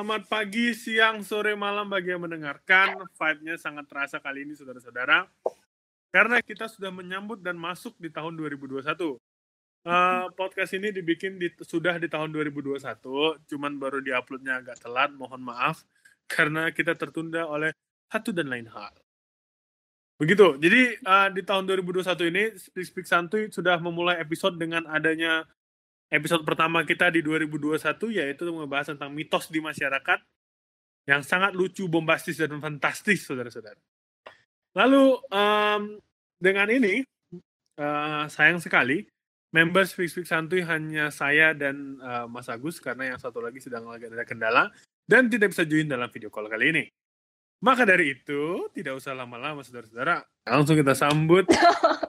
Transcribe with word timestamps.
Selamat 0.00 0.32
pagi, 0.32 0.72
siang, 0.72 1.20
sore, 1.20 1.52
malam 1.52 1.84
bagi 1.84 2.08
yang 2.08 2.24
mendengarkan. 2.24 3.04
Vibe-nya 3.20 3.60
sangat 3.60 3.84
terasa 3.84 4.16
kali 4.16 4.48
ini, 4.48 4.56
saudara-saudara. 4.56 5.28
Karena 6.08 6.40
kita 6.40 6.72
sudah 6.72 6.88
menyambut 6.88 7.44
dan 7.44 7.60
masuk 7.60 8.00
di 8.00 8.08
tahun 8.08 8.32
2021. 8.32 8.80
Uh, 8.96 10.24
podcast 10.32 10.72
ini 10.72 10.88
dibikin 10.88 11.36
di, 11.36 11.52
sudah 11.60 12.00
di 12.00 12.08
tahun 12.08 12.32
2021, 12.32 12.80
cuman 13.44 13.76
baru 13.76 14.00
diuploadnya 14.00 14.64
agak 14.64 14.80
telat, 14.80 15.12
mohon 15.12 15.44
maaf. 15.44 15.84
Karena 16.24 16.72
kita 16.72 16.96
tertunda 16.96 17.44
oleh 17.44 17.76
satu 18.08 18.32
dan 18.32 18.48
lain 18.48 18.72
hal. 18.72 18.96
Begitu, 20.16 20.56
jadi 20.64 20.96
uh, 21.04 21.28
di 21.28 21.44
tahun 21.44 21.68
2021 21.76 22.08
ini, 22.32 22.44
Speak 22.56 22.88
Speak 22.88 23.04
Santuy 23.04 23.52
sudah 23.52 23.76
memulai 23.76 24.16
episode 24.16 24.56
dengan 24.56 24.88
adanya 24.88 25.44
episode 26.10 26.42
pertama 26.42 26.82
kita 26.82 27.08
di 27.08 27.22
2021 27.22 27.78
yaitu 28.18 28.50
membahas 28.50 28.92
tentang 28.92 29.14
mitos 29.14 29.46
di 29.46 29.62
masyarakat 29.62 30.18
yang 31.08 31.22
sangat 31.24 31.56
lucu, 31.56 31.86
bombastis 31.86 32.36
dan 32.36 32.58
fantastis, 32.60 33.24
saudara-saudara. 33.24 33.78
Lalu 34.76 35.18
um, 35.30 35.82
dengan 36.38 36.68
ini 36.70 37.02
uh, 37.78 38.26
sayang 38.30 38.62
sekali 38.62 39.06
member 39.50 39.82
Speak 39.86 40.10
Speak 40.10 40.26
Santuy 40.26 40.62
hanya 40.62 41.10
saya 41.10 41.50
dan 41.54 41.98
uh, 41.98 42.26
Mas 42.30 42.46
Agus 42.46 42.78
karena 42.78 43.14
yang 43.14 43.18
satu 43.18 43.42
lagi 43.42 43.58
sedang 43.58 43.90
lagi 43.90 44.06
ada 44.06 44.22
kendala 44.22 44.70
dan 45.06 45.26
tidak 45.26 45.50
bisa 45.50 45.66
join 45.66 45.90
dalam 45.90 46.06
video 46.10 46.30
call 46.30 46.46
kali 46.46 46.70
ini. 46.70 46.84
Maka 47.60 47.84
dari 47.84 48.16
itu, 48.16 48.72
tidak 48.72 48.96
usah 48.96 49.12
lama-lama 49.12 49.60
saudara-saudara. 49.60 50.24
Langsung 50.48 50.80
kita 50.80 50.96
sambut 50.96 51.44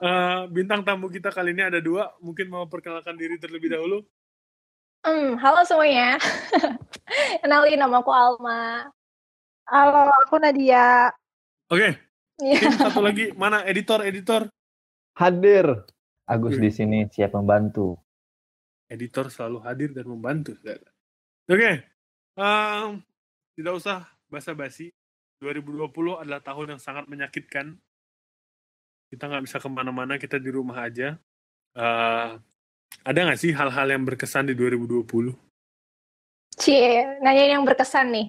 uh, 0.00 0.48
bintang 0.56 0.80
tamu 0.80 1.12
kita 1.12 1.28
kali 1.28 1.52
ini 1.52 1.60
ada 1.60 1.76
dua. 1.76 2.08
Mungkin 2.24 2.48
mau 2.48 2.64
perkenalkan 2.64 3.12
diri 3.20 3.36
terlebih 3.36 3.68
dahulu. 3.68 4.00
Hmm, 5.04 5.36
halo 5.36 5.60
semuanya. 5.68 6.16
Kenalin 7.44 7.76
nama 7.76 8.00
aku 8.00 8.08
Alma. 8.08 8.88
Halo, 9.68 10.08
aku 10.24 10.40
Nadia. 10.40 11.12
Oke. 11.68 12.00
Okay. 12.40 12.56
Yeah. 12.56 12.72
satu 12.88 13.04
lagi, 13.04 13.36
mana 13.36 13.60
editor-editor? 13.68 14.48
Hadir. 15.20 15.84
Agus 16.24 16.56
okay. 16.56 16.64
di 16.64 16.70
sini 16.72 16.98
siap 17.12 17.36
membantu. 17.36 18.00
Editor 18.88 19.28
selalu 19.28 19.58
hadir 19.68 19.90
dan 19.92 20.08
membantu, 20.08 20.56
saudara. 20.56 20.88
Oke. 21.44 21.60
Okay. 21.60 21.74
Um, 22.40 23.04
tidak 23.52 23.76
usah 23.76 24.08
basa-basi 24.32 24.96
2020 25.42 26.22
adalah 26.22 26.38
tahun 26.38 26.78
yang 26.78 26.80
sangat 26.80 27.10
menyakitkan. 27.10 27.74
Kita 29.10 29.26
nggak 29.26 29.42
bisa 29.42 29.58
ke 29.58 29.66
mana-mana, 29.66 30.14
kita 30.22 30.38
di 30.38 30.54
rumah 30.54 30.86
aja. 30.86 31.18
Uh, 31.74 32.38
ada 33.02 33.18
nggak 33.26 33.40
sih 33.42 33.50
hal-hal 33.50 33.90
yang 33.90 34.06
berkesan 34.06 34.46
di 34.46 34.54
2020? 34.54 35.34
Cie, 36.54 37.18
nanya 37.18 37.58
yang 37.58 37.66
berkesan 37.66 38.14
nih. 38.14 38.26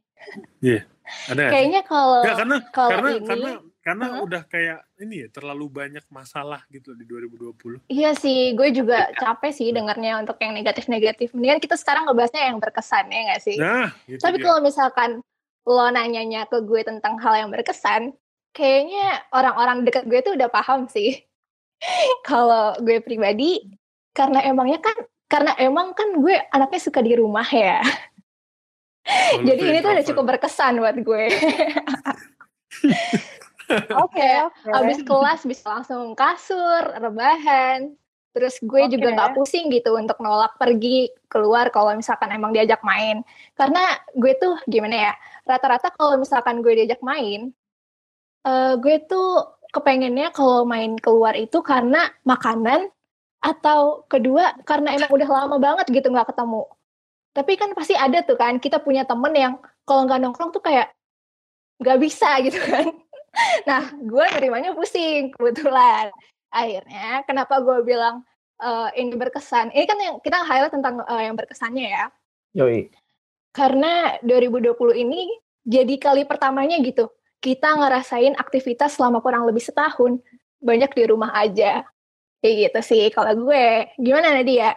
Iya, 0.64 0.82
yeah. 0.82 1.30
ada 1.30 1.52
Kayaknya 1.52 1.82
kalau 1.86 2.20
ya, 2.24 2.34
karena 2.34 2.58
kalau 2.72 2.90
karena 2.90 3.10
ini, 3.12 3.28
karena 3.28 3.50
karena 3.84 4.06
huh? 4.16 4.24
udah 4.24 4.42
kayak 4.48 4.80
ini 5.04 5.28
ya 5.28 5.28
terlalu 5.28 5.68
banyak 5.68 6.08
masalah 6.08 6.64
gitu 6.72 6.96
di 6.96 7.04
2020. 7.04 7.84
Iya 7.92 8.16
sih, 8.16 8.56
gue 8.56 8.72
juga 8.72 9.12
capek 9.20 9.52
sih 9.52 9.76
dengarnya 9.76 10.24
untuk 10.24 10.40
yang 10.40 10.56
negatif-negatif. 10.56 11.36
Mendingan 11.36 11.60
kita 11.60 11.76
sekarang 11.76 12.08
ngebahasnya 12.08 12.48
yang 12.48 12.64
berkesan 12.64 13.12
ya 13.12 13.22
nggak 13.28 13.42
sih? 13.44 13.58
Nah, 13.60 13.92
gitu 14.08 14.24
Tapi 14.24 14.40
kalau 14.40 14.64
misalkan 14.64 15.20
lo 15.64 15.88
nanyanya 15.92 16.48
ke 16.48 16.60
gue 16.64 16.84
tentang 16.84 17.20
hal 17.20 17.46
yang 17.46 17.50
berkesan, 17.52 18.12
kayaknya 18.52 19.24
orang-orang 19.32 19.88
dekat 19.88 20.06
gue 20.08 20.20
tuh 20.24 20.34
udah 20.36 20.50
paham 20.52 20.88
sih. 20.92 21.24
Kalau 22.30 22.76
gue 22.80 23.00
pribadi, 23.04 23.64
karena 24.12 24.44
emangnya 24.44 24.80
kan, 24.84 24.98
karena 25.28 25.52
emang 25.60 25.96
kan 25.98 26.20
gue 26.20 26.36
anaknya 26.52 26.80
suka 26.80 27.00
di 27.02 27.16
rumah 27.18 27.48
ya. 27.48 27.82
Oh, 29.04 29.44
Jadi 29.44 29.62
ini 29.68 29.84
tuh 29.84 29.92
udah 29.92 30.06
cukup 30.08 30.24
berkesan 30.36 30.80
buat 30.80 30.96
gue. 30.96 31.26
Oke, 33.74 34.20
okay, 34.20 34.34
okay. 34.44 34.72
abis 34.76 35.00
kelas 35.02 35.42
bisa 35.48 35.66
langsung 35.80 36.14
kasur, 36.14 36.94
rebahan, 37.00 37.96
Terus 38.34 38.58
gue 38.66 38.82
okay. 38.82 38.92
juga 38.98 39.14
nggak 39.14 39.38
pusing 39.38 39.70
gitu 39.70 39.94
untuk 39.94 40.18
nolak 40.18 40.58
pergi 40.58 41.14
keluar 41.30 41.70
kalau 41.70 41.94
misalkan 41.94 42.34
emang 42.34 42.50
diajak 42.50 42.82
main. 42.82 43.22
Karena 43.54 43.94
gue 44.18 44.34
tuh 44.42 44.58
gimana 44.66 45.10
ya, 45.10 45.14
rata-rata 45.46 45.94
kalau 45.94 46.18
misalkan 46.18 46.66
gue 46.66 46.74
diajak 46.74 47.00
main, 47.06 47.54
uh, 48.50 48.74
gue 48.82 49.06
tuh 49.06 49.54
kepengennya 49.70 50.34
kalau 50.34 50.66
main 50.66 50.98
keluar 50.98 51.38
itu 51.38 51.62
karena 51.62 52.10
makanan 52.26 52.90
atau 53.38 54.06
kedua 54.10 54.58
karena 54.66 54.98
emang 54.98 55.14
udah 55.14 55.30
lama 55.30 55.58
banget 55.62 55.86
gitu 55.94 56.10
nggak 56.10 56.34
ketemu. 56.34 56.66
Tapi 57.38 57.54
kan 57.58 57.70
pasti 57.78 57.94
ada 57.94 58.26
tuh 58.26 58.38
kan, 58.38 58.58
kita 58.58 58.82
punya 58.82 59.06
temen 59.06 59.34
yang 59.34 59.54
kalau 59.86 60.10
nggak 60.10 60.22
nongkrong 60.22 60.50
tuh 60.54 60.62
kayak 60.62 60.90
nggak 61.82 62.02
bisa 62.02 62.42
gitu 62.42 62.58
kan. 62.58 62.90
Nah, 63.66 63.90
gue 63.98 64.26
nerimanya 64.38 64.78
pusing 64.78 65.34
kebetulan 65.34 66.14
akhirnya 66.54 67.26
kenapa 67.26 67.58
gue 67.66 67.82
bilang 67.82 68.22
uh, 68.62 68.94
ini 68.94 69.18
berkesan 69.18 69.74
ini 69.74 69.86
kan 69.90 69.98
yang 69.98 70.16
kita 70.22 70.38
highlight 70.46 70.74
tentang 70.74 71.02
uh, 71.02 71.22
yang 71.22 71.34
berkesannya 71.34 71.90
ya 71.90 72.06
Yoi. 72.54 72.94
karena 73.50 74.22
2020 74.22 74.78
ini 75.02 75.26
jadi 75.66 75.96
kali 75.98 76.30
pertamanya 76.30 76.78
gitu 76.86 77.10
kita 77.42 77.76
ngerasain 77.76 78.38
aktivitas 78.38 78.96
selama 78.96 79.20
kurang 79.20 79.50
lebih 79.50 79.66
setahun 79.66 80.22
banyak 80.64 80.92
di 80.96 81.04
rumah 81.10 81.36
aja 81.36 81.84
kayak 82.44 82.56
gitu 82.68 82.80
sih 82.84 83.04
kalau 83.16 83.32
gue 83.48 83.88
gimana 83.96 84.36
Nadia? 84.36 84.76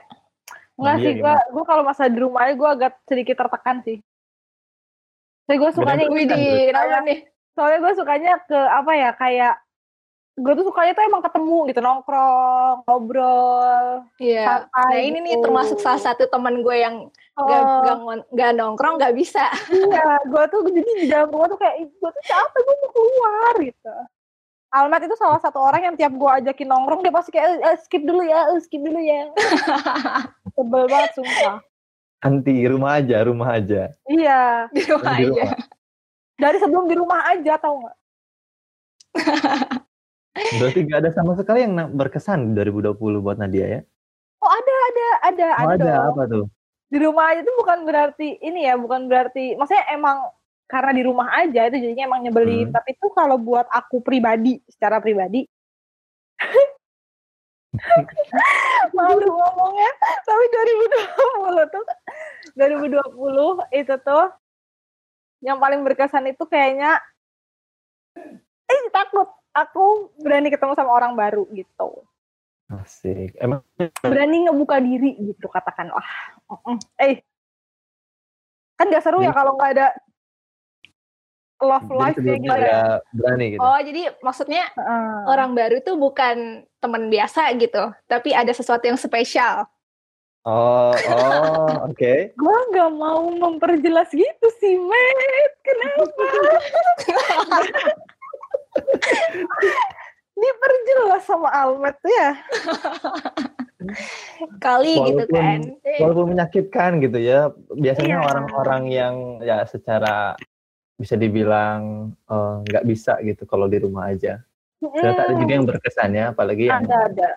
Enggak 0.79 0.97
sih, 1.03 1.13
gue 1.19 1.35
gue 1.51 1.65
kalau 1.67 1.83
masa 1.83 2.07
di 2.07 2.19
rumah 2.23 2.47
aja 2.47 2.55
gue 2.55 2.71
agak 2.71 2.93
sedikit 3.11 3.43
tertekan 3.43 3.83
sih. 3.83 3.99
Saya 5.51 5.57
gue 5.59 5.71
sukanya 5.75 6.07
di 6.07 6.71
nih? 6.71 7.19
Soalnya 7.59 7.79
gue 7.83 7.93
sukanya 7.99 8.33
ke 8.47 8.55
apa 8.55 8.93
ya 8.95 9.11
kayak 9.19 9.55
gue 10.37 10.53
tuh 10.53 10.69
sukanya 10.69 10.93
tuh 10.93 11.05
emang 11.09 11.25
ketemu 11.25 11.59
gitu 11.73 11.81
nongkrong 11.81 12.85
ngobrol 12.85 14.05
iya 14.21 14.69
yeah. 14.69 14.69
nah 14.69 14.93
ini 14.93 15.25
gitu. 15.25 15.25
nih 15.25 15.35
termasuk 15.41 15.81
salah 15.81 15.97
satu 15.97 16.29
teman 16.29 16.61
gue 16.61 16.77
yang 16.77 17.09
oh. 17.41 17.49
gak, 17.49 17.63
gak, 17.65 17.99
gak 18.37 18.53
nongkrong 18.53 19.01
gak 19.01 19.17
bisa 19.17 19.49
iya 19.73 20.21
gue 20.29 20.45
tuh 20.53 20.61
jadi 20.69 20.91
di 21.01 21.07
dalam 21.09 21.33
rumah 21.33 21.49
tuh 21.49 21.57
kayak 21.57 21.89
gue 21.89 22.11
tuh 22.13 22.25
capek 22.29 22.61
gue 22.61 22.75
mau 22.77 22.91
keluar 22.93 23.55
gitu 23.65 23.97
Almat 24.77 25.09
itu 25.09 25.17
salah 25.17 25.41
satu 25.41 25.57
orang 25.63 25.89
yang 25.89 25.97
tiap 25.97 26.13
gue 26.13 26.31
ajakin 26.43 26.69
nongkrong 26.69 27.01
dia 27.01 27.15
pasti 27.15 27.33
kayak 27.33 27.57
eh, 27.65 27.79
skip 27.81 28.05
dulu 28.05 28.21
ya 28.21 28.53
eh, 28.53 28.61
skip 28.61 28.83
dulu 28.85 29.01
ya 29.01 29.33
sebel 30.59 30.85
banget 30.85 31.11
sumpah 31.17 31.65
anti 32.21 32.61
rumah 32.69 33.01
aja 33.01 33.17
rumah 33.25 33.57
aja 33.57 33.89
iya 34.05 34.69
di 34.69 34.85
rumah 34.85 35.17
di 35.17 35.33
aja 35.33 35.49
rumah. 35.49 35.57
dari 36.37 36.57
sebelum 36.61 36.85
di 36.93 36.97
rumah 37.01 37.21
aja 37.33 37.53
tau 37.57 37.89
gak 37.89 37.97
Berarti 40.37 40.85
gak 40.85 41.01
ada 41.01 41.11
sama 41.17 41.33
sekali 41.33 41.65
yang 41.65 41.75
berkesan 41.97 42.53
2020 42.53 43.25
buat 43.25 43.41
Nadia 43.41 43.67
ya? 43.67 43.81
Oh 44.45 44.53
ada, 44.53 44.75
ada, 44.77 45.07
ada, 45.25 45.47
oh, 45.49 45.71
ada, 45.73 45.75
ada 45.75 45.93
apa 46.13 46.23
tuh? 46.29 46.45
Di 46.87 46.99
rumah 47.03 47.35
aja 47.35 47.43
tuh 47.43 47.57
bukan 47.59 47.83
berarti 47.89 48.39
ini 48.45 48.69
ya, 48.69 48.79
bukan 48.79 49.11
berarti, 49.11 49.59
maksudnya 49.59 49.91
emang 49.91 50.23
karena 50.67 50.91
di 50.95 51.03
rumah 51.03 51.29
aja 51.35 51.67
itu 51.67 51.83
jadinya 51.83 52.15
emang 52.15 52.21
nyebelin. 52.27 52.71
Hmm. 52.71 52.75
Tapi 52.77 52.95
tuh 53.01 53.11
kalau 53.17 53.41
buat 53.41 53.67
aku 53.73 54.05
pribadi, 54.05 54.61
secara 54.71 55.03
pribadi, 55.03 55.43
malu 58.97 59.25
ngomongnya. 59.25 59.91
Tapi 60.23 60.45
2020 61.57 61.75
tuh, 61.75 61.85
2020 62.55 63.81
itu 63.83 63.95
tuh 64.05 64.27
yang 65.45 65.59
paling 65.59 65.83
berkesan 65.83 66.31
itu 66.31 66.45
kayaknya, 66.49 67.03
eh 68.67 68.83
takut 68.91 69.31
aku 69.57 70.13
berani 70.21 70.53
ketemu 70.53 70.77
sama 70.77 70.93
orang 70.93 71.17
baru 71.17 71.49
gitu. 71.57 72.05
Asik. 72.69 73.33
Emang 73.41 73.65
berani 74.05 74.45
ngebuka 74.45 74.77
diri 74.83 75.17
gitu 75.23 75.49
katakan. 75.49 75.89
Wah, 75.95 76.11
eh 77.01 77.25
kan 78.77 78.93
gak 78.93 79.09
seru 79.09 79.25
ya 79.25 79.33
kalau 79.33 79.57
nggak 79.57 79.73
ada 79.73 79.89
love 81.65 81.89
life 81.89 82.21
ya 82.21 82.37
gitu 82.37 82.53
ya. 82.53 83.01
Berani 83.17 83.57
gitu. 83.57 83.61
Oh, 83.65 83.81
jadi 83.81 84.13
maksudnya 84.21 84.69
uh. 84.77 85.25
orang 85.33 85.57
baru 85.57 85.81
tuh 85.81 85.97
bukan 85.97 86.69
teman 86.83 87.09
biasa 87.09 87.57
gitu, 87.57 87.97
tapi 88.05 88.37
ada 88.37 88.53
sesuatu 88.53 88.85
yang 88.85 89.01
spesial. 89.01 89.65
Oh, 90.47 90.93
oh, 90.93 90.95
oke. 91.91 91.97
Okay. 91.97 92.37
Gua 92.37 92.59
nggak 92.71 92.93
mau 92.95 93.25
memperjelas 93.33 94.13
gitu 94.13 94.47
sih, 94.61 94.77
Matt. 94.79 95.53
Kenapa? 95.65 96.27
Diperjelas 100.37 101.25
sama 101.25 101.49
Almet 101.49 101.97
ya. 102.05 102.37
Kali 104.65 105.01
gitu 105.01 105.01
walaupun, 105.01 105.25
gitu 105.25 105.33
kan. 105.33 105.61
Walaupun 106.03 106.27
menyakitkan 106.37 106.91
gitu 107.01 107.19
ya. 107.21 107.41
Biasanya 107.73 108.17
iya. 108.21 108.25
orang-orang 108.25 108.83
iya. 108.89 108.97
yang 109.01 109.15
ya 109.41 109.59
secara 109.65 110.37
bisa 110.97 111.17
dibilang 111.17 112.13
eh, 112.29 112.55
nggak 112.69 112.85
uh, 112.85 112.89
bisa 112.89 113.13
gitu 113.25 113.49
kalau 113.49 113.69
di 113.69 113.81
rumah 113.81 114.13
aja. 114.13 114.45
Ternyata 114.81 115.33
ada 115.33 115.35
juga 115.41 115.53
yang 115.57 115.67
berkesan 115.69 116.11
ya, 116.13 116.25
apalagi 116.37 116.69
yang 116.69 116.85
ada, 116.85 117.09
ada. 117.09 117.29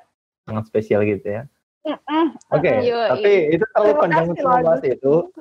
sangat 0.43 0.63
spesial 0.67 1.07
gitu 1.07 1.23
ya. 1.23 1.43
Oke, 2.51 2.67
okay, 2.67 2.91
tapi 2.91 3.55
itu 3.55 3.65
kalau 3.71 3.95
panjang 3.95 4.27
itu. 4.83 5.31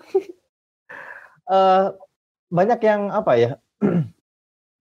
uh, 1.50 1.90
banyak 2.48 2.80
yang 2.86 3.10
apa 3.10 3.32
ya? 3.34 3.50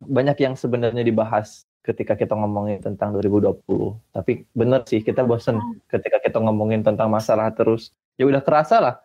banyak 0.02 0.38
yang 0.44 0.54
sebenarnya 0.54 1.02
dibahas 1.02 1.66
ketika 1.82 2.20
kita 2.20 2.36
ngomongin 2.36 2.84
tentang 2.84 3.16
2020. 3.16 3.64
Tapi 4.12 4.44
bener 4.52 4.84
sih 4.84 5.00
kita 5.00 5.24
bosen 5.24 5.58
ketika 5.88 6.20
kita 6.20 6.38
ngomongin 6.44 6.84
tentang 6.84 7.08
masalah 7.08 7.50
terus. 7.56 7.96
Ya 8.20 8.28
udah 8.28 8.44
kerasa 8.44 8.78
lah 8.84 8.96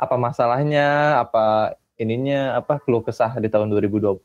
apa 0.00 0.16
masalahnya, 0.16 1.20
apa 1.20 1.76
ininya, 2.00 2.56
apa 2.56 2.80
keluh 2.80 3.04
kesah 3.04 3.36
di 3.36 3.52
tahun 3.52 3.68
2020. 3.68 4.16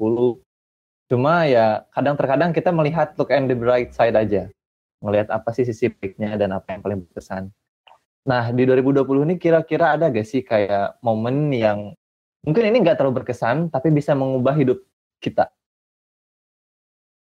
Cuma 1.11 1.45
ya 1.45 1.83
kadang 1.91 2.15
terkadang 2.15 2.55
kita 2.55 2.71
melihat 2.71 3.13
look 3.19 3.29
and 3.29 3.51
the 3.51 3.57
bright 3.57 3.91
side 3.91 4.15
aja. 4.15 4.47
Melihat 5.03 5.27
apa 5.29 5.51
sih 5.51 5.67
sisi 5.67 5.91
baiknya 5.91 6.39
dan 6.39 6.55
apa 6.55 6.73
yang 6.73 6.81
paling 6.81 6.99
berkesan. 7.03 7.51
Nah, 8.25 8.49
di 8.49 8.65
2020 8.65 9.05
ini 9.29 9.35
kira-kira 9.37 9.93
ada 9.93 10.09
gak 10.09 10.25
sih 10.25 10.41
kayak 10.41 10.97
momen 11.05 11.53
yang 11.53 11.93
mungkin 12.41 12.63
ini 12.73 12.81
nggak 12.81 12.97
terlalu 12.97 13.21
berkesan, 13.21 13.69
tapi 13.69 13.93
bisa 13.93 14.17
mengubah 14.17 14.57
hidup 14.57 14.81
kita? 15.21 15.53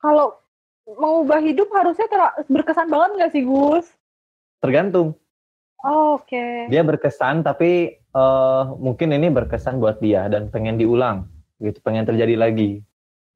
Kalau 0.01 0.41
mengubah 0.89 1.39
hidup 1.45 1.69
harusnya 1.71 2.09
berkesan 2.49 2.89
banget 2.89 3.09
nggak 3.17 3.31
sih, 3.37 3.43
Gus? 3.45 3.87
Tergantung. 4.59 5.13
Oh, 5.81 6.17
Oke. 6.21 6.33
Okay. 6.33 6.53
Dia 6.69 6.81
berkesan, 6.85 7.41
tapi 7.41 8.01
uh, 8.13 8.73
mungkin 8.77 9.13
ini 9.13 9.29
berkesan 9.33 9.81
buat 9.81 9.97
dia 10.01 10.29
dan 10.29 10.49
pengen 10.49 10.77
diulang, 10.77 11.25
gitu, 11.61 11.81
pengen 11.81 12.05
terjadi 12.05 12.37
lagi. 12.37 12.85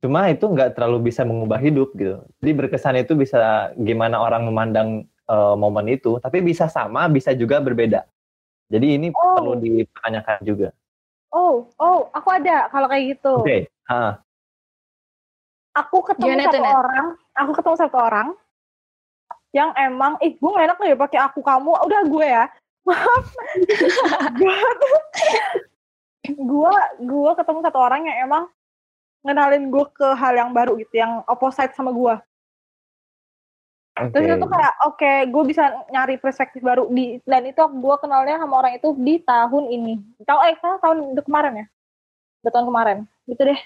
Cuma 0.02 0.30
itu 0.30 0.46
nggak 0.46 0.78
terlalu 0.78 1.10
bisa 1.10 1.26
mengubah 1.26 1.58
hidup, 1.58 1.94
gitu. 1.98 2.22
Jadi 2.42 2.52
berkesan 2.54 3.02
itu 3.02 3.18
bisa 3.18 3.74
gimana 3.78 4.22
orang 4.22 4.46
memandang 4.46 5.10
uh, 5.26 5.58
momen 5.58 5.90
itu, 5.90 6.22
tapi 6.22 6.46
bisa 6.46 6.70
sama, 6.70 7.10
bisa 7.10 7.34
juga 7.34 7.58
berbeda. 7.62 8.06
Jadi 8.70 8.88
ini 8.98 9.08
oh. 9.14 9.38
perlu 9.38 9.54
dipertanyakan 9.62 10.38
juga. 10.46 10.70
Oh, 11.34 11.70
oh, 11.82 12.10
aku 12.14 12.30
ada 12.30 12.70
kalau 12.70 12.86
kayak 12.90 13.18
gitu. 13.18 13.34
Oke. 13.42 13.70
Okay. 13.90 14.25
Aku 15.76 15.98
ketemu 16.08 16.40
Gimana 16.40 16.46
satu 16.48 16.56
itu, 16.56 16.72
orang, 16.72 17.06
aku 17.36 17.52
ketemu 17.52 17.76
satu 17.76 17.98
orang 18.00 18.28
yang 19.52 19.70
emang, 19.76 20.16
ih, 20.24 20.36
gue 20.40 20.52
gak 20.56 20.68
enak 20.72 20.78
nih 20.80 20.96
pakai 20.96 21.20
aku 21.20 21.40
kamu, 21.44 21.72
udah 21.84 22.02
gue 22.08 22.28
ya. 22.28 22.46
Maaf. 22.88 23.26
gue, 26.32 26.74
gue 27.02 27.32
ketemu 27.36 27.60
satu 27.64 27.80
orang 27.80 28.02
yang 28.08 28.18
emang 28.24 28.44
ngenalin 29.26 29.74
gue 29.74 29.86
ke 29.92 30.08
hal 30.16 30.34
yang 30.38 30.52
baru 30.56 30.80
gitu, 30.80 30.96
yang 31.02 31.24
opposite 31.28 31.76
sama 31.76 31.92
gue. 31.92 32.16
Okay. 33.96 34.12
Terus 34.12 34.28
itu 34.36 34.48
kayak 34.52 34.74
oke, 34.84 35.00
okay, 35.00 35.18
gue 35.32 35.44
bisa 35.48 35.72
nyari 35.88 36.20
perspektif 36.20 36.60
baru 36.60 36.92
di 36.92 37.16
dan 37.24 37.48
itu 37.48 37.64
gue 37.64 37.96
kenalnya 38.04 38.44
sama 38.44 38.60
orang 38.60 38.76
itu 38.76 38.92
di 39.00 39.24
tahun 39.24 39.72
ini. 39.72 40.04
Tahu 40.28 40.40
eh 40.52 40.56
tahun 40.60 41.16
kemarin 41.24 41.64
ya? 41.64 41.66
Di 42.44 42.50
tahun 42.52 42.68
kemarin. 42.68 42.98
Gitu 43.24 43.40
deh. 43.40 43.60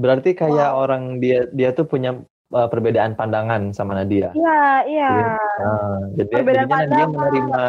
Berarti 0.00 0.32
kayak 0.32 0.70
wow. 0.72 0.82
orang 0.88 1.20
dia 1.20 1.44
dia 1.52 1.76
tuh 1.76 1.84
punya 1.84 2.16
uh, 2.56 2.68
perbedaan 2.72 3.14
pandangan 3.14 3.76
sama 3.76 4.00
Nadia. 4.00 4.32
Iya, 4.32 4.64
iya. 4.88 5.10
Nah, 5.36 6.00
jadi 6.16 6.30
perbedaan 6.32 6.68
jadinya 6.68 6.88
Nadia 6.88 7.06
menerima 7.06 7.62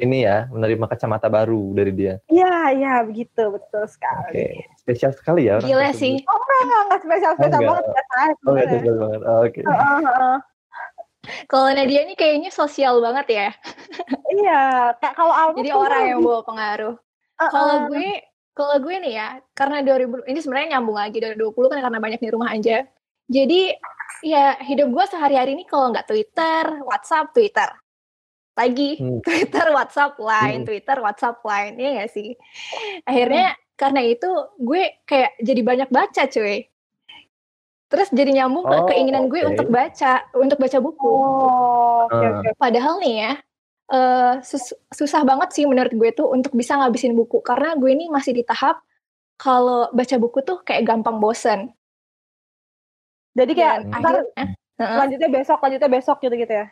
ini 0.00 0.18
ya, 0.24 0.48
menerima 0.48 0.84
kacamata 0.88 1.28
baru 1.28 1.76
dari 1.76 1.92
dia. 1.92 2.14
Iya, 2.26 2.74
iya, 2.74 2.94
begitu, 3.04 3.52
betul 3.52 3.84
sekali. 3.86 4.32
Oke, 4.32 4.34
okay. 4.34 4.52
spesial 4.80 5.12
sekali 5.12 5.46
ya. 5.46 5.60
Gila 5.60 5.92
sih. 5.94 6.18
Oh, 6.26 6.38
enggak, 6.38 6.82
enggak, 6.88 7.00
spesial, 7.04 7.32
spesial 7.36 7.60
oh, 7.60 7.68
banget. 7.68 7.84
Oh, 7.86 8.50
enggak 8.50 8.66
spesial 8.68 8.96
banget. 8.96 9.20
Oh, 9.22 9.38
Oke. 9.44 9.50
Okay. 9.52 9.62
Uh, 9.62 9.72
uh, 9.72 10.08
uh. 10.08 10.38
Kalau 11.46 11.70
Nadia 11.70 12.02
ini 12.02 12.14
kayaknya 12.18 12.50
sosial 12.50 12.98
banget 12.98 13.26
ya. 13.30 13.48
iya, 14.42 14.62
kayak 14.98 15.14
kalau 15.14 15.30
Alma 15.30 15.58
Jadi 15.60 15.70
orang 15.70 16.02
yang 16.08 16.20
bawa 16.24 16.40
pengaruh. 16.42 16.94
Uh, 16.98 17.42
uh. 17.46 17.50
Kalau 17.52 17.76
gue, 17.92 18.08
kalau 18.52 18.76
gue 18.84 18.94
nih 19.00 19.12
ya, 19.16 19.28
karena 19.56 19.80
2000 19.80 20.28
ini 20.28 20.38
sebenarnya 20.40 20.68
nyambung 20.76 20.96
lagi 21.00 21.18
dari 21.18 21.36
20 21.36 21.72
kan 21.72 21.80
karena 21.80 22.00
banyak 22.00 22.20
di 22.20 22.30
rumah 22.32 22.52
aja. 22.52 22.84
Jadi 23.32 23.72
ya 24.22 24.60
hidup 24.60 24.92
gue 24.92 25.04
sehari-hari 25.08 25.56
ini 25.56 25.64
kalau 25.64 25.90
nggak 25.90 26.04
Twitter, 26.04 26.84
WhatsApp, 26.84 27.32
Twitter. 27.32 27.70
Lagi 28.52 29.00
hmm. 29.00 29.20
Twitter, 29.26 29.66
WhatsApp, 29.72 30.20
Line, 30.20 30.62
hmm. 30.62 30.68
Twitter, 30.68 30.96
WhatsApp, 31.00 31.40
Line, 31.40 31.74
ya 31.80 31.90
gak 32.04 32.10
sih? 32.12 32.36
Akhirnya 33.08 33.56
hmm. 33.56 33.60
karena 33.80 34.00
itu 34.04 34.30
gue 34.60 34.82
kayak 35.08 35.40
jadi 35.40 35.60
banyak 35.64 35.88
baca 35.88 36.22
cuy 36.28 36.72
terus 37.92 38.08
jadi 38.08 38.32
nyambung 38.40 38.64
oh, 38.64 38.88
ke 38.88 38.96
keinginan 38.96 39.28
gue 39.28 39.44
okay. 39.44 39.50
untuk 39.52 39.68
baca 39.68 40.24
untuk 40.32 40.56
baca 40.56 40.78
buku 40.80 41.12
oh, 41.12 42.08
okay, 42.08 42.24
uh. 42.24 42.40
okay. 42.40 42.52
padahal 42.56 42.96
nih 43.04 43.14
ya 43.20 43.32
uh, 43.92 44.34
sus 44.40 44.72
susah 44.90 45.22
banget 45.22 45.52
sih 45.52 45.64
menurut 45.68 45.92
gue 45.92 46.10
tuh 46.16 46.32
untuk 46.32 46.56
bisa 46.56 46.80
ngabisin 46.80 47.12
buku 47.12 47.44
karena 47.44 47.76
gue 47.76 47.90
ini 47.92 48.08
masih 48.08 48.32
di 48.32 48.42
tahap 48.42 48.80
kalau 49.36 49.92
baca 49.92 50.16
buku 50.16 50.40
tuh 50.42 50.64
kayak 50.64 50.88
gampang 50.88 51.20
bosen 51.20 51.70
jadi 53.36 53.52
kayak 53.52 53.76
Dan 53.88 54.00
ntar 54.00 54.14
uh, 54.80 54.96
lanjutnya 55.04 55.28
besok 55.28 55.58
lanjutnya 55.60 55.90
besok 55.92 56.18
gitu 56.24 56.36
gitu 56.36 56.52
ya 56.52 56.68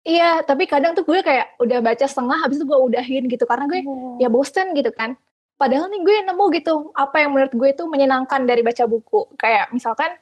Iya, 0.00 0.40
tapi 0.48 0.64
kadang 0.64 0.96
tuh 0.96 1.04
gue 1.04 1.20
kayak 1.20 1.60
udah 1.60 1.84
baca 1.84 2.08
setengah, 2.08 2.40
habis 2.40 2.56
itu 2.56 2.64
gue 2.64 2.78
udahin 2.88 3.28
gitu 3.28 3.44
karena 3.44 3.68
gue 3.68 3.84
oh. 3.84 4.16
ya 4.16 4.32
bosen 4.32 4.72
gitu 4.72 4.88
kan. 4.96 5.12
Padahal 5.60 5.92
nih 5.92 6.00
gue 6.00 6.16
nemu 6.24 6.44
gitu 6.56 6.88
apa 6.96 7.20
yang 7.20 7.36
menurut 7.36 7.52
gue 7.52 7.68
itu 7.68 7.84
menyenangkan 7.84 8.48
dari 8.48 8.64
baca 8.64 8.88
buku. 8.88 9.36
Kayak 9.36 9.68
misalkan 9.76 10.16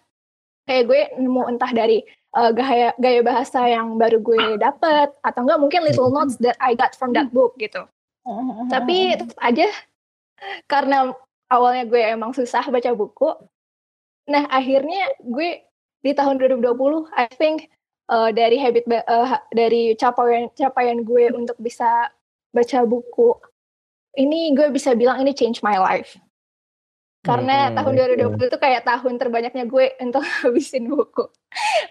kayak 0.66 0.82
gue 0.82 1.00
nemu 1.22 1.42
entah 1.54 1.70
dari 1.70 2.02
uh, 2.38 2.50
gaya 2.54 2.94
gaya 3.02 3.20
bahasa 3.26 3.66
yang 3.66 3.98
baru 3.98 4.22
gue 4.22 4.62
dapet 4.62 5.10
atau 5.26 5.40
enggak 5.42 5.58
mungkin 5.58 5.82
little 5.82 6.14
notes 6.14 6.38
that 6.38 6.54
I 6.62 6.78
got 6.78 6.94
from 6.94 7.10
that 7.18 7.34
book 7.34 7.58
gitu. 7.58 7.82
Tapi 8.70 9.18
tetap 9.18 9.38
aja 9.42 9.66
karena 10.70 11.10
awalnya 11.50 11.84
gue 11.90 11.98
emang 11.98 12.30
susah 12.30 12.62
baca 12.70 12.94
buku. 12.94 13.34
Nah, 14.28 14.44
akhirnya 14.52 15.08
gue 15.24 15.64
di 16.04 16.12
tahun 16.14 16.38
2020 16.38 17.10
I 17.16 17.26
think 17.34 17.66
uh, 18.12 18.30
dari 18.30 18.60
habit 18.60 18.86
uh, 18.86 19.42
dari 19.50 19.98
capaian 19.98 20.46
capaian 20.54 21.02
gue 21.02 21.34
untuk 21.34 21.58
bisa 21.58 22.12
baca 22.54 22.78
buku 22.86 23.34
ini 24.18 24.52
gue 24.54 24.70
bisa 24.72 24.94
bilang 24.94 25.20
ini 25.22 25.34
change 25.34 25.64
my 25.64 25.78
life. 25.78 26.18
Karena 27.22 27.68
hmm, 27.68 27.74
tahun 27.74 27.92
2020 28.38 28.50
itu 28.50 28.58
kayak 28.62 28.82
tahun 28.86 29.14
terbanyaknya 29.18 29.64
gue 29.66 29.86
untuk 30.00 30.22
habisin 30.42 30.86
buku. 30.86 31.26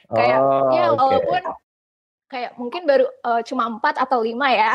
kayak 0.07 0.39
oh, 0.39 0.71
ya 0.71 0.93
walaupun 0.95 1.43
okay. 1.43 1.59
kayak 2.31 2.51
mungkin 2.55 2.87
baru 2.87 3.05
uh, 3.27 3.41
cuma 3.43 3.67
empat 3.67 3.99
atau 3.99 4.23
lima 4.23 4.47
ya. 4.49 4.71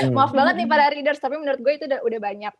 hmm. 0.00 0.12
Maaf 0.16 0.32
banget 0.32 0.64
nih 0.64 0.68
para 0.68 0.88
readers, 0.88 1.20
tapi 1.20 1.36
menurut 1.36 1.60
gue 1.60 1.72
itu 1.76 1.84
udah 1.84 2.00
udah 2.00 2.20
banyak. 2.20 2.54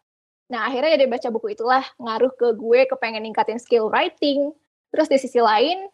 Nah 0.53 0.61
akhirnya 0.71 0.95
ya 0.95 0.99
dia 1.03 1.11
baca 1.11 1.29
buku 1.33 1.57
itulah 1.59 1.83
ngaruh 1.99 2.33
ke 2.37 2.49
gue 2.55 2.81
kepengen 2.87 3.25
ningkatin 3.25 3.59
skill 3.59 3.89
writing. 3.91 4.53
Terus 4.93 5.09
di 5.11 5.19
sisi 5.19 5.41
lain 5.43 5.89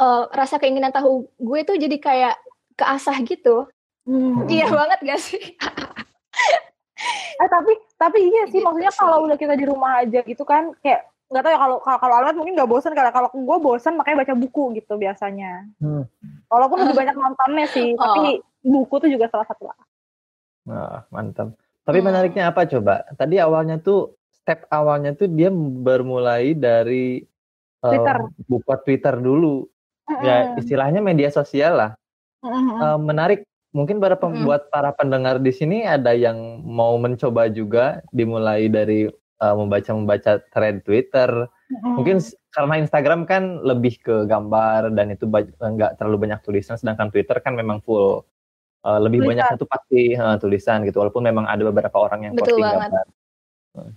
uh, 0.00 0.26
rasa 0.32 0.58
keinginan 0.58 0.90
tahu 0.90 1.28
gue 1.38 1.60
tuh 1.62 1.76
jadi 1.78 1.96
kayak 2.00 2.36
keasah 2.74 3.20
gitu. 3.22 3.68
Hmm. 4.04 4.44
Iya 4.50 4.68
banget 4.68 4.98
gak 5.00 5.20
sih? 5.20 5.40
eh 7.42 7.48
tapi 7.50 7.72
tapi 7.98 8.18
iya 8.22 8.46
sih 8.46 8.62
gitu 8.62 8.66
maksudnya 8.66 8.94
kalau 8.94 9.26
udah 9.26 9.36
kita 9.38 9.54
di 9.58 9.66
rumah 9.66 10.06
aja 10.06 10.22
gitu 10.22 10.46
kan 10.46 10.70
kayak 10.80 11.10
nggak 11.32 11.42
tahu 11.42 11.52
ya 11.56 11.58
kalau 11.58 11.76
kalau 11.82 12.14
Almet 12.20 12.36
mungkin 12.38 12.54
nggak 12.54 12.70
bosan 12.70 12.94
kalau 12.94 13.10
kalau 13.10 13.28
gue 13.32 13.58
bosan 13.58 13.98
makanya 13.98 14.22
baca 14.22 14.34
buku 14.38 14.78
gitu 14.78 14.94
biasanya 14.94 15.66
hmm. 15.82 16.04
walaupun 16.46 16.84
lebih 16.86 16.94
banyak 16.94 17.16
nontonnya 17.16 17.66
sih 17.72 17.96
oh. 17.96 17.98
tapi 17.98 18.44
buku 18.62 18.94
tuh 19.02 19.10
juga 19.10 19.26
salah 19.32 19.46
satu 19.48 19.66
lah 19.66 19.78
nah 20.64 21.02
mantap 21.10 21.56
tapi 21.82 21.98
hmm. 21.98 22.06
menariknya 22.06 22.44
apa 22.54 22.68
coba 22.70 23.02
tadi 23.18 23.42
awalnya 23.42 23.82
tuh 23.82 24.14
step 24.30 24.68
awalnya 24.70 25.16
tuh 25.16 25.26
dia 25.32 25.48
bermulai 25.52 26.52
dari 26.52 27.24
Twitter. 27.80 28.16
Um, 28.20 28.28
buka 28.48 28.74
Twitter 28.84 29.14
dulu 29.16 29.64
mm 29.64 30.12
-hmm. 30.14 30.24
ya 30.24 30.36
istilahnya 30.60 31.00
media 31.00 31.32
sosial 31.32 31.72
lah 31.76 31.90
mm 32.44 32.48
-hmm. 32.52 32.78
um, 32.78 33.00
menarik 33.00 33.48
mungkin 33.74 33.98
para 33.98 34.14
pembuat 34.14 34.70
hmm. 34.70 34.72
para 34.72 34.90
pendengar 34.94 35.42
di 35.42 35.50
sini 35.50 35.82
ada 35.82 36.14
yang 36.14 36.62
mau 36.62 36.94
mencoba 36.94 37.50
juga 37.50 38.00
dimulai 38.14 38.70
dari 38.70 39.10
uh, 39.42 39.54
membaca 39.58 39.90
membaca 39.90 40.32
thread 40.54 40.86
Twitter. 40.86 41.28
Hmm. 41.50 41.98
Mungkin 41.98 42.22
karena 42.54 42.74
Instagram 42.78 43.26
kan 43.26 43.60
lebih 43.66 43.98
ke 43.98 44.30
gambar 44.30 44.94
dan 44.94 45.10
itu 45.10 45.26
nggak 45.26 45.98
terlalu 45.98 46.30
banyak 46.30 46.40
tulisan, 46.46 46.78
sedangkan 46.78 47.10
Twitter 47.10 47.42
kan 47.42 47.58
memang 47.58 47.82
full 47.82 48.22
uh, 48.86 49.00
lebih 49.02 49.26
tulisan. 49.26 49.42
banyak 49.42 49.46
itu 49.58 49.66
pasti 49.66 50.02
uh, 50.14 50.36
tulisan 50.38 50.78
gitu. 50.86 51.02
Walaupun 51.02 51.26
memang 51.26 51.50
ada 51.50 51.66
beberapa 51.66 51.98
orang 51.98 52.30
yang 52.30 52.32
betul 52.38 52.62
posting 52.62 52.64
banget. 52.64 52.90
gambar. 52.94 53.06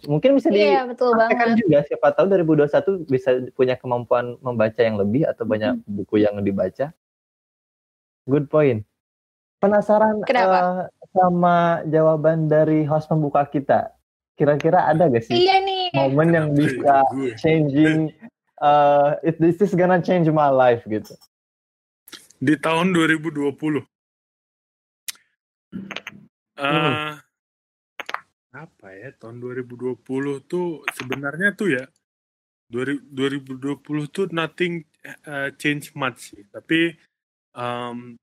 Mungkin 0.09 0.41
bisa 0.41 0.49
iya, 0.49 0.89
dipraktekkan 0.89 1.53
juga 1.53 1.85
siapa 1.85 2.09
tahu 2.17 2.33
2021 2.33 3.05
bisa 3.05 3.45
punya 3.53 3.77
kemampuan 3.77 4.33
membaca 4.41 4.81
yang 4.81 4.97
lebih 4.97 5.29
atau 5.29 5.45
banyak 5.45 5.77
hmm. 5.77 6.01
buku 6.01 6.25
yang 6.25 6.33
dibaca. 6.41 6.89
Good 8.25 8.49
point. 8.49 8.96
Penasaran 9.57 10.21
Uh, 10.21 10.85
sama 11.17 11.81
jawaban 11.89 12.45
dari 12.45 12.85
host 12.85 13.09
pembuka 13.09 13.41
kita. 13.49 13.89
Kira-kira 14.37 14.85
ada 14.85 15.09
gak 15.09 15.25
sih 15.25 15.33
iya 15.33 15.57
nih. 15.65 15.89
momen 15.97 16.29
yang 16.29 16.47
bisa 16.53 17.01
changing 17.41 18.13
uh, 18.61 19.17
it, 19.25 19.41
this 19.41 19.57
is 19.65 19.73
gonna 19.73 19.97
change 19.97 20.29
my 20.29 20.53
life 20.53 20.85
gitu. 20.85 21.17
Di 22.37 22.53
tahun 22.61 22.93
2020. 22.93 23.49
Uh, 23.57 23.81
hmm. 26.57 27.13
apa 28.57 28.87
ya 28.93 29.09
tahun 29.17 29.41
2020 29.41 30.01
tuh 30.49 30.81
sebenarnya 30.97 31.53
tuh 31.53 31.69
ya 31.69 31.85
2020 32.73 33.77
tuh 34.09 34.25
nothing 34.33 34.81
uh, 35.29 35.53
change 35.61 35.93
much 35.93 36.33
sih 36.33 36.41
tapi 36.49 36.97
um, 37.53 38.17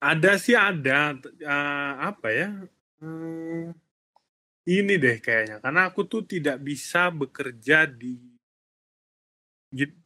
ada 0.00 0.32
sih 0.40 0.56
ada 0.56 1.12
uh, 1.44 1.94
apa 2.08 2.28
ya 2.32 2.48
hmm, 3.04 3.76
ini 4.68 4.94
deh 5.00 5.18
kayaknya. 5.18 5.56
Karena 5.58 5.88
aku 5.88 6.04
tuh 6.04 6.22
tidak 6.22 6.60
bisa 6.60 7.08
bekerja 7.08 7.88
di 7.88 8.18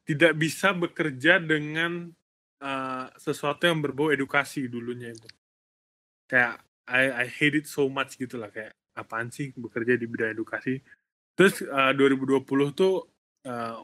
tidak 0.04 0.36
bisa 0.36 0.76
bekerja 0.76 1.40
dengan 1.40 2.12
uh, 2.60 3.06
sesuatu 3.16 3.64
yang 3.64 3.80
berbau 3.80 4.12
edukasi 4.12 4.68
dulunya 4.68 5.12
itu. 5.12 5.28
Kayak 6.28 6.60
I 6.84 7.24
I 7.24 7.26
hate 7.28 7.64
it 7.64 7.66
so 7.66 7.88
much 7.88 8.14
gitu 8.20 8.36
lah. 8.40 8.52
Kayak 8.52 8.76
apaan 8.94 9.32
sih 9.32 9.50
bekerja 9.56 9.98
di 9.98 10.06
bidang 10.06 10.36
edukasi? 10.36 10.78
Terus 11.34 11.64
uh, 11.66 11.90
2020 11.96 12.44
tuh 12.76 13.08
uh, 13.48 13.78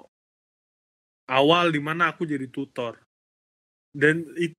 awal 1.32 1.66
di 1.72 1.80
mana 1.80 2.12
aku 2.12 2.28
jadi 2.28 2.46
tutor. 2.46 3.00
Dan 3.90 4.22
it 4.38 4.54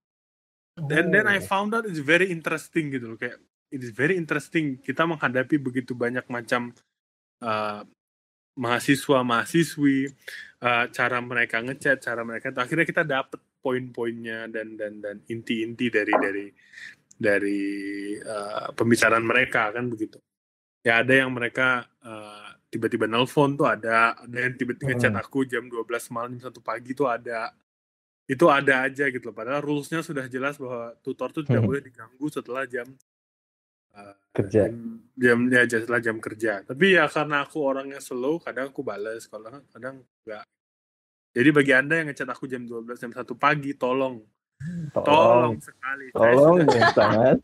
dan 0.78 1.12
then 1.12 1.28
I 1.28 1.40
oh. 1.40 1.44
found 1.44 1.76
out 1.76 1.84
it's 1.84 2.00
very 2.00 2.32
interesting 2.32 2.92
gitu 2.96 3.16
loh. 3.16 3.20
Kayak 3.20 3.44
it 3.72 3.82
is 3.84 3.92
very 3.92 4.16
interesting. 4.16 4.80
Kita 4.80 5.04
menghadapi 5.04 5.60
begitu 5.60 5.92
banyak 5.92 6.24
macam 6.32 6.72
uh, 7.44 7.84
mahasiswa 8.56 9.20
mahasiswi 9.24 10.12
uh, 10.64 10.86
cara 10.92 11.18
mereka 11.24 11.64
ngechat 11.64 12.04
cara 12.04 12.22
mereka 12.28 12.52
akhirnya 12.52 12.84
kita 12.84 13.04
dapat 13.08 13.40
poin-poinnya 13.64 14.52
dan 14.52 14.76
dan 14.76 15.00
dan 15.00 15.18
inti-inti 15.28 15.88
dari 15.88 16.14
dari 16.16 16.46
dari 17.16 17.62
uh, 18.20 18.74
pembicaraan 18.74 19.24
mereka 19.24 19.72
kan 19.76 19.88
begitu. 19.88 20.18
Ya 20.82 21.06
ada 21.06 21.14
yang 21.14 21.30
mereka 21.30 21.86
uh, 22.02 22.58
tiba-tiba 22.72 23.06
nelpon 23.06 23.54
tuh 23.54 23.70
ada 23.70 24.18
ada 24.18 24.38
yang 24.40 24.56
tiba-tiba 24.58 24.98
chat 24.98 25.14
hmm. 25.14 25.22
aku 25.22 25.46
jam 25.46 25.68
12 25.68 25.86
malam 26.16 26.40
jam 26.40 26.50
satu 26.50 26.64
pagi 26.64 26.96
tuh 26.98 27.12
ada 27.12 27.54
itu 28.32 28.46
ada 28.48 28.88
aja 28.88 29.12
gitu 29.12 29.28
loh. 29.28 29.36
Padahal 29.36 29.60
rulesnya 29.60 30.00
sudah 30.00 30.24
jelas 30.32 30.56
bahwa 30.56 30.96
tutor 31.04 31.36
tuh 31.36 31.44
tidak 31.44 31.60
hmm. 31.60 31.68
boleh 31.68 31.82
diganggu 31.84 32.28
setelah 32.32 32.64
jam 32.64 32.88
uh, 33.92 34.16
kerja. 34.32 34.72
jam, 34.72 35.04
jam 35.20 35.40
ya 35.52 35.62
setelah 35.68 36.00
jam 36.00 36.18
kerja. 36.24 36.64
Tapi 36.64 36.96
ya 36.96 37.12
karena 37.12 37.44
aku 37.44 37.60
orangnya 37.60 38.00
slow 38.00 38.40
kadang 38.40 38.72
aku 38.72 38.88
balas 38.88 39.28
kalau 39.28 39.52
kadang 39.76 40.00
enggak 40.24 40.48
jadi 41.32 41.50
bagi 41.56 41.72
anda 41.72 41.96
yang 41.96 42.08
ngechat 42.12 42.28
aku 42.28 42.44
jam 42.44 42.68
12 42.68 42.92
jam 43.00 43.12
satu 43.16 43.40
pagi 43.40 43.72
tolong. 43.76 44.20
Tolong, 44.92 45.04
tolong. 45.08 45.54
sekali 45.64 46.06
tolong 46.12 46.58
sangat. 47.00 47.38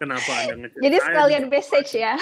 Kenapa 0.00 0.32
Anda 0.48 0.54
ngechat 0.64 0.80
Jadi 0.80 0.96
sekalian 1.04 1.44
message 1.52 1.90
ya. 1.92 2.16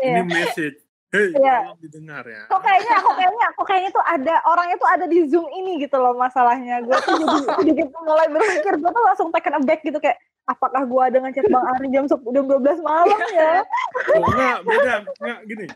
Ini 0.00 0.22
message. 0.24 0.80
Hei, 1.14 1.30
yeah. 1.38 1.62
tolong 1.70 1.78
didengar 1.78 2.26
ya. 2.26 2.42
Kok 2.50 2.58
kayaknya, 2.58 2.94
aku 2.98 3.10
kayaknya, 3.14 3.44
aku 3.54 3.62
kayaknya 3.62 3.90
tuh 3.94 4.02
ada 4.02 4.34
orangnya 4.50 4.76
tuh 4.82 4.90
ada 4.90 5.06
di 5.06 5.18
Zoom 5.30 5.46
ini 5.54 5.78
gitu 5.78 5.94
loh 5.94 6.18
masalahnya. 6.18 6.82
Gue 6.82 6.98
tuh 7.06 7.14
jadi 7.22 7.38
sedikit 7.62 7.88
mulai 8.02 8.26
berpikir, 8.26 8.74
gue 8.82 8.90
tuh 8.90 9.04
langsung 9.06 9.30
taken 9.30 9.62
aback 9.62 9.86
gitu 9.86 10.02
kayak, 10.02 10.18
apakah 10.50 10.82
gue 10.82 11.02
ada 11.06 11.18
ngechat 11.22 11.46
Bang 11.54 11.70
Ari 11.70 11.86
jam 11.94 12.10
jam 12.10 12.44
12 12.50 12.82
malam 12.82 13.20
ya? 13.30 13.62
Oh, 14.10 14.26
enggak, 14.26 14.58
beda, 14.66 14.94
enggak 15.22 15.38
gini. 15.46 15.66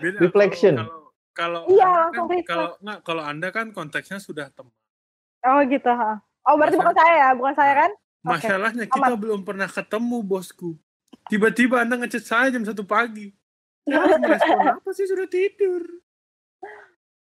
Beda. 0.00 0.18
Reflection. 0.24 0.74
Kalau 0.80 0.98
kalau 1.36 1.60
iya, 1.70 1.92
kan, 2.10 2.26
kalau 2.48 2.70
enggak 2.80 2.98
kalau 3.04 3.22
Anda 3.28 3.48
kan 3.52 3.66
konteksnya 3.76 4.18
sudah 4.24 4.48
teman. 4.56 4.72
Oh 5.44 5.60
gitu, 5.68 5.92
ha. 5.92 6.18
Oh 6.48 6.56
berarti 6.56 6.80
Masa, 6.80 6.82
bukan 6.88 6.96
saya 6.96 7.14
ya, 7.14 7.28
bukan 7.36 7.54
saya 7.54 7.72
kan? 7.76 7.90
Masalahnya 8.24 8.84
okay. 8.88 8.94
kita 8.96 9.08
Amat. 9.12 9.20
belum 9.20 9.40
pernah 9.44 9.68
ketemu 9.68 10.18
bosku. 10.24 10.70
Tiba-tiba 11.28 11.84
anda 11.84 12.00
ngechat 12.00 12.24
saya 12.24 12.48
jam 12.48 12.64
satu 12.64 12.82
pagi. 12.82 13.36
Merespon 13.88 14.66
apa 14.78 14.90
sih 14.92 15.08
sudah 15.08 15.26
tidur? 15.26 15.82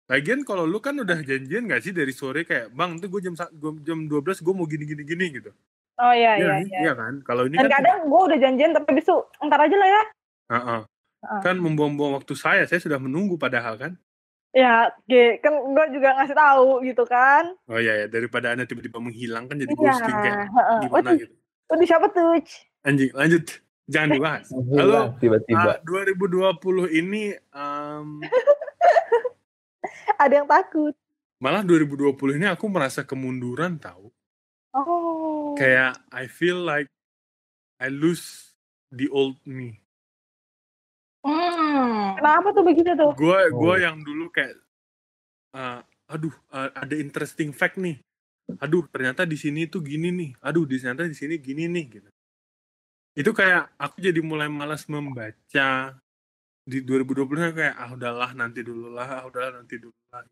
Lagian 0.05 0.45
kalau 0.45 0.69
lu 0.69 0.77
kan 0.81 0.97
udah 1.01 1.17
janjian 1.25 1.65
gak 1.65 1.81
sih 1.81 1.89
dari 1.89 2.13
sore 2.13 2.45
kayak 2.45 2.69
bang 2.77 3.01
tuh 3.01 3.09
gue 3.09 3.21
jam 3.25 3.33
jam 3.81 3.99
dua 4.05 4.21
belas 4.21 4.37
gue 4.37 4.53
mau 4.53 4.69
gini 4.69 4.85
gini 4.85 5.01
gini 5.01 5.25
gitu. 5.41 5.49
Oh 5.97 6.13
iya 6.13 6.37
iya 6.37 6.55
iya. 6.61 6.79
Iya 6.89 6.93
kan 6.93 7.13
kalau 7.25 7.49
ini 7.49 7.57
Dan 7.57 7.71
kan 7.71 7.81
kadang 7.81 7.99
gue 8.05 8.21
udah 8.29 8.37
janjian 8.37 8.71
tapi 8.75 8.89
besok 8.93 9.33
entar 9.41 9.59
aja 9.61 9.75
lah 9.77 9.89
ya. 9.89 10.03
Uh 10.45 10.57
-uh. 10.57 10.81
Uh. 11.25 11.41
Kan 11.41 11.57
membuang-buang 11.57 12.21
waktu 12.21 12.37
saya, 12.37 12.69
saya 12.69 12.77
sudah 12.77 13.01
menunggu 13.01 13.39
padahal 13.41 13.81
kan. 13.81 13.97
Ya, 14.55 14.87
kan 15.43 15.51
gue 15.51 15.85
juga 15.91 16.15
ngasih 16.15 16.37
tahu 16.37 16.79
gitu 16.87 17.03
kan. 17.03 17.59
Oh 17.67 17.75
iya 17.75 18.05
ya, 18.05 18.07
daripada 18.07 18.55
anda 18.55 18.63
tiba-tiba 18.63 19.03
menghilang 19.03 19.51
kan 19.51 19.59
jadi 19.59 19.73
ya. 19.73 19.75
ghosting 19.75 20.15
kayak 20.15 20.37
gimana 20.87 21.09
oh, 21.11 21.15
gitu. 21.19 21.33
Siapa 21.83 22.07
tuh? 22.15 22.39
Anjing, 22.87 23.11
lanjut. 23.11 23.64
Jangan 23.85 24.09
dibahas. 24.17 24.45
Lalu 24.49 24.97
tiba-tiba. 25.21 25.77
Uh, 25.85 26.17
2020 26.17 27.01
ini 27.05 27.37
um, 27.53 28.21
ada 30.23 30.33
yang 30.33 30.49
takut. 30.49 30.93
Malah 31.37 31.61
2020 31.61 32.41
ini 32.41 32.47
aku 32.49 32.65
merasa 32.65 33.05
kemunduran 33.05 33.77
tahu. 33.77 34.09
Oh. 34.73 35.53
Kayak 35.53 36.01
I 36.09 36.25
feel 36.25 36.65
like 36.65 36.89
I 37.77 37.93
lose 37.93 38.57
the 38.89 39.05
old 39.13 39.37
me. 39.45 39.77
Hmm. 41.21 42.17
Kenapa 42.17 42.53
tuh 42.53 42.63
begitu 42.65 42.91
tuh? 42.97 43.13
Gue 43.13 43.39
gue 43.53 43.75
oh. 43.75 43.81
yang 43.81 44.01
dulu 44.01 44.33
kayak, 44.33 44.57
uh, 45.53 45.81
aduh 46.09 46.33
uh, 46.53 46.69
ada 46.73 46.95
interesting 46.97 47.53
fact 47.53 47.77
nih. 47.77 48.01
Aduh 48.61 48.85
ternyata 48.89 49.25
di 49.29 49.37
sini 49.37 49.69
tuh 49.69 49.85
gini 49.85 50.09
nih. 50.09 50.31
Aduh 50.41 50.65
di 50.65 50.81
ternyata 50.81 51.05
di 51.05 51.17
sini 51.17 51.37
gini 51.37 51.69
nih 51.69 51.85
gitu. 52.01 52.09
Itu 53.15 53.31
kayak 53.31 53.71
aku 53.79 54.03
jadi 54.03 54.19
mulai 54.19 54.51
malas 54.51 54.85
membaca 54.91 55.95
di 56.65 56.79
2020 56.83 57.55
kayak 57.55 57.75
ah 57.79 57.89
udahlah 57.95 58.31
nanti 58.35 58.59
dulu 58.61 58.91
lah, 58.91 59.21
ah 59.21 59.23
udahlah 59.25 59.63
nanti 59.63 59.79
dulu 59.79 59.95
lah. 60.11 60.23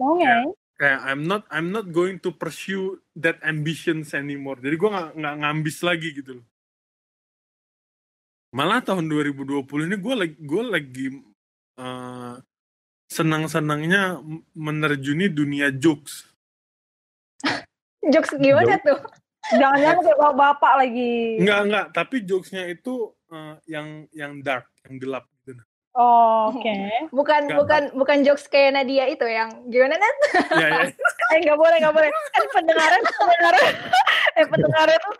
Oke. 0.00 0.24
Okay. 0.24 0.24
Kayak, 0.26 0.44
kayak 0.76 1.00
I'm 1.04 1.22
not 1.28 1.42
I'm 1.52 1.68
not 1.68 1.92
going 1.92 2.16
to 2.24 2.32
pursue 2.32 3.00
that 3.16 3.36
ambitions 3.44 4.16
anymore. 4.16 4.56
Jadi 4.58 4.74
gue 4.76 4.88
nggak 4.88 5.08
nggak 5.20 5.34
ngambis 5.44 5.78
lagi 5.84 6.10
gitu 6.16 6.40
loh 6.40 6.46
malah 8.56 8.80
tahun 8.80 9.12
2020 9.12 9.68
ini 9.84 9.96
gue 10.00 10.14
lagi 10.16 10.36
gue 10.40 10.62
lagi 10.64 11.06
uh, 11.76 12.40
senang-senangnya 13.12 14.16
menerjuni 14.56 15.28
dunia 15.28 15.68
jokes. 15.76 16.24
jokes 18.00 18.32
gimana 18.40 18.80
tuh? 18.80 18.96
Jangan-jangan 19.54 19.98
kayak 20.02 20.18
bapak 20.34 20.72
lagi. 20.74 21.14
Enggak 21.38 21.60
enggak, 21.70 21.86
tapi 21.94 22.16
jokesnya 22.26 22.64
itu 22.66 23.14
uh, 23.30 23.54
yang 23.70 24.10
yang 24.10 24.42
dark, 24.42 24.66
yang 24.86 24.98
gelap 24.98 25.24
gitu. 25.46 25.62
Oh, 25.96 26.52
oke. 26.52 26.60
Okay. 26.60 27.08
Bukan 27.08 27.40
gak 27.48 27.56
bukan 27.56 27.82
apa. 27.88 27.96
bukan 27.96 28.18
jokes 28.20 28.44
kayak 28.52 28.76
Nadia 28.76 29.08
itu 29.08 29.24
yang 29.24 29.48
gimana 29.72 29.96
Nat? 29.96 30.16
Iya, 30.52 30.68
iya. 30.68 30.82
eh 31.32 31.38
nggak 31.40 31.58
boleh 31.58 31.76
nggak 31.80 31.94
boleh. 31.94 32.10
Kan 32.12 32.44
pendengaran 32.52 33.00
pendengaran 33.00 33.62
eh 34.38 34.46
pendengaran 34.46 34.98
tuh 35.00 35.14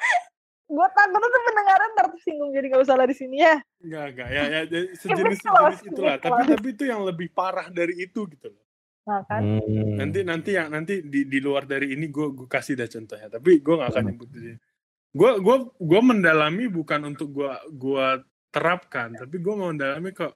gue 0.67 0.89
takut 0.99 1.23
tuh 1.23 1.43
pendengaran 1.47 1.91
tersinggung 1.95 2.51
jadi 2.51 2.67
gak 2.75 2.83
usah 2.83 2.99
lah 2.99 3.07
di 3.07 3.15
sini 3.15 3.39
ya 3.39 3.55
Enggak, 3.87 4.07
enggak. 4.19 4.29
Ya, 4.35 4.43
ya, 4.51 4.61
ya 4.67 4.81
sejenis 4.99 5.39
sejenis 5.39 5.81
itulah. 5.95 6.17
Tapi 6.19 6.41
tapi 6.51 6.69
itu 6.75 6.85
yang 6.91 7.07
lebih 7.07 7.31
parah 7.31 7.71
dari 7.71 8.03
itu 8.03 8.27
gitu 8.27 8.51
loh. 8.51 8.66
Nah, 9.07 9.23
kan? 9.25 9.43
Hmm. 9.43 9.97
Nanti 10.03 10.21
nanti 10.27 10.51
yang 10.55 10.69
nanti 10.75 11.01
di 11.07 11.31
di 11.31 11.39
luar 11.39 11.65
dari 11.65 11.95
ini 11.95 12.11
gue 12.11 12.35
gue 12.35 12.49
kasih 12.51 12.75
dah 12.75 12.91
contohnya. 12.91 13.29
Tapi 13.31 13.63
gue 13.63 13.75
gak 13.79 13.91
akan 13.95 14.03
hmm. 14.03 14.11
nyebut 14.13 14.29
di 14.35 14.39
sini. 14.43 14.59
Gue 15.17 15.31
gue 15.41 15.57
gue 15.79 16.01
mendalami 16.03 16.65
bukan 16.69 17.01
untuk 17.15 17.29
gue 17.33 17.53
gue 17.73 18.07
terapkan, 18.51 19.15
tapi 19.15 19.37
gue 19.39 19.55
mau 19.55 19.71
mendalami 19.71 20.11
kok 20.11 20.35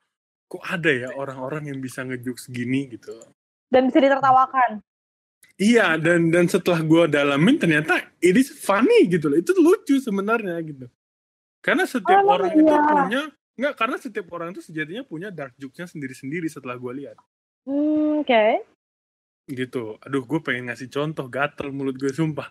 kok 0.51 0.63
ada 0.67 0.91
ya 0.91 1.09
orang-orang 1.15 1.71
yang 1.75 1.79
bisa 1.83 2.07
ngejuk 2.07 2.39
segini 2.39 2.89
gitu. 2.95 3.13
Dan 3.71 3.91
bisa 3.91 4.03
ditertawakan. 4.03 4.83
Iya 5.61 6.01
dan 6.01 6.33
dan 6.33 6.49
setelah 6.49 6.81
gue 6.81 7.05
dalamin 7.13 7.61
ternyata 7.61 8.01
ini 8.25 8.41
funny 8.41 9.05
gitu 9.13 9.29
loh 9.29 9.37
itu 9.37 9.53
lucu 9.53 10.01
sebenarnya 10.01 10.57
gitu 10.65 10.89
karena 11.61 11.85
setiap 11.85 12.25
oh, 12.25 12.33
orang 12.41 12.51
iya. 12.57 12.57
itu 12.57 12.73
punya 12.73 13.23
nggak 13.61 13.75
karena 13.77 13.97
setiap 14.01 14.27
orang 14.33 14.57
itu 14.57 14.65
sejatinya 14.65 15.05
punya 15.05 15.29
dark 15.29 15.53
jokesnya 15.61 15.85
sendiri-sendiri 15.93 16.49
setelah 16.49 16.81
gue 16.81 17.05
lihat. 17.05 17.21
Hmm, 17.69 18.25
Oke. 18.25 18.31
Okay. 18.31 18.51
Gitu. 19.51 19.99
Aduh, 20.07 20.23
gue 20.25 20.41
pengen 20.41 20.71
ngasih 20.71 20.89
contoh 20.89 21.27
gatel 21.27 21.75
mulut 21.75 21.99
gue 21.99 22.13
sumpah. 22.15 22.47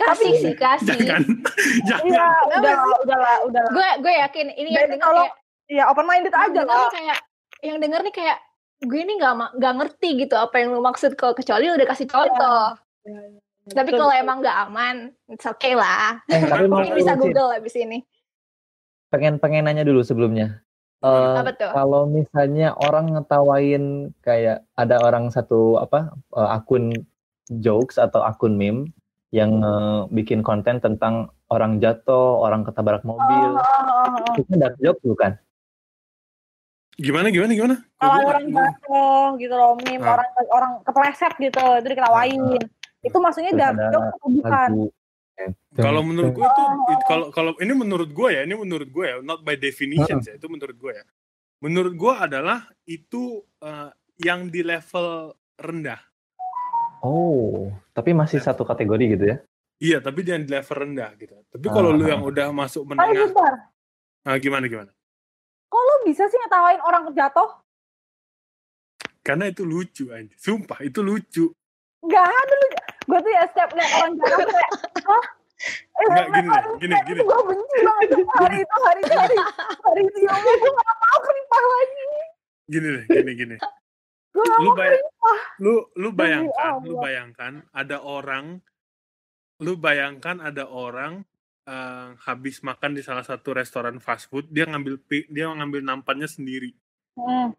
Kasih 0.00 0.32
sih, 0.40 0.54
kasih. 0.56 0.96
Jangan. 0.96 1.22
jangan. 1.88 2.04
Iya, 2.08 2.26
udah, 2.56 2.74
udah 3.04 3.18
lah, 3.20 3.36
udah 3.44 3.62
Gue 3.68 3.88
gue 4.00 4.12
yakin 4.16 4.46
ini 4.56 4.68
yang 4.72 4.88
denger 4.88 5.04
kalau, 5.04 5.24
kayak, 5.28 5.34
iya 5.68 5.84
open 5.92 6.06
minded 6.08 6.34
aja 6.34 6.60
lah. 6.64 6.88
Kayak 6.88 7.18
yang 7.60 7.78
denger 7.78 8.00
nih 8.08 8.14
kayak 8.16 8.38
gue 8.80 8.96
ini 8.96 9.12
nggak 9.20 9.60
nggak 9.60 9.74
ngerti 9.76 10.08
gitu 10.24 10.34
apa 10.40 10.56
yang 10.56 10.72
lu 10.72 10.80
maksud 10.80 11.12
kalau 11.20 11.36
kecuali 11.36 11.68
udah 11.68 11.86
kasih 11.88 12.08
contoh. 12.08 12.72
Ya, 13.04 13.12
ya, 13.12 13.20
ya. 13.68 13.74
Tapi 13.76 13.90
kalau 13.92 14.14
emang 14.16 14.40
nggak 14.40 14.58
aman, 14.72 14.96
it's 15.28 15.44
okay 15.44 15.76
lah. 15.76 16.16
Eh, 16.32 16.48
tapi 16.48 16.64
Mungkin 16.72 16.96
bisa 16.96 17.12
Google 17.14 17.52
abis 17.60 17.76
ini. 17.76 18.00
Pengen 19.12 19.36
pengen 19.36 19.68
nanya 19.68 19.84
dulu 19.84 20.00
sebelumnya. 20.00 20.64
Uh, 21.00 21.48
kalau 21.72 22.04
misalnya 22.04 22.76
orang 22.76 23.16
ngetawain 23.16 24.12
kayak 24.20 24.68
ada 24.76 25.00
orang 25.00 25.32
satu 25.32 25.80
apa 25.80 26.12
uh, 26.36 26.60
akun 26.60 26.92
jokes 27.48 27.96
atau 27.96 28.20
akun 28.20 28.60
meme 28.60 28.92
yang 29.32 29.64
uh, 29.64 30.04
bikin 30.12 30.44
konten 30.44 30.76
tentang 30.76 31.32
orang 31.48 31.80
jatuh, 31.80 32.44
orang 32.44 32.68
ketabrak 32.68 33.00
mobil, 33.00 33.56
oh, 33.56 33.64
oh, 33.64 34.12
oh, 34.12 34.28
oh. 34.28 34.34
itu 34.38 34.52
dark 34.60 34.76
joke 34.76 35.00
bukan? 35.00 35.40
Gimana 37.00 37.32
gimana 37.32 37.52
gimana? 37.56 37.76
Kalau 37.96 38.20
orang 38.28 38.46
jatuh 38.52 39.26
gitu 39.40 39.54
loh, 39.56 39.72
meme 39.80 40.04
Ah. 40.04 40.20
orang 40.20 40.28
orang 40.52 40.72
kepleset 40.84 41.32
gitu, 41.40 41.64
itu 41.80 41.86
diketawain. 41.96 42.42
Itu 43.00 43.16
maksudnya 43.22 43.56
dark 43.56 43.78
joke 43.88 44.08
atau 44.20 44.28
bukan? 44.28 44.68
lagu 44.76 44.99
Kalau 45.72 46.02
menurut 46.02 46.32
gue 46.32 46.44
tuh, 46.44 46.66
Oh. 46.66 46.90
it- 46.90 47.04
kalau 47.04 47.26
kalau 47.30 47.52
ini 47.56 47.72
menurut 47.72 48.08
gue 48.08 48.28
ya, 48.30 48.42
ini 48.42 48.54
menurut 48.54 48.86
gue 48.86 49.04
ya, 49.04 49.16
not 49.20 49.40
by 49.40 49.54
definition 49.54 50.20
ya, 50.20 50.34
itu 50.34 50.46
menurut 50.46 50.74
gue 50.74 50.92
ya. 50.92 51.04
Menurut 51.60 51.94
gue 51.94 52.12
adalah 52.14 52.58
itu 52.84 53.22
eh, 53.58 53.90
yang 54.18 54.46
di 54.46 54.60
level 54.60 55.32
rendah. 55.56 56.00
oh 57.00 57.72
tapi 57.90 58.12
masih 58.12 58.36
satu 58.38 58.60
kategori 58.60 59.04
gitu 59.10 59.24
ya 59.26 59.36
Iya, 59.78 59.98
tapi 59.98 60.20
dia 60.20 60.36
di 60.36 60.44
level 60.44 60.76
rendah 60.78 61.16
gitu. 61.16 61.32
Tapi 61.48 61.66
kalau 61.66 61.88
lu 61.88 62.04
Ah. 62.04 62.12
yang 62.12 62.20
udah 62.20 62.52
masuk 62.52 62.84
menengah, 62.84 63.32
bentar, 63.32 63.54
ah, 64.22 64.36
gimana 64.36 64.68
gimana? 64.68 64.92
kok 65.66 65.80
lo 65.80 65.94
bisa 66.04 66.26
sih 66.26 66.36
ngetawain 66.36 66.76
orang 66.82 67.08
jatuh? 67.10 67.48
Karena 69.20 69.46
itu 69.46 69.62
lucu 69.62 70.08
aja. 70.10 70.32
Sumpah, 70.34 70.80
itu 70.80 71.00
lucu. 71.00 71.48
Gak 72.02 72.26
ada 72.26 72.54
lu. 72.54 72.68
Gue 73.10 73.18
tuh 73.18 73.32
ya 73.34 73.42
setiap 73.50 73.70
liat 73.74 73.90
orang 73.98 74.12
tuh 74.14 74.24
kayak, 74.30 74.70
hah? 75.02 75.24
Eh, 75.60 76.06
Enggak, 76.08 76.26
gini 76.32 76.48
aduh, 76.48 76.74
gini, 76.80 76.94
gini. 77.04 77.20
itu 77.20 77.24
Gue 77.26 77.40
benci 77.44 77.78
banget 77.84 78.08
hari 78.40 78.56
itu, 78.62 78.76
hari 78.80 79.00
itu, 79.04 79.14
hari, 79.18 79.36
hari 79.84 80.02
itu. 80.08 80.18
Ya 80.24 80.32
Allah, 80.32 80.54
gue 80.56 80.70
gak 80.72 80.96
mau 80.96 81.18
kelimpah 81.20 81.62
lagi. 81.66 82.04
Gini 82.70 82.86
deh, 82.88 83.04
gini 83.10 83.32
gini. 83.36 83.56
Gue 84.30 84.44
Lu 84.62 84.70
kelimpah. 84.72 85.38
lu 85.60 85.74
lu 85.98 86.08
bayangkan, 86.14 86.72
lu 86.86 86.94
bayangkan 86.96 87.52
ada 87.74 87.96
orang, 88.00 88.62
lu 89.60 89.72
bayangkan 89.76 90.36
ada 90.40 90.64
orang 90.64 91.26
eh, 91.68 92.08
habis 92.24 92.64
makan 92.64 92.96
di 92.96 93.02
salah 93.04 93.26
satu 93.26 93.52
restoran 93.52 94.00
fast 94.00 94.30
food, 94.32 94.48
dia 94.48 94.64
ngambil 94.64 94.96
dia 95.28 95.44
ngambil 95.50 95.82
nampannya 95.84 96.30
sendiri. 96.30 96.72
Hmm. 97.18 97.52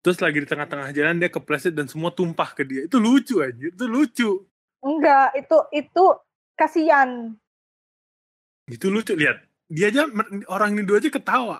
Terus 0.00 0.22
lagi 0.22 0.38
di 0.40 0.48
tengah-tengah 0.48 0.94
jalan 0.94 1.18
dia 1.18 1.28
kepleset 1.28 1.74
dan 1.74 1.90
semua 1.90 2.14
tumpah 2.14 2.54
ke 2.54 2.62
dia. 2.64 2.86
Itu 2.86 2.96
lucu 3.02 3.42
aja, 3.42 3.66
itu 3.66 3.84
lucu. 3.84 4.46
Enggak, 4.86 5.34
itu, 5.34 5.58
itu 5.74 6.04
kasihan. 6.54 7.34
Itu 8.70 8.86
lucu 8.94 9.18
lihat. 9.18 9.42
Dia 9.66 9.90
aja 9.90 10.06
orang 10.46 10.78
Indo 10.78 10.94
aja 10.94 11.10
ketawa. 11.10 11.58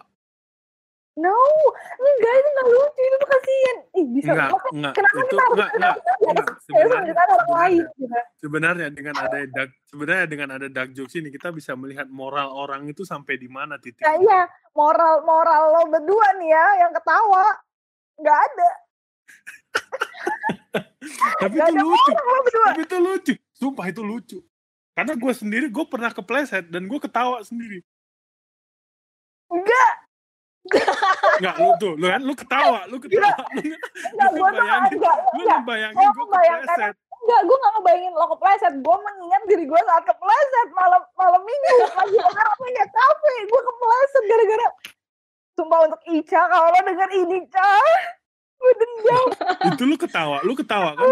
No, 1.16 1.32
enggak 1.96 2.32
itu 2.36 2.48
enggak 2.52 2.68
lucu, 2.76 3.00
itu 3.00 3.16
tuh 3.16 3.30
kasihan. 3.32 3.76
Ih, 3.96 4.06
bisa 4.12 4.30
Enggak, 4.36 4.50
enggak. 4.68 4.94
kenapa 4.94 5.16
Itu 5.16 5.24
kita 5.24 5.40
harus 5.40 5.48
enggak, 5.56 5.70
enggak. 5.72 5.94
kita 5.96 6.12
enggak. 6.12 6.46
Sebenarnya, 6.60 7.12
orang 7.16 7.48
lain 7.56 7.80
sebenarnya, 7.80 7.96
gitu. 7.96 8.16
sebenarnya 8.36 8.88
dengan 8.92 9.14
ada 9.16 9.38
dark, 9.48 9.70
sebenarnya 9.88 10.26
dengan 10.28 10.48
ada 10.52 10.66
dark 10.68 10.90
jokes 10.92 11.16
ini 11.16 11.28
kita 11.32 11.48
bisa 11.56 11.72
melihat 11.72 12.06
moral 12.12 12.52
orang 12.52 12.84
itu 12.84 13.02
sampai 13.08 13.40
di 13.40 13.48
mana 13.48 13.80
titik. 13.80 14.04
Nah 14.04 14.20
iya, 14.20 14.40
moral 14.76 15.24
moral 15.24 15.62
lo 15.72 15.82
berdua 15.88 16.36
nih 16.36 16.52
ya 16.52 16.66
yang 16.84 16.92
ketawa. 16.92 17.48
Enggak 18.20 18.38
ada. 18.52 18.70
Tapi 21.42 21.56
itu 21.56 21.74
lucu. 21.76 22.12
Tapi 22.66 22.82
itu 22.84 22.96
lucu. 22.98 23.34
Sumpah 23.56 23.86
itu 23.88 24.02
lucu. 24.04 24.38
Karena 24.96 25.12
gue 25.12 25.32
sendiri, 25.36 25.66
gue 25.68 25.84
pernah 25.84 26.10
kepleset 26.12 26.72
dan 26.72 26.88
gue 26.88 26.98
ketawa 27.00 27.44
sendiri. 27.44 27.84
Enggak, 29.46 29.92
Enggak, 31.38 31.54
lu 31.62 31.70
tuh, 31.78 31.94
lu 31.94 32.06
kan, 32.10 32.22
lu 32.22 32.34
ketawa, 32.34 32.80
lu 32.90 32.98
ketawa. 32.98 33.38
Enggak 33.54 34.30
gue 34.34 34.48
tuh 34.50 34.64
enggak, 34.66 34.90
lu 34.90 34.98
enggak. 35.38 35.58
ngebayangin 35.62 36.06
gue 36.10 36.26
kepleset. 36.26 36.94
Enggak, 36.96 37.40
gue 37.42 37.56
gak 37.58 37.72
ngebayangin 37.78 38.12
lo 38.14 38.26
kepleset. 38.34 38.74
Gue 38.82 38.96
mengingat 39.02 39.42
diri 39.46 39.64
gue 39.66 39.80
saat 39.86 40.04
kepleset 40.06 40.68
malam 40.74 41.02
malam 41.14 41.42
minggu 41.42 41.70
lagi 41.86 42.18
rame 42.18 42.68
kafe. 42.90 43.34
Gue 43.46 43.60
kepleset 43.62 44.24
gara-gara. 44.26 44.68
Sumpah 45.56 45.78
untuk 45.88 46.02
Ica, 46.04 46.40
kalau 46.52 46.68
lo 46.68 46.80
denger 46.84 47.10
ini, 47.16 47.36
Ica. 47.46 47.70
Gue 48.56 48.72
dendam. 48.80 49.26
Itu 49.72 49.82
lu 49.84 49.96
ketawa, 50.00 50.40
lu 50.42 50.52
ketawa 50.56 50.96
kan? 50.96 51.06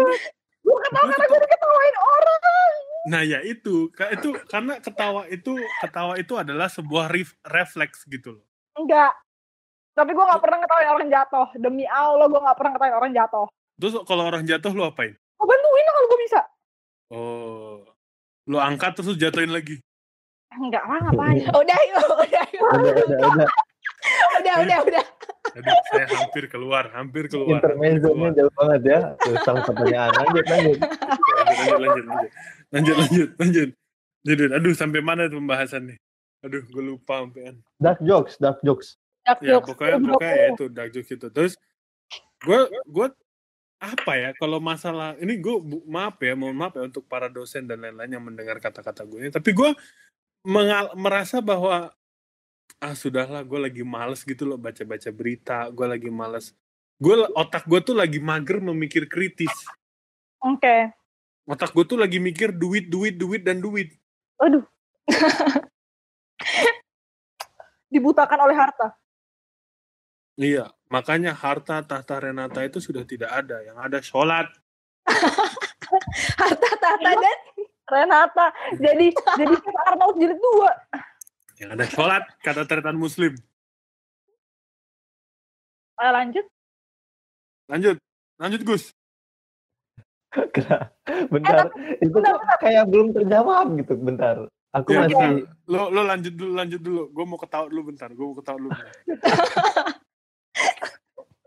Gue 0.65 0.77
ketawa 0.89 1.07
karena 1.13 1.25
gue 1.29 1.39
diketawain 1.45 1.95
orang. 2.01 2.71
Nah 3.05 3.21
ya 3.21 3.39
itu, 3.45 3.93
itu 3.93 4.29
karena 4.49 4.81
ketawa 4.81 5.29
itu 5.29 5.53
ketawa 5.77 6.17
itu 6.17 6.33
adalah 6.33 6.65
sebuah 6.65 7.05
ref- 7.13 7.37
refleks 7.45 8.01
gitu 8.09 8.41
loh. 8.41 8.45
Enggak. 8.75 9.13
Tapi 9.95 10.11
gue 10.11 10.25
gak 10.27 10.43
pernah 10.43 10.57
ngetawain 10.59 10.89
orang 10.91 11.07
jatuh. 11.07 11.47
Demi 11.55 11.87
Allah, 11.87 12.27
gue 12.27 12.41
gak 12.41 12.57
pernah 12.59 12.71
ngetawain 12.75 12.95
orang 12.99 13.11
jatuh. 13.15 13.47
Terus 13.79 13.93
kalau 14.03 14.23
orang 14.27 14.43
jatuh 14.43 14.71
lu 14.75 14.83
apain? 14.83 15.15
Gue 15.15 15.45
bantuin 15.47 15.83
lah 15.85 15.93
kalau 15.93 16.07
gue 16.09 16.19
bisa. 16.25 16.39
Oh, 17.13 17.75
lu 18.49 18.57
angkat 18.59 18.97
terus 18.99 19.13
lu 19.13 19.15
jatuhin 19.15 19.53
lagi. 19.53 19.79
Enggak 20.51 20.83
lah, 20.83 20.99
ngapain. 20.99 21.45
Udah 21.47 21.79
yuk, 21.93 22.07
udah 22.25 22.45
yuk. 22.51 22.63
udah 22.75 22.93
udah 23.05 23.29
udah 23.37 23.49
Udah, 24.41 24.55
udah, 24.61 24.79
udah. 24.85 25.03
Aduh, 25.53 25.75
saya 25.87 26.05
hampir 26.09 26.43
keluar, 26.47 26.89
hampir 26.91 27.29
keluar. 27.29 27.61
intermezzonya 27.61 28.29
jauh 28.33 28.53
banget 28.53 28.81
ya 28.83 28.99
Terus 29.17 29.39
sama 29.41 29.61
pertanyaan 29.61 30.11
lanjut 30.11 30.45
lanjut 30.45 30.77
lanjut, 30.81 31.77
lanjut, 31.77 31.77
lanjut, 31.77 32.05
lanjut, 32.05 32.05
lanjut, 32.71 32.95
lanjut, 32.97 33.29
lanjut, 33.37 33.69
lanjut. 34.25 34.49
Aduh, 34.51 34.73
sampai 34.73 34.99
mana 34.99 35.21
tuh 35.25 35.37
pembahasannya? 35.37 35.95
Aduh, 36.41 36.61
gue 36.63 36.83
lupa 36.83 37.21
sampean. 37.21 37.55
dark 37.77 37.99
jokes 37.99 38.37
dark 38.37 38.57
jokes 38.61 38.97
Dark 39.21 39.41
Ya, 39.41 39.57
jokes. 39.57 39.73
pokoknya, 39.73 39.97
2020. 39.97 40.13
pokoknya 40.13 40.33
ya 40.35 40.47
itu 40.51 40.65
dark 40.69 40.89
jokes 40.91 41.09
itu. 41.11 41.27
Terus, 41.29 41.53
gue, 42.39 42.59
gue 42.85 43.07
apa 43.75 44.11
ya? 44.13 44.29
Kalau 44.33 44.59
masalah 44.59 45.17
ini 45.17 45.33
gue 45.35 45.55
maaf 45.83 46.17
ya, 46.19 46.33
mohon 46.33 46.53
maaf 46.53 46.73
ya 46.73 46.83
untuk 46.83 47.05
para 47.05 47.25
dosen 47.27 47.65
dan 47.65 47.79
lain-lain 47.79 48.11
yang 48.11 48.21
mendengar 48.21 48.57
kata-kata 48.59 49.01
gue 49.03 49.19
ini. 49.19 49.29
Tapi 49.29 49.49
gue 49.49 49.73
mengal- 50.43 50.93
merasa 50.93 51.37
bahwa 51.39 51.89
ah 52.79 52.95
sudahlah, 52.95 53.43
gue 53.43 53.59
lagi 53.59 53.83
males 53.83 54.23
gitu 54.23 54.43
loh 54.47 54.59
baca-baca 54.59 55.09
berita. 55.11 55.67
Gue 55.71 55.87
lagi 55.87 56.09
males. 56.11 56.55
Gue 56.95 57.27
otak 57.35 57.67
gue 57.67 57.79
tuh 57.83 57.95
lagi 57.95 58.19
mager 58.23 58.63
memikir 58.63 59.07
kritis. 59.11 59.51
Oke. 60.39 60.91
Otak 61.45 61.75
gue 61.75 61.85
tuh 61.85 61.99
lagi 61.99 62.17
mikir 62.17 62.55
duit, 62.55 62.87
duit, 62.87 63.15
duit 63.19 63.41
dan 63.43 63.59
duit. 63.61 63.93
Aduh. 64.41 64.63
Dibutakan 67.93 68.39
oleh 68.49 68.57
harta. 68.57 68.97
Iya, 70.35 70.67
makanya 70.91 71.31
harta 71.31 71.79
tahta 71.87 72.19
Renata 72.19 72.59
itu 72.67 72.83
sudah 72.83 73.07
tidak 73.07 73.31
ada. 73.31 73.63
Yang 73.63 73.77
ada 73.79 73.99
sholat. 74.03 74.47
Harta 76.41 76.69
tahta 76.81 77.13
dan 77.13 77.39
Renata. 77.85 78.47
Jadi 78.75 79.13
jadi 79.13 79.53
Chef 79.53 79.77
Arnold 79.85 80.17
jilid 80.17 80.39
dua. 80.41 80.71
Yang 81.55 81.69
ada 81.71 81.85
sholat, 81.87 82.23
kata 82.43 82.67
tretan 82.67 82.95
muslim. 82.95 83.31
Ayo 85.95 86.11
lanjut. 86.11 86.45
Lanjut, 87.65 87.97
lanjut 88.35 88.61
Gus. 88.61 88.83
Kena- 90.51 90.91
bentar 91.31 91.71
itu 91.95 92.11
bentar, 92.11 92.35
kayak 92.59 92.91
belum 92.91 93.15
terjawab 93.15 93.71
gitu 93.79 93.95
bentar 93.95 94.35
aku 94.75 94.91
Ya, 94.91 95.07
masih 95.07 95.15
bentar. 95.15 95.47
Lo, 95.71 95.87
lo 95.87 96.03
lanjut 96.03 96.33
dulu, 96.35 96.51
lanjut 96.53 96.81
dulu. 96.83 97.01
Gue 97.07 97.23
mau 97.25 97.39
ketawa 97.39 97.71
dulu 97.71 97.81
bentar. 97.87 98.11
Gue 98.11 98.25
mau 98.27 98.35
ketawa 98.35 98.57
dulu. 98.59 98.71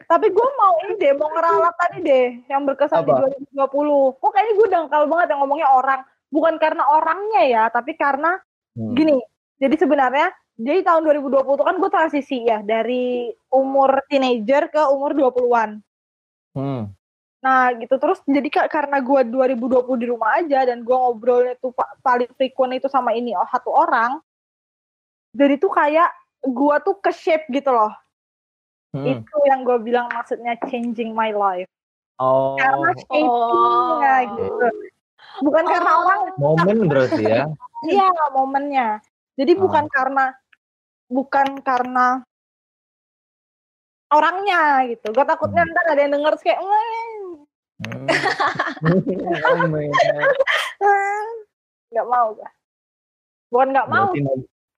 Tapi 0.09 0.27
gue 0.33 0.49
mau 0.57 0.73
ini 0.81 0.97
deh, 0.97 1.12
mau 1.12 1.29
ngeralat 1.29 1.75
tadi 1.77 2.01
deh, 2.01 2.27
yang 2.49 2.64
berkesan 2.64 3.05
Apa? 3.05 3.29
di 3.29 3.44
2020. 3.53 4.16
Kok 4.16 4.31
kayaknya 4.33 4.53
gue 4.57 4.68
dangkal 4.73 5.03
banget 5.05 5.27
yang 5.29 5.40
ngomongnya 5.44 5.68
orang. 5.68 6.01
Bukan 6.33 6.55
karena 6.57 6.85
orangnya 6.88 7.42
ya, 7.44 7.62
tapi 7.68 7.92
karena 7.92 8.40
Hmm. 8.73 8.94
gini. 8.97 9.21
Jadi 9.59 9.75
sebenarnya, 9.75 10.31
jadi 10.55 10.83
tahun 10.83 11.03
2020 11.03 11.59
itu 11.59 11.64
kan 11.66 11.77
gue 11.77 11.90
transisi 11.90 12.38
ya, 12.42 12.62
dari 12.62 13.27
umur 13.51 14.03
teenager 14.07 14.71
ke 14.71 14.83
umur 14.87 15.14
20-an. 15.14 15.83
Hmm. 16.55 16.90
Nah 17.38 17.71
gitu 17.71 17.94
terus 18.03 18.18
jadi 18.27 18.51
ka- 18.51 18.66
karena 18.66 18.99
gue 18.99 19.21
2020 19.31 19.62
di 19.94 20.07
rumah 20.11 20.42
aja 20.42 20.66
dan 20.66 20.83
gue 20.83 20.90
ngobrolnya 20.90 21.55
tuh 21.62 21.71
pa- 21.71 21.94
paling 22.03 22.27
frequent 22.35 22.75
itu 22.75 22.90
sama 22.90 23.14
ini 23.14 23.31
oh, 23.31 23.47
satu 23.47 23.71
orang. 23.71 24.18
Jadi 25.31 25.55
tuh 25.57 25.71
kayak 25.71 26.11
gue 26.42 26.75
tuh 26.83 26.99
ke 26.99 27.14
shape 27.14 27.47
gitu 27.51 27.71
loh. 27.71 27.94
Hmm. 28.90 29.07
Itu 29.23 29.37
yang 29.47 29.62
gue 29.62 29.79
bilang 29.79 30.11
maksudnya 30.11 30.59
changing 30.66 31.14
my 31.14 31.31
life. 31.31 31.71
oh 32.18 32.59
Karena 32.59 32.90
shapingnya 32.99 33.31
Oh. 33.31 34.35
gitu. 34.35 34.66
Bukan 35.38 35.62
karena 35.62 35.90
Oh. 35.94 36.03
orang, 36.03 36.21
momen 36.35 36.79
berarti 36.90 37.23
ya 37.23 37.47
iya 37.87 38.11
momennya. 38.35 38.99
Jadi 39.38 39.53
Oh. 39.55 39.61
bukan 39.64 39.85
karena 39.87 40.24
bukan 41.09 41.48
karena 41.62 42.07
orangnya 44.11 44.88
gitu. 44.88 45.12
Gue 45.12 45.24
takutnya 45.24 45.62
Hmm. 45.62 45.72
ntar 45.72 45.85
ada 45.92 46.01
yang 46.01 46.12
denger 46.16 46.35
kayak 46.40 46.61
"Weh, 46.61 47.07
Hmm. 47.79 48.07
Nggak 51.94 52.07
mau 52.11 52.35
gue. 52.35 52.51
Bukan 53.48 53.68
nggak 53.70 53.88
mau, 53.88 54.11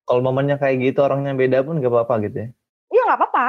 kalau 0.05 0.21
momennya 0.23 0.61
kayak 0.61 0.77
gitu 0.85 1.01
orangnya 1.03 1.33
beda 1.35 1.65
pun 1.65 1.81
gak 1.81 1.91
apa-apa 1.91 2.15
gitu 2.29 2.37
ya 2.47 2.49
iya 2.91 3.03
nggak 3.07 3.19
apa-apa. 3.23 3.47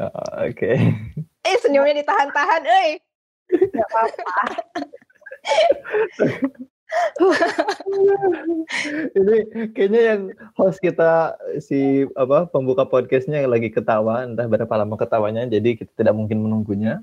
Oh, 0.00 0.48
oke 0.48 0.70
eh 1.48 1.56
senyumnya 1.60 2.00
ditahan-tahan, 2.00 2.62
eh. 2.64 2.96
Nggak 3.52 3.88
apa-apa. 3.92 4.32
ini 9.18 9.36
kayaknya 9.72 10.02
yang 10.14 10.22
host 10.56 10.80
kita 10.80 11.36
si 11.60 12.04
apa 12.16 12.46
pembuka 12.48 12.84
podcastnya 12.84 13.44
lagi 13.48 13.72
ketawa 13.72 14.28
entah 14.28 14.48
berapa 14.48 14.74
lama 14.76 14.96
ketawanya 15.00 15.48
jadi 15.48 15.76
kita 15.76 15.92
tidak 15.96 16.14
mungkin 16.16 16.44
menunggunya. 16.44 17.00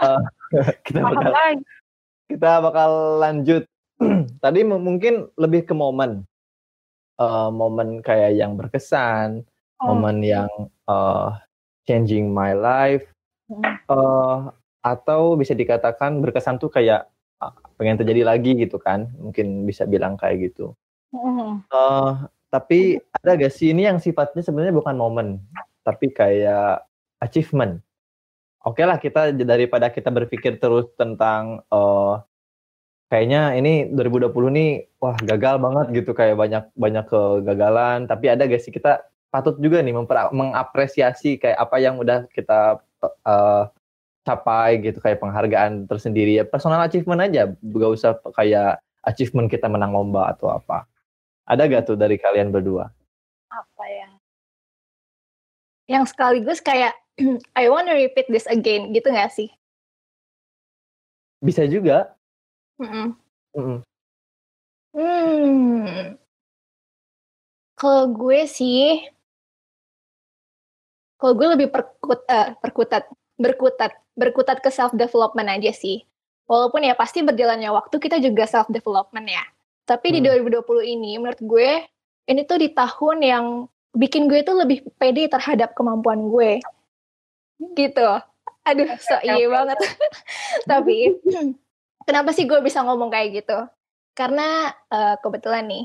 Uh, 0.00 0.20
kita 0.86 1.00
bakal 1.00 1.32
kita 2.28 2.50
bakal 2.60 2.90
lanjut. 3.20 3.64
Tadi 4.44 4.60
mungkin 4.66 5.30
lebih 5.38 5.68
ke 5.68 5.74
momen. 5.76 6.24
Uh, 7.14 7.46
momen 7.54 8.02
kayak 8.02 8.34
yang 8.34 8.58
berkesan 8.58 9.46
oh. 9.78 9.94
momen 9.94 10.18
yang 10.18 10.50
uh, 10.90 11.30
changing 11.86 12.34
my 12.34 12.58
life 12.58 13.06
uh, 13.86 14.50
atau 14.82 15.38
bisa 15.38 15.54
dikatakan 15.54 16.18
berkesan 16.18 16.58
tuh 16.58 16.74
kayak 16.74 17.06
pengen 17.76 17.98
terjadi 18.00 18.22
lagi 18.24 18.56
gitu 18.56 18.78
kan 18.80 19.10
mungkin 19.18 19.66
bisa 19.66 19.84
bilang 19.84 20.16
kayak 20.16 20.52
gitu. 20.52 20.72
Uh, 21.70 22.26
tapi 22.50 22.98
ada 23.10 23.38
gak 23.38 23.54
sih 23.54 23.70
ini 23.70 23.86
yang 23.86 23.98
sifatnya 23.98 24.42
sebenarnya 24.42 24.74
bukan 24.74 24.94
momen 24.94 25.28
tapi 25.82 26.10
kayak 26.10 26.86
achievement. 27.20 27.82
Oke 28.64 28.80
okay 28.80 28.84
lah 28.88 28.96
kita 28.96 29.34
daripada 29.36 29.92
kita 29.92 30.08
berpikir 30.08 30.56
terus 30.56 30.88
tentang 30.96 31.60
uh, 31.68 32.24
kayaknya 33.12 33.58
ini 33.60 33.92
2020 33.92 34.32
nih 34.56 34.70
wah 34.96 35.14
gagal 35.20 35.60
banget 35.60 35.86
gitu 35.92 36.16
kayak 36.16 36.38
banyak 36.40 36.64
banyak 36.72 37.04
kegagalan. 37.04 38.08
Tapi 38.08 38.26
ada 38.32 38.48
gak 38.48 38.62
sih 38.62 38.72
kita 38.72 39.04
patut 39.28 39.58
juga 39.58 39.82
nih 39.82 39.92
mengapresiasi 40.30 41.42
kayak 41.42 41.58
apa 41.58 41.76
yang 41.82 41.98
udah 41.98 42.30
kita 42.30 42.78
uh, 43.26 43.66
capai 44.24 44.80
gitu 44.80 44.98
kayak 44.98 45.20
penghargaan 45.20 45.84
tersendiri. 45.84 46.40
Ya 46.40 46.44
personal 46.48 46.82
achievement 46.82 47.20
aja. 47.20 47.52
Gak 47.52 47.90
usah 47.92 48.16
kayak 48.32 48.80
achievement 49.04 49.52
kita 49.52 49.68
menang 49.68 49.92
lomba 49.92 50.32
atau 50.32 50.50
apa. 50.50 50.88
Ada 51.44 51.68
gak 51.68 51.92
tuh 51.92 51.96
dari 52.00 52.16
kalian 52.16 52.48
berdua? 52.48 52.88
Apa 53.52 53.84
ya? 53.84 54.08
Yang 55.86 56.16
sekaligus 56.16 56.64
kayak 56.64 56.96
I 57.60 57.68
want 57.68 57.86
to 57.92 57.94
repeat 57.94 58.26
this 58.32 58.48
again 58.48 58.96
gitu 58.96 59.12
gak 59.12 59.30
sih? 59.30 59.52
Bisa 61.44 61.68
juga. 61.68 62.16
Mm 62.80 62.88
-mm. 62.88 63.06
Mm 63.54 63.62
-mm. 63.62 63.78
hmm. 64.96 66.04
Kalau 67.76 68.04
gue 68.08 68.48
sih 68.48 69.04
kalau 71.20 71.40
gue 71.40 71.48
lebih 71.56 71.68
perkut 71.72 72.20
uh, 72.28 72.52
perkutat 72.60 73.08
berkutat 73.40 73.92
berkutat 74.14 74.62
ke 74.62 74.70
self 74.70 74.94
development 74.94 75.50
aja 75.50 75.70
sih. 75.74 76.02
Walaupun 76.44 76.84
ya 76.84 76.94
pasti 76.94 77.24
berjalannya 77.24 77.72
waktu 77.72 77.96
kita 77.98 78.20
juga 78.20 78.48
self 78.48 78.68
development 78.70 79.26
ya. 79.28 79.44
Tapi 79.84 80.12
hmm. 80.12 80.16
di 80.16 80.20
2020 80.60 80.94
ini 80.96 81.12
menurut 81.20 81.40
gue 81.40 81.70
ini 82.24 82.40
tuh 82.48 82.58
di 82.60 82.72
tahun 82.72 83.18
yang 83.20 83.46
bikin 83.94 84.26
gue 84.28 84.40
tuh 84.44 84.56
lebih 84.56 84.84
pede 84.96 85.28
terhadap 85.28 85.76
kemampuan 85.76 86.28
gue. 86.28 86.60
Gitu. 87.76 88.08
Aduh, 88.64 88.88
so 88.96 89.16
iya 89.20 89.44
banget. 89.44 89.76
Tapi 90.70 91.20
kenapa 92.08 92.32
sih 92.32 92.48
gue 92.48 92.60
bisa 92.64 92.80
ngomong 92.80 93.12
kayak 93.12 93.44
gitu? 93.44 93.58
Karena 94.16 94.72
uh, 94.88 95.20
kebetulan 95.20 95.68
nih. 95.68 95.84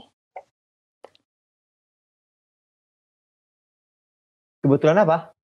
Kebetulan 4.60 5.04
apa? 5.08 5.40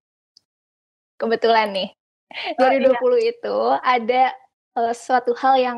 kebetulan 1.16 1.72
nih. 1.72 1.90
2020 2.60 2.92
oh, 2.92 3.16
iya. 3.16 3.32
itu 3.32 3.58
ada 3.82 4.24
uh, 4.78 4.94
suatu 4.94 5.32
hal 5.40 5.56
yang 5.60 5.78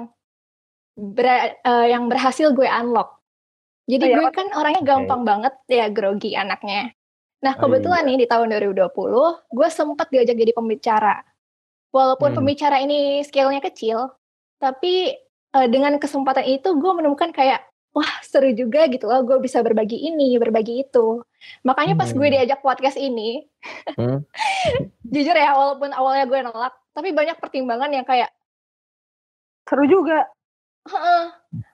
ber, 0.98 1.28
uh, 1.64 1.86
yang 1.86 2.10
berhasil 2.10 2.52
gue 2.54 2.66
unlock. 2.66 3.22
Jadi 3.88 4.04
oh, 4.04 4.10
iya. 4.10 4.18
gue 4.20 4.30
kan 4.36 4.48
orangnya 4.58 4.84
gampang 4.84 5.22
okay. 5.24 5.30
banget 5.30 5.54
ya 5.72 5.86
grogi 5.88 6.32
anaknya. 6.36 6.92
Nah 7.46 7.54
oh, 7.56 7.60
kebetulan 7.62 8.04
oh, 8.04 8.10
iya. 8.10 8.18
nih 8.18 8.18
di 8.24 8.28
tahun 8.28 8.48
2020 8.58 9.54
gue 9.54 9.68
sempat 9.70 10.08
diajak 10.10 10.36
jadi 10.36 10.52
pembicara. 10.52 11.24
Walaupun 11.96 12.36
hmm. 12.36 12.38
pembicara 12.44 12.84
ini 12.84 13.24
skillnya 13.24 13.64
kecil, 13.64 14.12
tapi 14.60 15.16
uh, 15.56 15.68
dengan 15.72 15.96
kesempatan 15.96 16.44
itu 16.44 16.76
gue 16.76 16.92
menemukan 16.92 17.32
kayak 17.32 17.64
wah 17.98 18.12
seru 18.22 18.54
juga 18.54 18.86
gitu. 18.86 19.10
Loh 19.10 19.26
gue 19.26 19.42
bisa 19.42 19.66
berbagi 19.66 19.98
ini 19.98 20.38
berbagi 20.38 20.86
itu. 20.86 21.26
Makanya 21.66 21.98
pas 21.98 22.14
hmm. 22.14 22.18
gue 22.22 22.28
diajak 22.38 22.62
podcast 22.62 22.94
ini 23.02 23.42
hmm. 23.98 24.22
jujur 25.14 25.34
ya 25.34 25.58
walaupun 25.58 25.90
awalnya 25.98 26.30
gue 26.30 26.40
nolak 26.46 26.74
tapi 26.94 27.10
banyak 27.14 27.42
pertimbangan 27.42 27.90
yang 27.90 28.06
kayak 28.06 28.30
seru 29.66 29.90
juga. 29.90 30.30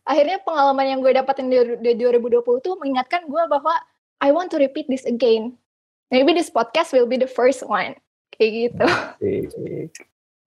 Akhirnya 0.07 0.39
pengalaman 0.41 0.87
yang 0.87 0.99
gue 1.03 1.11
dapatin 1.11 1.51
di, 1.51 1.59
di 1.83 1.91
2020 1.99 2.39
tuh 2.63 2.73
mengingatkan 2.79 3.27
gue 3.27 3.43
bahwa 3.51 3.75
I 4.23 4.31
want 4.31 4.55
to 4.55 4.57
repeat 4.57 4.87
this 4.87 5.03
again. 5.03 5.59
Maybe 6.07 6.31
this 6.31 6.47
podcast 6.47 6.95
will 6.95 7.09
be 7.09 7.19
the 7.19 7.29
first 7.29 7.67
one. 7.67 7.99
Kayak 8.31 8.51
gitu. 8.71 8.85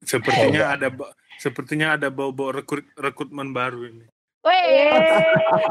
Sepertinya 0.02 0.74
ada 0.74 0.88
sepertinya 1.36 2.00
ada 2.00 2.08
bau-bau 2.08 2.50
rekrut 2.50 2.88
rekrutmen 2.96 3.52
baru 3.52 3.92
ini 3.92 4.06
Weh, 4.46 4.94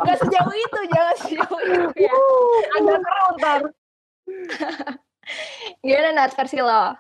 gak 0.04 0.18
sejauh 0.20 0.52
itu, 0.52 0.80
jangan 0.92 1.16
sejauh 1.24 1.60
itu 1.64 1.90
ya. 1.96 2.16
Agak 2.76 3.00
keruh 3.00 3.30
ntar. 3.40 3.62
Gimana 5.80 6.10
Nat 6.12 6.36
versi 6.36 6.60
lo? 6.60 6.92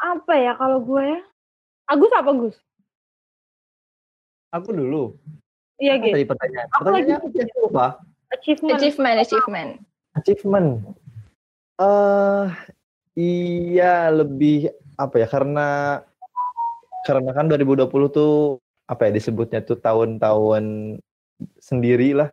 Apa 0.00 0.32
ya 0.40 0.56
kalau 0.56 0.80
gue? 0.80 1.20
Agus 1.86 2.12
apa 2.16 2.30
Gus? 2.32 2.56
Aku 4.56 4.72
dulu. 4.72 5.20
Iya 5.76 6.00
gitu. 6.00 6.16
Tadi 6.16 6.26
pertanyaan. 6.26 6.68
Aku 6.72 6.82
pertanyaan 6.88 7.20
lagi 7.28 7.60
apa? 7.68 7.86
Achievement. 8.32 8.76
Achievement, 8.80 9.16
achievement. 9.20 9.70
Achievement. 10.16 10.68
Eh, 11.76 11.84
uh, 11.84 12.44
iya 13.14 14.08
lebih 14.08 14.72
apa 14.96 15.20
ya? 15.20 15.26
Karena 15.28 16.00
karena 17.04 17.30
kan 17.36 17.46
2020 17.52 17.86
tuh 18.10 18.58
apa 18.86 19.10
ya 19.10 19.12
disebutnya 19.18 19.60
tuh 19.66 19.78
tahun-tahun 19.78 20.96
sendiri 21.58 22.16
lah 22.16 22.30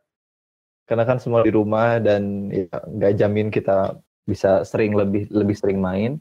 karena 0.83 1.03
kan 1.07 1.17
semua 1.17 1.41
di 1.41 1.51
rumah 1.51 1.97
dan 1.97 2.51
ya 2.51 2.67
nggak 2.69 3.13
jamin 3.17 3.47
kita 3.49 3.97
bisa 4.27 4.63
sering 4.67 4.95
lebih 4.95 5.27
lebih 5.31 5.55
sering 5.55 5.79
main. 5.79 6.19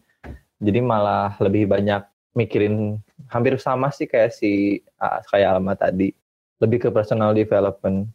Jadi 0.63 0.79
malah 0.79 1.35
lebih 1.43 1.67
banyak 1.67 2.03
mikirin 2.39 3.03
hampir 3.27 3.59
sama 3.59 3.91
sih 3.91 4.07
kayak 4.07 4.31
si 4.31 4.83
kayak 5.31 5.59
Alma 5.59 5.75
tadi. 5.75 6.15
Lebih 6.63 6.79
ke 6.79 6.89
personal 6.95 7.35
development. 7.35 8.11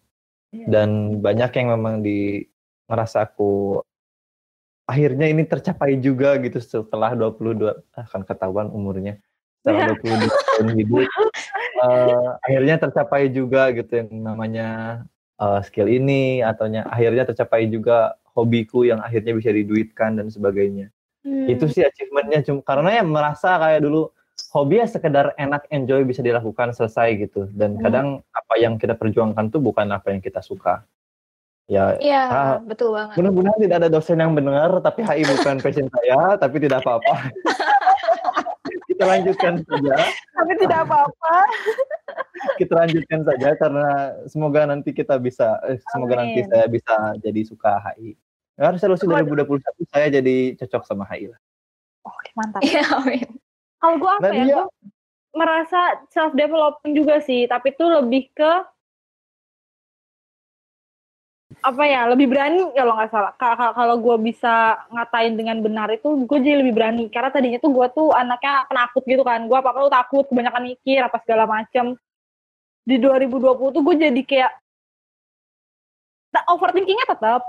Yeah. 0.48 0.64
dan 0.72 1.20
banyak 1.20 1.52
yang 1.60 1.76
memang 1.76 2.08
di 2.08 2.40
ngerasa 2.88 3.28
aku 3.28 3.84
akhirnya 4.88 5.28
ini 5.28 5.44
tercapai 5.44 6.00
juga 6.00 6.40
gitu 6.40 6.64
setelah 6.64 7.12
22 7.20 7.68
akan 7.92 8.22
ketahuan 8.24 8.72
umurnya. 8.72 9.20
Setelah 9.60 9.92
22 10.00 10.24
tahun 10.24 10.68
hidup 10.80 11.04
uh, 11.82 12.38
akhirnya 12.42 12.76
tercapai 12.82 13.30
juga 13.30 13.70
gitu 13.74 13.92
yang 14.04 14.10
namanya 14.22 14.70
uh, 15.42 15.62
skill 15.62 15.88
ini 15.88 16.42
ataunya 16.42 16.86
akhirnya 16.90 17.30
tercapai 17.30 17.70
juga 17.70 18.18
hobiku 18.38 18.86
yang 18.86 19.02
akhirnya 19.02 19.34
bisa 19.34 19.50
diduitkan 19.54 20.18
dan 20.18 20.30
sebagainya. 20.30 20.94
Hmm. 21.28 21.44
itu 21.44 21.68
sih 21.68 21.84
achievementnya 21.84 22.40
cuma 22.48 22.64
karena 22.64 23.02
ya 23.02 23.04
merasa 23.04 23.60
kayak 23.60 23.84
dulu 23.84 24.16
hobi 24.56 24.80
ya 24.80 24.88
sekedar 24.88 25.36
enak 25.36 25.68
enjoy 25.68 26.08
bisa 26.08 26.24
dilakukan 26.24 26.72
selesai 26.72 27.20
gitu. 27.20 27.52
Dan 27.52 27.76
hmm. 27.76 27.84
kadang 27.84 28.08
apa 28.32 28.54
yang 28.56 28.80
kita 28.80 28.96
perjuangkan 28.96 29.52
tuh 29.52 29.60
bukan 29.60 29.92
apa 29.92 30.16
yang 30.16 30.24
kita 30.24 30.40
suka. 30.40 30.88
Ya 31.68 32.00
iya 32.00 32.24
ah, 32.32 32.56
betul 32.64 32.96
banget. 32.96 33.20
mudah-mudahan 33.20 33.60
tidak 33.60 33.78
ada 33.84 33.90
dosen 33.92 34.24
yang 34.24 34.32
mendengar 34.32 34.80
tapi 34.80 35.04
HI 35.04 35.28
bukan 35.28 35.60
passion 35.64 35.92
saya 35.92 36.40
tapi 36.40 36.64
tidak 36.64 36.80
apa-apa 36.80 37.28
kita 38.98 39.06
lanjutkan 39.06 39.54
saja. 39.62 39.96
Tapi 40.34 40.54
tidak 40.58 40.80
apa-apa. 40.90 41.36
kita 42.58 42.74
lanjutkan 42.74 43.22
saja 43.22 43.50
karena 43.62 43.88
semoga 44.26 44.66
nanti 44.66 44.90
kita 44.90 45.22
bisa, 45.22 45.62
eh, 45.70 45.78
semoga 45.94 46.18
Amin. 46.18 46.34
nanti 46.34 46.42
saya 46.50 46.66
bisa 46.66 46.96
jadi 47.22 47.42
suka 47.46 47.78
HI. 47.78 48.18
Ya, 48.58 48.74
resolusi 48.74 49.06
2021 49.06 49.86
saya 49.86 50.10
jadi 50.10 50.58
cocok 50.58 50.82
sama 50.90 51.06
HI 51.14 51.30
lah. 51.30 51.40
Oke, 52.10 52.34
mantap. 52.34 52.66
Iya, 52.66 52.82
amin. 52.98 53.30
Kalau 53.78 53.96
gue 54.02 54.12
apa 54.18 54.26
nah, 54.26 54.34
ya? 54.34 54.46
Gue 54.50 54.66
merasa 55.38 56.02
self 56.10 56.34
development 56.34 56.94
juga 56.98 57.22
sih, 57.22 57.46
tapi 57.46 57.70
itu 57.70 57.86
lebih 57.86 58.34
ke 58.34 58.52
apa 61.64 61.84
ya 61.86 62.08
lebih 62.10 62.28
berani 62.30 62.70
kalau 62.74 62.94
nggak 62.98 63.12
salah. 63.12 63.34
Kalau 63.74 63.96
gue 63.98 64.18
bisa 64.22 64.78
ngatain 64.94 65.34
dengan 65.36 65.58
benar 65.62 65.90
itu 65.92 66.26
gue 66.26 66.38
jadi 66.42 66.62
lebih 66.62 66.74
berani. 66.78 67.06
Karena 67.10 67.30
tadinya 67.34 67.60
tuh 67.62 67.72
gue 67.74 67.88
tuh 67.94 68.10
anaknya 68.14 68.66
penakut 68.70 69.04
gitu 69.06 69.24
kan. 69.26 69.46
Gue 69.46 69.58
apa 69.58 69.74
apa 69.74 69.90
takut 69.90 70.26
kebanyakan 70.30 70.64
mikir 70.74 71.02
apa 71.02 71.18
segala 71.22 71.50
macem. 71.50 71.98
Di 72.88 72.96
2020 73.02 73.76
tuh 73.76 73.82
gue 73.84 73.96
jadi 74.00 74.22
kayak 74.24 74.52
overthinkingnya 76.48 77.10
tetap 77.10 77.42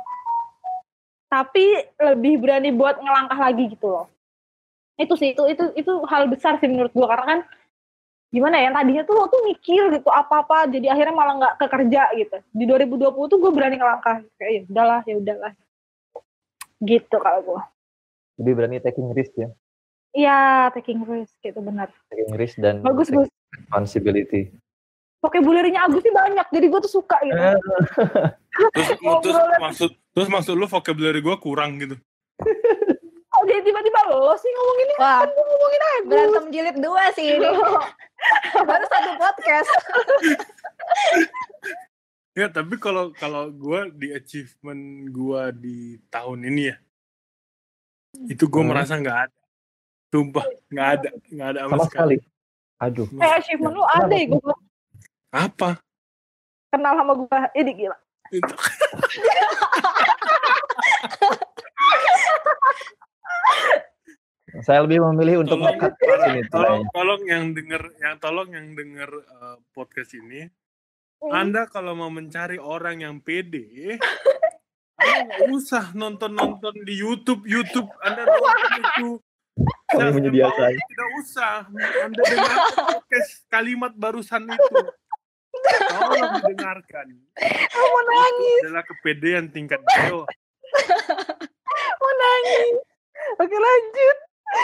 tapi 1.29 1.77
lebih 2.01 2.41
berani 2.41 2.73
buat 2.73 2.97
ngelangkah 2.99 3.37
lagi 3.37 3.69
gitu 3.77 3.87
loh. 3.93 4.07
Itu 4.97 5.15
sih 5.15 5.37
itu 5.37 5.45
itu 5.47 5.65
itu 5.77 5.93
hal 6.09 6.27
besar 6.27 6.57
sih 6.59 6.67
menurut 6.67 6.91
gue 6.91 7.07
karena 7.07 7.27
kan 7.37 7.41
gimana 8.29 8.61
ya 8.61 8.69
yang 8.69 8.77
tadinya 8.77 9.03
tuh 9.09 9.15
lo 9.17 9.25
tuh 9.33 9.41
mikir 9.49 9.89
gitu 9.89 10.09
apa-apa 10.13 10.69
jadi 10.69 10.93
akhirnya 10.93 11.15
malah 11.17 11.35
nggak 11.41 11.55
kekerja 11.65 12.03
gitu. 12.17 12.37
Di 12.53 12.65
2020 12.69 13.17
tuh 13.17 13.39
gue 13.41 13.53
berani 13.53 13.77
ngelangkah 13.81 14.21
kayak 14.37 14.53
ya 14.53 14.61
udahlah 14.69 15.01
ya 15.09 15.15
udahlah. 15.17 15.53
Gitu 16.85 17.17
kalau 17.17 17.41
gue. 17.41 17.61
Lebih 18.39 18.53
berani 18.55 18.77
taking 18.85 19.11
risk 19.17 19.35
ya. 19.35 19.49
iya 20.17 20.73
taking 20.73 21.05
risk 21.05 21.37
gitu 21.45 21.61
benar. 21.61 21.93
Taking 22.09 22.33
risk 22.37 22.57
dan 22.61 22.81
bagus 22.81 23.13
taking 23.13 23.29
gus 23.29 23.31
responsibility. 23.55 24.53
vocabulary-nya 25.19 25.83
Agus 25.83 26.07
sih 26.07 26.15
banyak 26.15 26.47
jadi 26.55 26.67
gue 26.71 26.81
tuh 26.87 26.93
suka 27.03 27.19
gitu. 27.27 27.35
Eh, 27.35 27.59
Terus, 28.73 28.89
terus 29.27 29.37
maksud 29.59 29.91
terus 30.15 30.29
maksud 30.31 30.55
lu 30.55 30.71
vocabulary 30.71 31.21
gue 31.21 31.37
kurang 31.43 31.77
gitu. 31.83 31.97
dia 33.49 33.61
tiba-tiba 33.61 34.01
lo 34.07 34.35
sih 34.35 34.47
ngomonginnya 34.47 34.97
Wah, 34.99 35.19
kan 35.19 35.29
gue 35.29 35.43
ngomongin 35.43 35.83
Agus 35.83 36.05
berantem 36.07 36.45
jilid 36.49 36.77
dua 36.79 37.03
sih 37.11 37.27
ini. 37.33 37.49
Baru 38.69 38.85
satu 38.87 39.11
podcast. 39.17 39.71
Ya 42.33 42.47
tapi 42.47 42.77
kalau 42.77 43.11
kalau 43.13 43.49
gue 43.49 43.81
di 43.95 44.11
achievement 44.11 45.09
gue 45.09 45.43
di 45.57 45.79
tahun 46.07 46.45
ini 46.45 46.63
ya, 46.69 46.77
itu 48.29 48.45
gue 48.45 48.61
Hmm. 48.61 48.69
merasa 48.69 48.95
nggak 48.95 49.19
ada. 49.27 49.39
Sumpah 50.09 50.45
nggak 50.69 50.89
ada 50.95 51.09
nggak 51.27 51.49
ada 51.49 51.61
sama, 51.61 51.75
sama 51.75 51.87
sekali. 51.87 52.17
Aduh. 52.79 53.07
eh 53.19 53.33
achievement 53.35 53.75
lu 53.75 53.83
ada 53.83 54.09
ya 54.09 54.25
gue 54.31 54.55
Apa? 55.29 55.69
kenal 56.71 56.95
sama 56.95 57.13
gue 57.17 57.39
ini 57.57 57.73
gila 57.75 57.97
Itu. 58.31 58.55
Saya 64.65 64.81
lebih 64.81 65.05
memilih 65.13 65.45
untuk 65.45 65.61
Tolong, 65.61 65.77
nge-cut 65.77 65.93
tolong, 66.01 66.41
tolong, 66.49 66.83
tolong 66.97 67.23
yang 67.29 67.45
denger, 67.53 67.83
yang 68.01 68.17
tolong 68.17 68.49
yang 68.49 68.67
denger 68.73 69.11
uh, 69.29 69.61
podcast 69.77 70.17
ini, 70.17 70.49
Hmm. 71.19 71.35
Anda 71.35 71.67
kalau 71.67 71.99
mau 71.99 72.11
mencari 72.15 72.63
orang 72.63 73.03
yang 73.03 73.19
pede, 73.19 73.99
Anda 75.03 75.19
nggak 75.27 75.43
usah 75.51 75.91
nonton-nonton 75.99 76.87
di 76.87 76.95
YouTube, 76.95 77.43
YouTube 77.43 77.91
Anda 78.07 78.23
nonton 78.23 78.71
itu. 78.79 79.09
Kami 79.91 79.99
Self 79.99 80.15
menyediakan. 80.15 80.71
Tidak 80.79 81.11
usah. 81.19 81.55
Anda 82.07 82.23
dengar 82.23 82.55
podcast 82.87 83.33
kalimat 83.51 83.91
barusan 83.99 84.47
itu. 84.47 84.79
Tolong 85.91 86.31
didengarkan. 86.39 87.07
mau 87.75 87.99
nangis 88.07 88.59
Itu 88.63 88.67
adalah 88.71 88.85
kepedean 88.87 89.45
tingkat 89.51 89.83
bawah. 89.83 90.29
mau 91.99 92.13
nangis 92.15 92.79
oke 93.41 93.57
lanjut 93.57 94.19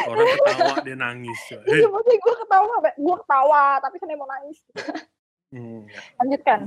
Orang 0.09 0.27
ketawa 0.41 0.75
dia 0.81 0.97
nangis. 0.97 1.41
Iya, 1.69 1.87
maksudnya 1.93 2.17
gue 2.17 2.35
ketawa, 2.41 2.75
gue 2.81 3.17
ketawa, 3.21 3.65
tapi 3.85 3.97
saya 4.01 4.17
mau 4.17 4.29
nangis. 4.29 4.59
hmm. 5.53 5.81
Lanjutkan. 6.25 6.61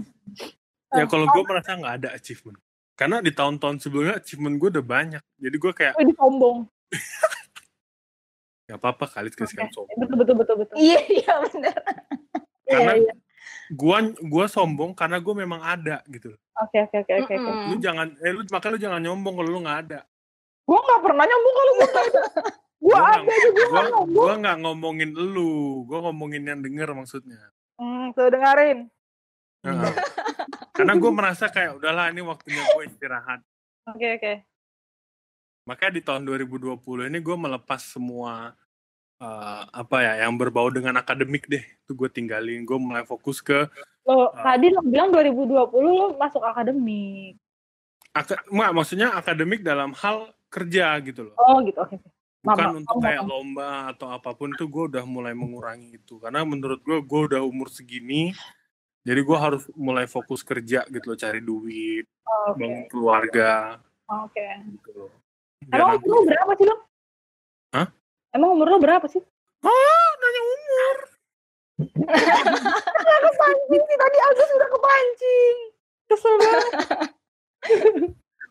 Ya 0.94 1.04
kalau 1.10 1.26
gue 1.26 1.44
merasa 1.44 1.74
nggak 1.76 1.96
ada 2.04 2.10
achievement. 2.14 2.58
Karena 2.98 3.22
di 3.22 3.30
tahun-tahun 3.30 3.78
sebelumnya 3.82 4.22
achievement 4.22 4.58
gue 4.58 4.70
udah 4.74 4.86
banyak. 4.86 5.24
Jadi 5.38 5.58
gue 5.58 5.74
kayak, 5.74 5.94
Wih, 5.98 6.14
sombong. 6.18 6.66
ya 8.68 8.76
apa-apa 8.76 9.06
kali 9.10 9.30
sekali-sekali 9.34 9.70
sombong. 9.74 9.98
Betul, 9.98 10.16
betul, 10.22 10.36
betul, 10.38 10.56
betul. 10.66 10.76
Iya, 10.78 11.00
iya 11.10 11.34
benar. 11.42 11.78
Karena 12.68 12.94
Iya, 12.98 13.02
iya. 13.02 13.14
gua 13.72 13.98
gua 14.28 14.46
sombong 14.52 14.92
karena 14.92 15.24
gue 15.24 15.34
memang 15.34 15.62
ada 15.64 16.04
gitu. 16.12 16.36
Oke, 16.58 16.84
oke, 16.84 17.06
oke, 17.06 17.14
oke. 17.22 17.34
oke. 17.34 17.36
Mm-mm. 17.38 17.68
Lu 17.72 17.76
jangan, 17.80 18.08
eh 18.20 18.32
lu 18.34 18.42
makanya 18.50 18.74
lu 18.76 18.80
jangan 18.82 19.00
nyombong 19.02 19.36
kalau 19.40 19.50
lu 19.56 19.60
nggak 19.64 19.80
ada. 19.88 20.00
Gue 20.68 20.76
gak 20.78 21.02
pernah 21.02 21.24
nyambung 21.24 21.56
kalau 21.56 21.74
gue 21.74 21.90
Gue 22.78 22.94
Gua 22.94 23.00
ada 23.02 23.18
nggak- 23.18 23.34
aja, 23.34 23.50
gue 23.50 24.14
gua 24.14 24.34
nggak 24.38 24.58
ngomongin 24.62 25.10
lu, 25.12 25.52
gua 25.84 26.00
ngomongin 26.06 26.44
yang 26.46 26.62
denger 26.62 26.94
maksudnya. 26.94 27.50
Hmm, 27.74 28.14
tuh 28.14 28.30
dengerin. 28.30 28.86
Heeh. 29.64 29.92
karena 30.78 30.94
gue 30.94 31.12
merasa 31.12 31.48
kayak 31.48 31.82
udahlah 31.82 32.08
ini 32.08 32.22
waktunya 32.22 32.62
gue 32.62 32.84
istirahat. 32.86 33.42
Oke, 33.88 34.08
oke. 34.14 34.34
Makanya 35.66 35.92
di 35.92 36.02
tahun 36.02 36.24
2020 36.24 36.78
ini 37.04 37.18
gue 37.18 37.36
melepas 37.36 37.82
semua 37.82 38.54
eh, 39.18 39.64
apa 39.68 39.98
ya 40.00 40.24
yang 40.24 40.38
berbau 40.38 40.70
dengan 40.70 40.96
akademik 40.96 41.44
deh. 41.46 41.66
Itu 41.82 41.92
gue 41.92 42.08
tinggalin. 42.08 42.62
Gue 42.62 42.78
mulai 42.78 43.04
fokus 43.04 43.42
ke 43.42 43.66
Lo, 44.06 44.30
Ah. 44.32 44.54
tadi 44.54 44.70
lo 44.70 44.80
bilang 44.80 45.10
2020 45.10 45.50
lo 45.90 46.16
masuk 46.16 46.40
akademik. 46.42 47.36
aka- 48.14 48.46
nggak, 48.46 48.72
maksudnya 48.72 49.12
akademik 49.12 49.60
dalam 49.60 49.92
hal 49.94 50.32
kerja 50.48 50.98
gitu 51.04 51.32
loh. 51.32 51.36
Oh 51.38 51.60
gitu, 51.62 51.80
oke. 51.80 51.96
oke. 51.96 52.08
Bukan 52.38 52.64
Mama, 52.64 52.80
untuk 52.80 52.98
kayak 53.02 53.22
mama. 53.26 53.32
lomba 53.34 53.70
atau 53.92 54.08
apa 54.08 54.32
pun 54.32 54.54
itu 54.54 54.66
gue 54.66 54.84
udah 54.94 55.04
mulai 55.04 55.34
mengurangi 55.36 56.00
itu. 56.00 56.16
Karena 56.18 56.48
menurut 56.48 56.80
gue 56.80 57.04
gue 57.04 57.22
udah 57.28 57.42
umur 57.44 57.68
segini. 57.68 58.32
Jadi 59.04 59.20
gue 59.24 59.38
harus 59.40 59.64
mulai 59.74 60.04
fokus 60.04 60.44
kerja 60.44 60.84
gitu 60.88 61.06
loh, 61.08 61.18
cari 61.18 61.40
duit, 61.40 62.04
Oh, 62.28 62.52
Oke, 62.52 62.60
bangun 62.60 62.84
keluarga 62.92 63.80
oke. 64.06 64.48
gitu 64.76 64.90
loh. 64.96 65.12
Biar 65.64 65.80
Emang 65.80 65.96
umur 65.96 66.12
lo 66.12 66.20
berapa 66.28 66.52
sih 66.56 66.66
lo? 66.68 66.76
Hah? 67.72 67.88
Emang 68.36 68.50
umur 68.52 68.68
lo 68.68 68.78
berapa 68.78 69.06
sih? 69.08 69.24
Ah, 69.64 70.08
nanya 70.20 70.42
umur. 70.44 70.96
Gak 72.98 73.20
kepancing 73.24 73.84
sih, 73.88 73.98
tadi 73.98 74.18
Agus 74.20 74.50
udah 74.52 74.70
kepancing. 74.72 75.56
Kesel 76.08 76.34
banget. 76.36 76.72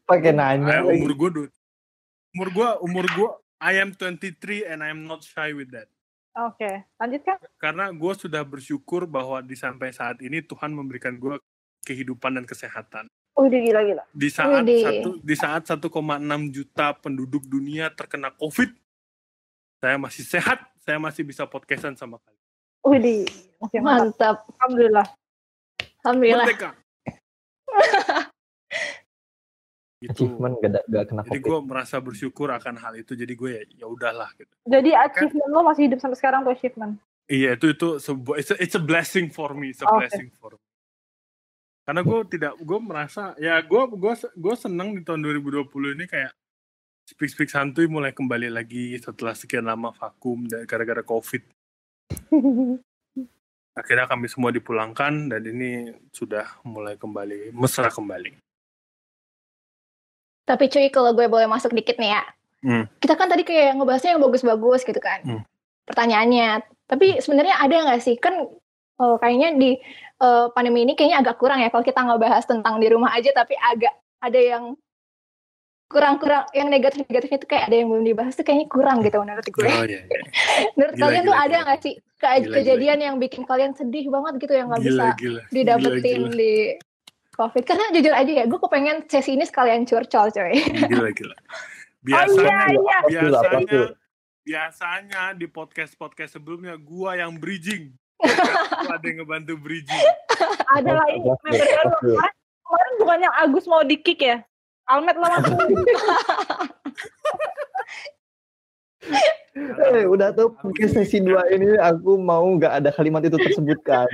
Pakai 0.05 0.33
nanya. 0.33 0.81
Lagi. 0.81 0.97
umur 0.97 1.13
gue. 1.15 1.31
Umur 2.37 2.53
gue, 2.53 2.69
umur 2.85 3.07
gue, 3.17 3.31
I 3.65 3.81
am 3.81 3.97
23 3.97 4.69
and 4.69 4.85
I 4.85 4.93
am 4.93 5.09
not 5.09 5.25
shy 5.25 5.57
with 5.57 5.73
that. 5.73 5.89
Oke, 6.37 6.85
lanjutkan. 7.01 7.41
Karena 7.57 7.89
gue 7.89 8.13
sudah 8.13 8.45
bersyukur 8.45 9.09
bahwa 9.09 9.41
di 9.41 9.57
sampai 9.57 9.89
saat 9.89 10.21
ini 10.21 10.45
Tuhan 10.45 10.69
memberikan 10.69 11.17
gue 11.17 11.41
kehidupan 11.89 12.37
dan 12.37 12.45
kesehatan. 12.45 13.09
Oh, 13.41 13.49
udah 13.49 13.57
gila-gila. 13.57 14.05
Di 14.13 14.29
saat 14.29 14.69
Widih. 14.69 14.85
satu 14.85 15.11
di 15.25 15.33
saat 15.33 15.65
1,6 15.65 15.89
juta 16.53 16.93
penduduk 17.01 17.49
dunia 17.49 17.89
terkena 17.89 18.29
COVID, 18.37 18.69
saya 19.81 19.97
masih 19.97 20.25
sehat, 20.29 20.61
saya 20.85 21.01
masih 21.01 21.25
bisa 21.25 21.49
podcastan 21.49 21.97
sama 21.97 22.21
kalian. 22.21 23.25
Oke, 23.65 23.81
mantap. 23.81 24.13
Mantap. 24.13 24.37
Alhamdulillah. 24.61 25.07
Alhamdulillah. 26.05 26.47
Merdeka. 26.53 26.71
gitu. 30.07 30.31
Achievement 30.31 30.55
gak, 30.63 30.87
gak 30.87 31.05
kena 31.11 31.23
Jadi 31.27 31.41
gue 31.43 31.59
merasa 31.67 31.97
bersyukur 31.99 32.49
akan 32.55 32.75
hal 32.79 32.95
itu. 32.95 33.13
Jadi 33.19 33.33
gue 33.35 33.51
ya 33.51 33.63
ya 33.83 33.87
udahlah 33.91 34.31
gitu. 34.39 34.55
Jadi 34.65 34.91
achievement 34.95 35.51
lo 35.51 35.61
masih 35.67 35.91
hidup 35.91 35.99
sampai 35.99 36.19
sekarang 36.19 36.41
tuh 36.47 36.55
achievement. 36.55 36.95
Iya 37.27 37.59
itu 37.59 37.75
itu 37.75 37.89
sebuah 37.99 38.37
it's 38.39 38.51
a, 38.55 38.57
it's 38.63 38.77
a 38.79 38.83
blessing 38.83 39.35
for 39.35 39.51
me, 39.51 39.75
it's 39.75 39.83
a 39.83 39.89
Oke. 39.91 39.99
blessing 39.99 40.31
for 40.39 40.55
me. 40.55 40.63
Karena 41.83 42.03
gue 42.03 42.21
tidak 42.31 42.55
gue 42.59 42.79
merasa 42.83 43.35
ya 43.39 43.59
gue 43.63 43.83
gue 43.95 44.15
gue 44.15 44.55
seneng 44.55 44.95
di 44.95 45.03
tahun 45.03 45.23
2020 45.23 45.67
ini 45.99 46.07
kayak 46.07 46.35
speak 47.07 47.31
speak 47.31 47.51
santuy 47.51 47.87
mulai 47.87 48.11
kembali 48.11 48.51
lagi 48.51 48.99
setelah 48.99 49.35
sekian 49.35 49.67
lama 49.67 49.91
vakum 49.95 50.47
dan 50.47 50.67
gara-gara 50.67 51.03
covid. 51.03 51.43
Akhirnya 53.79 54.09
kami 54.09 54.27
semua 54.27 54.51
dipulangkan 54.51 55.31
dan 55.31 55.43
ini 55.45 55.93
sudah 56.11 56.63
mulai 56.65 56.97
kembali 56.99 57.53
mesra 57.53 57.93
kembali. 57.93 58.46
Tapi 60.47 60.65
cuy, 60.67 60.87
kalau 60.89 61.11
gue 61.11 61.27
boleh 61.27 61.45
masuk 61.45 61.75
dikit 61.75 61.99
nih 61.99 62.15
ya. 62.15 62.23
Hmm. 62.63 62.85
Kita 62.97 63.15
kan 63.15 63.27
tadi 63.27 63.43
kayak 63.43 63.75
ngebahasnya 63.75 64.15
yang 64.15 64.23
bagus-bagus 64.23 64.83
gitu 64.83 64.99
kan. 64.99 65.21
Hmm. 65.21 65.43
Pertanyaannya. 65.85 66.63
Tapi 66.87 67.19
sebenarnya 67.19 67.59
ada 67.59 67.77
nggak 67.85 68.01
sih? 68.01 68.15
Kan 68.17 68.47
eh, 68.97 69.17
kayaknya 69.19 69.49
di 69.55 69.71
eh, 70.17 70.47
pandemi 70.51 70.83
ini 70.83 70.95
kayaknya 70.95 71.21
agak 71.21 71.37
kurang 71.37 71.59
ya 71.59 71.69
kalau 71.69 71.83
kita 71.83 71.99
ngebahas 72.01 72.47
tentang 72.47 72.79
di 72.79 72.87
rumah 72.87 73.11
aja 73.11 73.31
tapi 73.31 73.53
agak 73.55 73.91
ada 74.17 74.39
yang 74.39 74.65
kurang-kurang 75.87 76.51
yang 76.51 76.67
negatif-negatifnya 76.67 77.39
itu 77.39 77.47
kayak 77.47 77.65
ada 77.71 77.77
yang 77.79 77.87
belum 77.87 78.03
dibahas 78.03 78.35
tuh 78.35 78.43
kayaknya 78.43 78.67
kurang 78.67 79.03
gitu 79.03 79.23
menurut 79.23 79.47
gue. 79.47 79.63
Oh 79.63 79.85
iya. 79.87 80.03
iya. 80.03 80.19
menurut 80.75 80.95
Gila, 80.95 81.03
kalian 81.07 81.23
gila, 81.23 81.29
tuh 81.29 81.37
ada 81.37 81.47
gila. 81.49 81.63
nggak 81.63 81.79
sih 81.79 81.95
ke- 81.95 82.03
Gila, 82.27 82.35
gila, 82.43 82.55
kejadian 82.59 82.99
yang 82.99 83.15
bikin 83.23 83.43
kalian 83.47 83.73
sedih 83.73 84.07
banget 84.09 84.35
gitu 84.41 84.53
yang 84.53 84.67
nggak 84.67 84.83
bisa 84.83 84.91
Gila 84.91 85.15
gila. 85.15 85.41
didapetin 85.53 86.21
Gila, 86.25 86.35
di 86.35 86.53
COVID? 87.37 87.63
Karena 87.69 87.93
jujur 87.93 88.11
aja 88.17 88.33
ya, 88.33 88.45
gue 88.49 88.59
kepengen 88.59 89.05
sesi 89.07 89.37
ini 89.37 89.45
sekalian 89.45 89.85
curcol 89.85 90.33
coy. 90.33 90.57
Gila 90.89 91.13
gila. 91.13 91.39
Oh 92.07 92.23
iya, 92.39 92.71
Biasanya 92.71 92.79
iya. 93.11 93.21
Biasanya 93.27 93.67
tuh? 93.67 93.89
biasanya 94.47 95.35
di 95.35 95.51
podcast 95.51 95.99
podcast 95.99 96.39
sebelumnya 96.39 96.79
gua 96.79 97.19
yang 97.19 97.35
bridging 97.35 97.91
Gua 98.87 98.95
ada 98.95 99.03
yang 99.03 99.27
ngebantu 99.27 99.59
bridging 99.59 100.07
Ada 100.71 101.03
oke. 101.03 101.35
Kemarin, 101.43 102.31
kemarin 102.63 102.93
bukannya 103.03 103.31
Agus 103.43 103.67
mau 103.67 103.83
di 103.83 103.99
kick 103.99 104.23
ya? 104.23 104.39
Almet 104.87 105.19
langsung. 105.19 105.59
Eh, 109.57 110.05
udah 110.05 110.35
tuh 110.37 110.53
mungkin 110.61 110.85
sesi 110.91 111.23
dua 111.23 111.47
ini 111.49 111.79
aku 111.81 112.21
mau 112.21 112.45
nggak 112.45 112.83
ada 112.83 112.91
kalimat 112.93 113.25
itu 113.25 113.39
tersebutkan. 113.41 114.05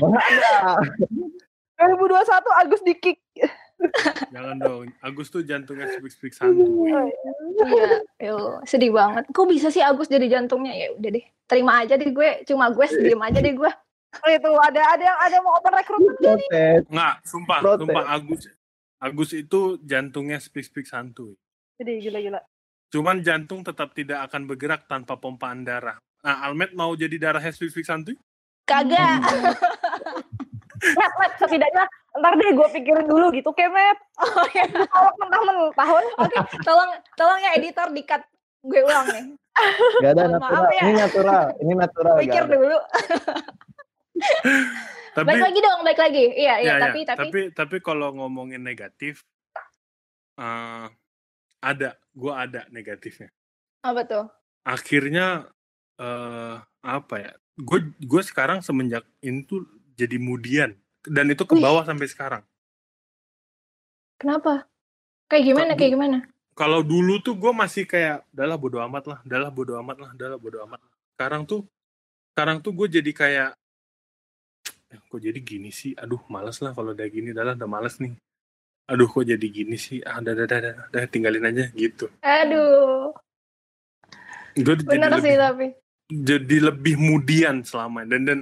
Mana 0.00 0.20
ada? 0.20 0.78
2021 1.80 2.60
Agus 2.60 2.82
di 2.84 2.94
kick. 2.96 3.18
Jangan 4.28 4.56
dong. 4.60 4.92
Agus 5.00 5.32
tuh 5.32 5.40
jantungnya 5.40 5.88
speak-speak 5.96 6.36
santuy. 6.36 6.92
Iya, 6.92 8.04
yo, 8.20 8.60
sedih 8.68 8.92
banget. 8.92 9.24
Kok 9.32 9.48
bisa 9.48 9.72
sih 9.72 9.80
Agus 9.80 10.12
jadi 10.12 10.28
jantungnya? 10.28 10.76
Ya 10.76 10.88
udah 10.92 11.10
deh, 11.16 11.24
terima 11.48 11.80
aja 11.80 11.96
deh 11.96 12.12
gue. 12.12 12.44
Cuma 12.44 12.68
gue 12.68 12.84
diem 12.84 13.20
aja 13.20 13.40
deh 13.40 13.56
gue. 13.56 13.72
Oh 14.10 14.30
itu 14.30 14.50
ada 14.58 14.80
ada 14.98 15.04
yang 15.06 15.18
ada 15.22 15.36
mau 15.38 15.54
open 15.54 15.70
rekrutmen 15.70 16.14
Protes. 16.18 16.82
Enggak, 16.90 17.14
sumpah, 17.22 17.58
Protes. 17.62 17.80
sumpah 17.86 18.04
Agus. 18.10 18.42
Agus 19.00 19.30
itu 19.32 19.60
jantungnya 19.80 20.36
speak-speak 20.36 20.84
santuy. 20.84 21.32
jadi 21.80 22.04
gila-gila 22.04 22.40
Cuman 22.92 23.24
jantung 23.24 23.64
tetap 23.64 23.94
tidak 23.96 24.28
akan 24.28 24.44
bergerak 24.50 24.84
tanpa 24.90 25.16
pompaan 25.16 25.64
darah. 25.64 25.96
Nah, 26.20 26.44
Almet 26.44 26.74
mau 26.76 26.92
jadi 26.92 27.16
darahnya 27.16 27.54
speak-speak 27.54 27.86
santuy? 27.86 28.18
Kagak. 28.70 29.18
Met, 30.80 31.12
Met, 31.18 31.32
setidaknya 31.36 31.84
ntar 32.18 32.34
deh 32.40 32.50
gue 32.56 32.68
pikirin 32.74 33.06
dulu 33.06 33.30
gitu 33.30 33.52
kemet 33.54 33.98
Oh 34.18 34.46
ya. 34.50 34.66
kalau 34.90 35.10
mentah-mentah 35.20 35.88
Oke, 36.24 36.36
tolong 36.66 36.90
tolong 37.14 37.38
ya 37.38 37.54
editor 37.58 37.92
dikat 37.92 38.22
gue 38.64 38.80
ulang 38.80 39.06
nih. 39.12 39.24
Gak 40.00 40.12
ada 40.16 40.24
natural. 40.36 40.64
ya. 40.72 40.82
Ini 40.84 40.92
natural. 40.96 41.44
Ini 41.60 41.72
natural. 41.76 42.16
Pikir 42.22 42.44
dulu. 42.48 42.78
Tapi 45.10 45.26
Baik 45.26 45.42
lagi 45.42 45.58
dong, 45.58 45.80
baik 45.82 46.00
lagi. 46.00 46.24
Iya, 46.38 46.54
iya, 46.62 46.70
ya, 46.70 46.72
ya, 46.78 46.82
tapi 46.86 47.00
tapi 47.02 47.18
tapi 47.18 47.40
tapi 47.50 47.76
kalau 47.82 48.14
ngomongin 48.14 48.62
negatif 48.62 49.26
eh 50.38 50.86
ada, 51.60 51.98
gua 52.16 52.48
ada 52.48 52.64
negatifnya. 52.72 53.28
apa 53.84 54.00
tuh? 54.06 54.24
Akhirnya 54.64 55.50
eh 55.98 56.56
apa 56.84 57.14
ya? 57.20 57.32
Gue 57.60 57.92
gue 58.00 58.22
sekarang 58.24 58.64
semenjak 58.64 59.04
ini 59.20 59.44
tuh 59.44 59.68
jadi 59.94 60.16
mudian 60.16 60.72
dan 61.04 61.28
itu 61.28 61.44
ke 61.44 61.54
bawah 61.56 61.84
sampai 61.84 62.08
sekarang. 62.08 62.42
Kenapa? 64.20 64.68
Kayak 65.32 65.44
gimana? 65.48 65.72
Kayak 65.76 65.92
gimana? 65.96 66.18
Kalau 66.52 66.84
dulu 66.84 67.24
tuh 67.24 67.32
gue 67.40 67.52
masih 67.56 67.88
kayak, 67.88 68.20
adalah 68.36 68.60
bodo 68.60 68.84
amat 68.84 69.04
lah, 69.08 69.18
adalah 69.24 69.48
bodo 69.48 69.80
amat 69.80 69.96
lah, 69.96 70.10
adalah 70.12 70.36
bodo 70.36 70.60
amat. 70.68 70.76
lah." 70.76 70.92
Sekarang 71.16 71.42
tuh, 71.48 71.64
sekarang 72.36 72.60
tuh 72.60 72.72
gue 72.76 73.00
jadi 73.00 73.12
kayak, 73.16 73.50
eh, 74.92 75.00
kok 75.00 75.20
jadi 75.24 75.40
gini 75.40 75.72
sih? 75.72 75.96
Aduh, 75.96 76.20
males 76.28 76.60
lah 76.60 76.76
kalau 76.76 76.92
udah 76.92 77.08
gini, 77.08 77.32
adalah 77.32 77.56
udah 77.56 77.70
males 77.70 77.96
nih. 77.96 78.12
Aduh, 78.92 79.08
kok 79.08 79.24
jadi 79.24 79.46
gini 79.48 79.80
sih? 79.80 80.04
Ah, 80.04 80.20
dah, 80.20 80.36
dah, 80.36 80.44
dah, 80.44 80.60
dah, 80.60 80.74
dah, 80.92 81.02
tinggalin 81.08 81.48
aja 81.48 81.72
gitu. 81.72 82.12
Aduh, 82.20 83.14
Gue 84.58 84.74
jadi 84.76 85.00
bener 85.00 85.10
lebih, 85.16 85.24
sih 85.24 85.36
tapi. 85.38 85.66
Jadi 86.10 86.56
lebih 86.74 86.98
mudian 86.98 87.62
selama 87.62 88.04
dan 88.04 88.22
dan 88.28 88.40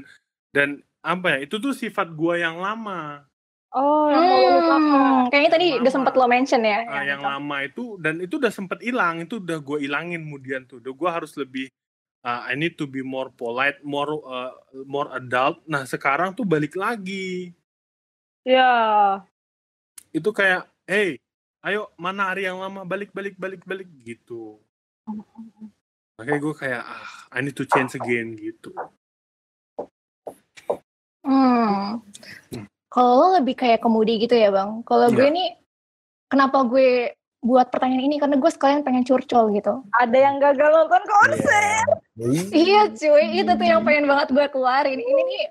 dan 0.56 0.68
apa 1.04 1.38
ya? 1.38 1.38
Itu 1.46 1.60
tuh 1.60 1.72
sifat 1.76 2.12
gue 2.12 2.40
yang 2.40 2.58
lama. 2.58 3.24
oh 3.72 4.08
yang 4.08 4.24
Hmm, 4.88 5.28
kayaknya 5.28 5.50
tadi 5.56 5.66
Lama. 5.68 5.80
udah 5.84 5.92
sempat 5.92 6.14
lo 6.16 6.26
mention 6.26 6.62
ya. 6.64 6.84
Ah, 6.88 7.04
yang 7.04 7.20
itu. 7.20 7.28
lama 7.28 7.56
itu 7.62 7.84
dan 8.00 8.14
itu 8.18 8.40
udah 8.40 8.52
sempet 8.52 8.80
hilang 8.80 9.20
itu 9.22 9.38
udah 9.38 9.58
gue 9.60 9.78
ilangin 9.84 10.24
kemudian 10.24 10.62
tuh 10.64 10.80
udah 10.80 10.92
gue 10.94 11.10
harus 11.10 11.32
lebih 11.36 11.68
uh, 12.24 12.48
I 12.48 12.56
need 12.56 12.80
to 12.80 12.86
be 12.88 13.04
more 13.04 13.28
polite 13.30 13.78
more 13.84 14.08
uh, 14.24 14.52
more 14.88 15.12
adult 15.12 15.60
nah 15.68 15.84
sekarang 15.84 16.32
tuh 16.32 16.48
balik 16.48 16.74
lagi 16.74 17.52
ya 18.42 18.70
itu 20.10 20.30
kayak 20.32 20.64
hey 20.88 21.20
ayo 21.62 21.92
mana 22.00 22.32
hari 22.32 22.48
yang 22.48 22.58
lama 22.58 22.82
balik 22.88 23.12
balik 23.12 23.36
balik 23.36 23.62
balik 23.68 23.88
gitu 24.00 24.56
makanya 26.16 26.38
gue 26.40 26.54
kayak 26.56 26.82
ah 26.82 27.08
I 27.38 27.40
need 27.40 27.54
to 27.54 27.64
change 27.64 27.94
again 27.94 28.34
gitu 28.34 28.74
Hmm. 31.22 32.00
Kalau 32.88 33.12
lo 33.14 33.26
lebih 33.36 33.52
kayak 33.52 33.84
kemudi 33.84 34.16
gitu 34.16 34.32
ya 34.32 34.48
bang. 34.48 34.80
Kalau 34.82 35.12
gue 35.12 35.20
Iya. 35.20 35.28
nih, 35.28 35.48
kenapa 36.26 36.64
gue 36.64 37.12
buat 37.38 37.68
pertanyaan 37.68 38.00
ini? 38.02 38.16
Karena 38.16 38.34
gue 38.34 38.48
sekalian 38.48 38.80
pengen 38.80 39.04
curcol 39.04 39.52
gitu. 39.52 39.84
ada 39.92 40.16
yang 40.16 40.40
gagal 40.40 40.72
nonton 40.72 41.02
konser 41.04 41.84
Iya. 42.16 42.42
Iya 42.48 42.80
cuy, 42.90 43.24
itu 43.36 43.52
tuh 43.52 43.66
yang 43.66 43.84
pengen 43.84 44.08
banget 44.08 44.32
gue 44.32 44.46
keluarin. 44.48 44.96
Ini 44.96 45.20
nih 45.22 45.42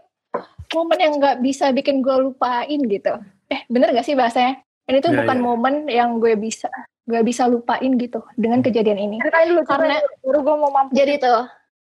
momen 0.74 0.98
yang 0.98 1.14
nggak 1.16 1.38
bisa 1.40 1.70
bikin 1.70 2.02
gue 2.02 2.16
lupain 2.18 2.82
gitu. 2.82 3.14
Eh 3.48 3.62
bener 3.68 3.94
gak 3.94 4.04
sih 4.04 4.18
bahasanya? 4.18 4.58
Ini 4.84 4.98
tuh 4.98 5.14
Iya, 5.14 5.22
bukan 5.22 5.38
iya. 5.38 5.46
momen 5.46 5.74
yang 5.88 6.18
gue 6.18 6.34
bisa 6.36 6.68
gak 7.06 7.24
bisa 7.24 7.46
lupain 7.46 7.94
gitu 7.96 8.20
dengan 8.34 8.60
kejadian 8.60 8.98
ini. 8.98 9.18
dulu 9.22 9.62
Karena- 9.64 10.02
dulu. 10.02 10.26
baru 10.26 10.40
gue 10.42 10.56
mau 10.58 10.72
mampu 10.74 10.92
Jadi 10.92 11.14
tuh, 11.18 11.46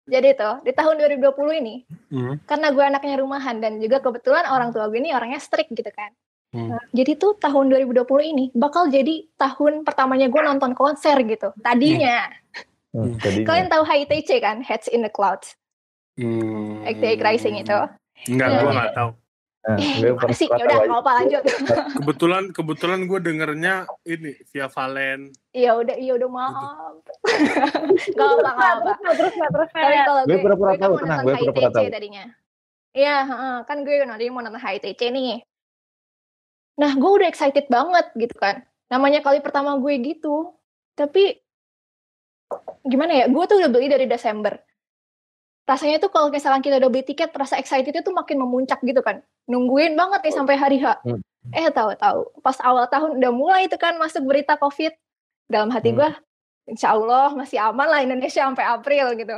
jadi 0.06 0.38
tuh 0.38 0.62
di 0.62 0.72
tahun 0.72 1.02
2020 1.02 1.62
ini, 1.62 1.76
Hmm. 2.14 2.38
karena 2.46 2.70
gue 2.70 2.84
anaknya 2.86 3.16
rumahan 3.18 3.58
dan 3.58 3.82
juga 3.82 4.00
kebetulan 4.00 4.46
orang 4.46 4.70
tua 4.70 4.86
gue 4.88 5.02
ini 5.02 5.12
orangnya 5.12 5.42
strict 5.42 5.74
gitu 5.74 5.90
kan. 5.90 6.14
Hmm. 6.54 6.78
Jadi 6.94 7.18
tuh 7.18 7.36
tahun 7.36 7.68
2020 7.68 8.24
ini 8.24 8.46
bakal 8.54 8.88
jadi 8.88 9.28
tahun 9.36 9.84
pertamanya 9.84 10.30
gue 10.30 10.42
nonton 10.42 10.72
konser 10.72 11.20
gitu. 11.26 11.52
Tadinya, 11.60 12.30
Hmm, 12.96 13.18
jadinya. 13.20 13.46
kalian 13.50 13.68
tahu 13.68 13.84
HITC 13.84 14.30
kan, 14.40 14.64
Heads 14.64 14.88
in 14.88 15.04
the 15.04 15.12
Clouds, 15.12 15.58
Hmm. 16.16 16.86
Rising 16.88 17.60
itu. 17.60 17.76
Enggak, 18.32 18.48
gue 18.64 18.72
nggak 18.72 18.94
tahu. 18.96 19.10
Nah, 19.66 19.82
Eh, 19.82 20.14
sih? 20.38 20.46
pernah 20.46 20.62
Ya 20.62 20.66
udah, 20.70 20.78
tahu 20.78 20.86
nggak 20.86 21.02
apa 21.02 21.12
lanjut. 21.18 21.44
Kebetulan 21.98 22.44
kebetulan 22.54 23.00
gue 23.10 23.18
dengernya 23.18 23.76
ini 24.06 24.38
via 24.54 24.70
Valen. 24.70 25.34
Iya 25.58 25.72
udah, 25.82 25.96
iya 25.98 26.14
udah 26.14 26.30
maaf. 26.30 27.02
Gak 28.14 28.28
apa, 28.30 28.50
gak 28.54 28.74
apa. 28.78 28.92
terus 29.18 29.34
terus 29.34 29.34
terus 29.34 29.70
Tapi 29.74 29.96
kalau 30.06 30.22
Gue 30.22 30.30
gue, 30.30 30.44
pura-pura 30.46 30.70
gue 30.70 30.78
kan 30.78 30.86
tahu, 30.86 30.94
mau 30.94 31.02
tenang, 31.02 31.18
nonton 31.18 31.26
gue 31.26 31.34
pura-pura 31.42 31.66
HITC 31.66 31.74
tahu. 31.74 31.86
tadinya. 31.98 32.26
Iya, 32.96 33.16
heeh, 33.26 33.56
kan 33.66 33.78
gue 33.82 33.96
nanti 34.06 34.26
mau 34.30 34.42
nonton 34.46 34.62
HITC 34.62 35.02
nih. 35.10 35.34
Nah, 36.76 36.92
gue 36.94 37.12
udah 37.18 37.28
excited 37.28 37.66
banget 37.66 38.06
gitu 38.14 38.36
kan. 38.38 38.62
Namanya 38.94 39.26
kali 39.26 39.42
pertama 39.42 39.82
gue 39.82 39.94
gitu. 39.98 40.54
Tapi 40.94 41.42
gimana 42.86 43.18
ya? 43.18 43.26
Gue 43.34 43.50
tuh 43.50 43.58
udah 43.58 43.72
beli 43.74 43.90
dari 43.90 44.06
Desember. 44.06 44.62
Rasanya 45.66 45.98
tuh 45.98 46.14
kalau 46.14 46.30
misalkan 46.30 46.62
kita 46.62 46.78
udah 46.78 46.90
beli 46.94 47.02
tiket, 47.02 47.34
rasa 47.34 47.58
excited 47.58 47.90
itu 47.90 48.10
makin 48.14 48.38
memuncak 48.38 48.78
gitu 48.86 49.02
kan. 49.02 49.26
Nungguin 49.50 49.98
banget 49.98 50.22
nih 50.22 50.34
sampai 50.34 50.56
hari 50.56 50.78
H. 50.78 51.02
Hmm. 51.02 51.22
Eh 51.50 51.70
tahu-tahu 51.70 52.38
pas 52.42 52.58
awal 52.62 52.86
tahun 52.86 53.18
udah 53.18 53.32
mulai 53.34 53.66
itu 53.66 53.78
kan 53.78 53.98
masuk 53.98 54.26
berita 54.26 54.58
COVID. 54.58 54.94
Dalam 55.50 55.74
hati 55.74 55.90
Hmm. 55.94 55.98
gue, 56.02 56.10
insya 56.70 56.94
Allah 56.94 57.34
masih 57.34 57.58
aman 57.58 57.86
lah 57.86 58.02
Indonesia 58.02 58.46
sampai 58.46 58.66
April 58.66 59.14
gitu. 59.18 59.38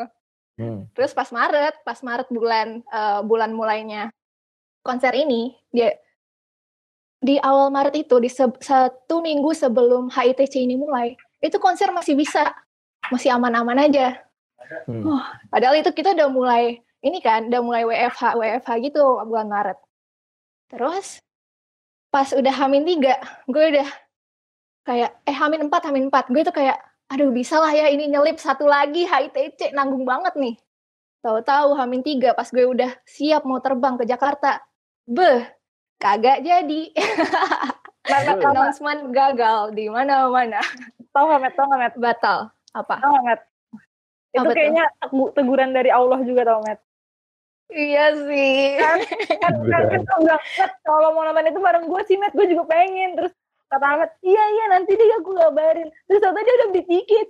Hmm. 0.60 0.88
Terus 0.92 1.16
pas 1.16 1.32
Maret, 1.32 1.80
pas 1.84 2.00
Maret 2.04 2.28
bulan 2.28 2.84
eh, 2.84 3.20
bulan 3.24 3.52
mulainya 3.52 4.12
konser 4.84 5.12
ini, 5.16 5.52
dia 5.68 5.92
di 7.18 7.36
awal 7.40 7.72
Maret 7.72 8.08
itu 8.08 8.16
di 8.20 8.30
se- 8.30 8.62
satu 8.62 9.20
minggu 9.20 9.52
sebelum 9.52 10.08
HITC 10.08 10.64
ini 10.64 10.76
mulai, 10.76 11.12
itu 11.40 11.58
konser 11.58 11.92
masih 11.92 12.16
bisa, 12.16 12.56
masih 13.12 13.36
aman-aman 13.36 13.84
aja. 13.84 14.22
Hmm. 14.88 15.20
Padahal 15.52 15.76
itu 15.80 15.92
kita 15.92 16.16
udah 16.16 16.30
mulai 16.32 16.64
ini 17.04 17.20
kan, 17.22 17.48
udah 17.48 17.62
mulai 17.62 17.84
WFH 17.86 18.36
WFH 18.36 18.70
gitu 18.84 19.22
bulan 19.24 19.48
Maret. 19.48 19.78
Terus 20.68 21.22
pas 22.12 22.28
udah 22.34 22.54
Hamin 22.56 22.84
tiga, 22.88 23.20
gue 23.48 23.66
udah 23.78 23.90
kayak 24.88 25.12
eh 25.28 25.36
Hamin 25.36 25.68
empat 25.68 25.88
Hamin 25.88 26.08
empat, 26.12 26.32
gue 26.32 26.44
tuh 26.48 26.56
kayak 26.56 26.80
aduh 27.08 27.32
bisa 27.32 27.60
lah 27.60 27.72
ya 27.72 27.88
ini 27.88 28.12
nyelip 28.12 28.36
satu 28.36 28.68
lagi 28.68 29.08
HITC 29.08 29.72
nanggung 29.72 30.04
banget 30.04 30.36
nih. 30.36 30.56
Tahu-tahu 31.24 31.76
Hamin 31.76 32.04
tiga 32.04 32.36
pas 32.36 32.48
gue 32.48 32.66
udah 32.68 32.92
siap 33.04 33.44
mau 33.44 33.60
terbang 33.60 33.96
ke 34.00 34.04
Jakarta, 34.08 34.64
beh 35.08 35.48
kagak 36.00 36.44
jadi. 36.44 36.82
Nggak? 38.08 38.40
Announcement 38.40 39.12
gagal 39.12 39.76
di 39.76 39.92
mana-mana, 39.92 40.64
tau 41.12 41.28
nggak 41.28 41.42
Met 41.44 41.54
tau 41.60 41.68
nggak 41.68 41.82
Met 41.84 41.96
batal. 42.00 42.40
Apa? 42.72 43.04
tau 43.04 43.12
nggak 43.20 43.26
Met 43.28 43.42
itu 44.38 44.40
Apa 44.40 44.48
tuh? 44.48 44.56
kayaknya 44.56 44.86
tegu- 44.98 45.32
teguran 45.32 45.70
dari 45.72 45.90
Allah 45.90 46.20
juga 46.22 46.42
tau 46.44 46.62
Met 46.62 46.80
Iya 47.68 48.16
sih. 48.16 48.80
kan 48.80 48.98
kan 49.36 49.54
kan 49.68 50.02
tau 50.06 50.20
bilang 50.22 50.40
Met 50.54 50.72
kalau 50.82 51.10
mau 51.12 51.22
nonton 51.22 51.46
itu 51.46 51.60
bareng 51.60 51.86
gue 51.86 52.02
sih 52.04 52.16
Met 52.16 52.32
gue 52.32 52.48
juga 52.48 52.64
pengen 52.66 53.14
terus 53.14 53.34
kata 53.68 54.00
Met 54.00 54.12
iya 54.22 54.44
iya 54.48 54.66
nanti 54.70 54.92
deh 54.92 55.10
aku 55.18 55.36
kabarin 55.36 55.90
terus 56.04 56.20
ternyata 56.20 56.42
dia 56.42 56.56
udah 56.56 56.68
beli 56.70 56.84
tiket 56.86 57.28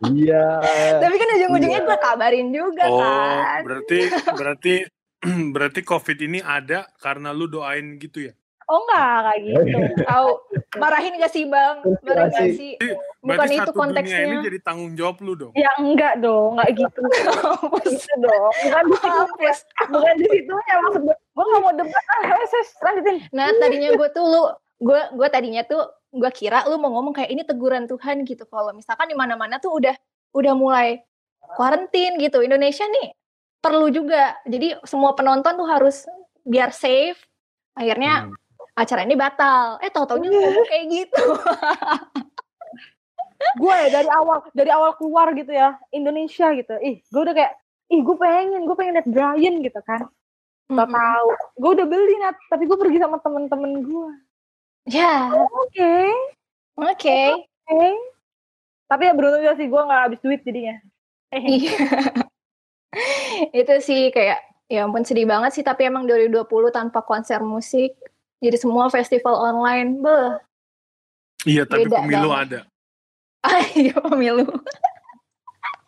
Iya. 0.00 0.46
Tapi 0.98 1.14
kan 1.16 1.28
ujung-ujungnya 1.36 1.80
Iya. 1.80 1.86
gue 1.86 1.98
kabarin 2.00 2.48
juga 2.48 2.84
Oh, 2.86 2.98
kan. 2.98 3.60
berarti 3.62 3.98
berarti 4.32 4.74
berarti 5.54 5.80
COVID 5.82 6.18
ini 6.20 6.38
ada 6.38 6.86
karena 6.96 7.30
lu 7.30 7.46
doain 7.46 7.94
gitu 7.96 8.22
ya? 8.24 8.34
Oh 8.68 8.78
enggak 8.84 9.16
kayak 9.24 9.40
gitu 9.42 9.78
Tahu 10.04 10.28
marahin 10.76 11.12
gak 11.16 11.32
sih 11.32 11.44
bang? 11.48 11.80
Marahin 12.04 12.28
gak 12.30 12.48
sih? 12.52 12.72
Bukan 12.76 13.24
Berarti 13.24 13.54
itu 13.54 13.60
satu 13.60 13.72
dunia 13.72 13.80
konteksnya. 13.80 14.20
ini 14.22 14.36
jadi 14.44 14.58
tanggung 14.60 14.92
jawab 14.94 15.16
lu 15.24 15.32
dong. 15.34 15.52
ya 15.56 15.70
enggak 15.80 16.14
dong 16.20 16.54
enggak 16.54 16.70
gitu 16.76 17.00
gitu 17.10 18.14
dong 18.20 18.52
bukan 18.60 18.82
di 18.84 18.96
situ 18.96 19.08
Mampus. 19.08 19.58
bukan 19.88 20.14
di 20.14 20.26
situ 20.28 20.52
ya 20.52 20.76
maksud 20.80 21.02
gue 21.02 21.16
gue 21.16 21.44
nggak 21.44 21.62
mau 21.62 21.72
debat 21.72 22.04
ah 22.12 22.20
lanjutin 22.84 23.16
Nah 23.32 23.46
tadinya 23.56 23.90
gue 23.94 24.08
tuh 24.12 24.24
lu, 24.24 24.42
gue 24.78 25.00
gue 25.16 25.28
tadinya 25.28 25.62
tuh 25.64 25.82
gue 26.08 26.30
kira 26.32 26.64
lu 26.66 26.76
mau 26.76 26.88
ngomong 26.92 27.12
kayak 27.12 27.30
ini 27.30 27.42
teguran 27.44 27.84
Tuhan 27.84 28.24
gitu. 28.24 28.44
Kalau 28.46 28.72
misalkan 28.72 29.08
di 29.08 29.16
mana-mana 29.16 29.56
tuh 29.58 29.76
udah 29.76 29.94
udah 30.32 30.52
mulai 30.56 31.00
karantin 31.56 32.16
gitu. 32.16 32.40
Indonesia 32.40 32.84
nih 32.84 33.12
perlu 33.60 33.88
juga. 33.88 34.36
Jadi 34.48 34.76
semua 34.84 35.12
penonton 35.12 35.52
tuh 35.56 35.68
harus 35.68 36.04
biar 36.44 36.72
safe. 36.72 37.18
Akhirnya 37.74 38.26
Hmm. 38.26 38.34
Acara 38.78 39.02
ini 39.02 39.18
batal. 39.18 39.82
Eh 39.82 39.90
tau-taunya 39.90 40.30
ngomong 40.30 40.66
kayak 40.70 40.84
gitu. 40.88 41.24
gue 43.62 43.70
ya 43.70 44.02
dari 44.02 44.10
awal 44.10 44.42
dari 44.50 44.70
awal 44.74 44.98
keluar 44.98 45.30
gitu 45.34 45.50
ya 45.50 45.74
Indonesia 45.90 46.54
gitu. 46.54 46.74
Ih 46.78 47.02
gue 47.02 47.22
udah 47.22 47.34
kayak 47.34 47.52
ih 47.90 48.00
gue 48.02 48.16
pengen 48.18 48.62
gue 48.66 48.76
pengen 48.78 48.94
liat 48.98 49.08
Brian 49.10 49.54
gitu 49.62 49.80
kan. 49.82 50.06
Gak 50.68 50.90
tahu 50.92 51.28
gue 51.58 51.70
udah 51.82 51.86
beli 51.86 52.14
nat. 52.22 52.38
Tapi 52.46 52.62
gue 52.70 52.78
pergi 52.78 52.98
sama 53.02 53.18
temen-temen 53.18 53.82
gue 53.82 54.10
Ya, 54.88 55.28
oke. 55.28 55.92
Oke. 56.80 57.20
oke. 57.68 57.88
Tapi 58.88 59.02
ya 59.04 59.12
beruntung 59.12 59.44
juga 59.44 59.54
sih 59.60 59.68
gue 59.68 59.82
nggak 59.84 60.02
habis 60.08 60.20
duit 60.24 60.40
jadinya. 60.40 60.76
Iya. 61.28 61.76
itu 63.60 63.74
sih 63.84 64.08
kayak 64.08 64.40
ya 64.72 64.88
ampun 64.88 65.04
sedih 65.04 65.28
banget 65.28 65.60
sih. 65.60 65.64
Tapi 65.66 65.92
emang 65.92 66.08
2020 66.08 66.48
tanpa 66.72 67.04
konser 67.04 67.44
musik 67.44 68.00
jadi 68.38 68.56
semua 68.56 68.86
festival 68.88 69.34
online 69.34 69.98
beh. 69.98 70.28
Iya, 71.46 71.62
tapi 71.64 71.86
Beda 71.86 72.02
pemilu 72.02 72.28
banget. 72.28 72.46
ada. 72.46 72.60
ayo 73.46 73.94
pemilu. 74.10 74.46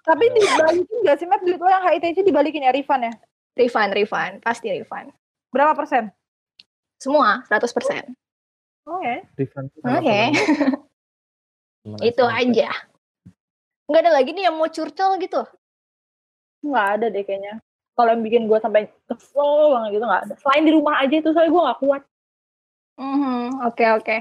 Tapi 0.00 0.24
dibalikin 0.30 0.96
gak 1.02 1.16
sih 1.18 1.26
Matt 1.26 1.42
duit 1.42 1.58
lo 1.58 1.66
yang 1.66 1.84
HITC 1.84 2.22
dibalikin 2.22 2.62
ya 2.62 2.72
refund 2.72 3.06
ya? 3.06 3.14
Refund 3.54 3.90
refund. 3.92 4.34
Pasti 4.40 4.70
refund. 4.70 5.10
Berapa 5.50 5.74
persen? 5.74 6.10
Semua 6.96 7.40
100% 7.48 8.12
oke 8.84 9.14
Refund 9.36 9.66
tuh 9.70 9.80
Oke. 9.86 10.20
Mana 11.80 12.04
itu 12.04 12.24
aja. 12.24 12.68
nggak 13.86 14.02
ada 14.04 14.12
lagi 14.12 14.30
nih 14.30 14.46
yang 14.46 14.54
mau 14.54 14.68
curcol 14.68 15.16
gitu. 15.16 15.42
Nggak 16.60 16.86
ada 16.94 17.06
deh 17.08 17.24
kayaknya. 17.24 17.54
Kalau 17.94 18.10
yang 18.12 18.22
bikin 18.22 18.42
gue 18.46 18.58
sampai 18.58 18.86
kesel 19.08 19.50
banget 19.72 19.96
gitu 19.96 20.04
nggak 20.04 20.22
ada. 20.28 20.34
Selain 20.38 20.62
di 20.62 20.72
rumah 20.76 20.94
aja 21.00 21.14
itu 21.16 21.28
soalnya 21.32 21.50
gue 21.50 21.62
nggak 21.66 21.80
kuat 21.80 22.02
Mhm, 22.96 23.62
oke 23.62 23.84
oke 23.96 24.16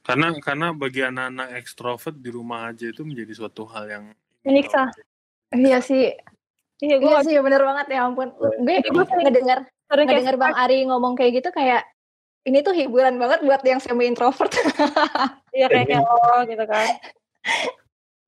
Karena 0.00 0.32
karena 0.40 0.72
bagi 0.72 1.02
anak-anak 1.02 1.48
ekstrovert 1.54 2.16
di 2.16 2.30
rumah 2.30 2.72
aja 2.72 2.88
itu 2.88 3.04
menjadi 3.04 3.32
suatu 3.34 3.68
hal 3.68 3.84
yang 3.86 4.04
Menyiksa. 4.40 4.88
iya 5.52 5.80
sih 5.80 6.12
iya 6.78 6.96
gue 6.96 7.10
iya 7.10 7.20
sih 7.20 7.36
bener 7.38 7.60
banget 7.60 7.86
ya 7.92 8.06
ampun 8.06 8.32
gue 8.32 8.74
Gue 8.80 9.04
sering- 9.04 9.26
ngedengar 9.26 9.58
sering 9.84 10.06
kayak 10.06 10.24
ngedengar 10.24 10.36
bang 10.38 10.54
Ari 10.56 10.78
ngomong 10.86 11.12
kayak 11.12 11.32
gitu 11.36 11.50
kayak 11.50 11.84
ini 12.44 12.60
tuh 12.60 12.72
hiburan 12.72 13.18
banget 13.18 13.42
buat 13.42 13.60
yang 13.62 13.76
semi 13.78 14.06
introvert 14.06 14.48
Iya 15.52 15.66
kayaknya 15.66 16.00
lo 16.00 16.44
gitu 16.46 16.64
kan. 16.64 16.86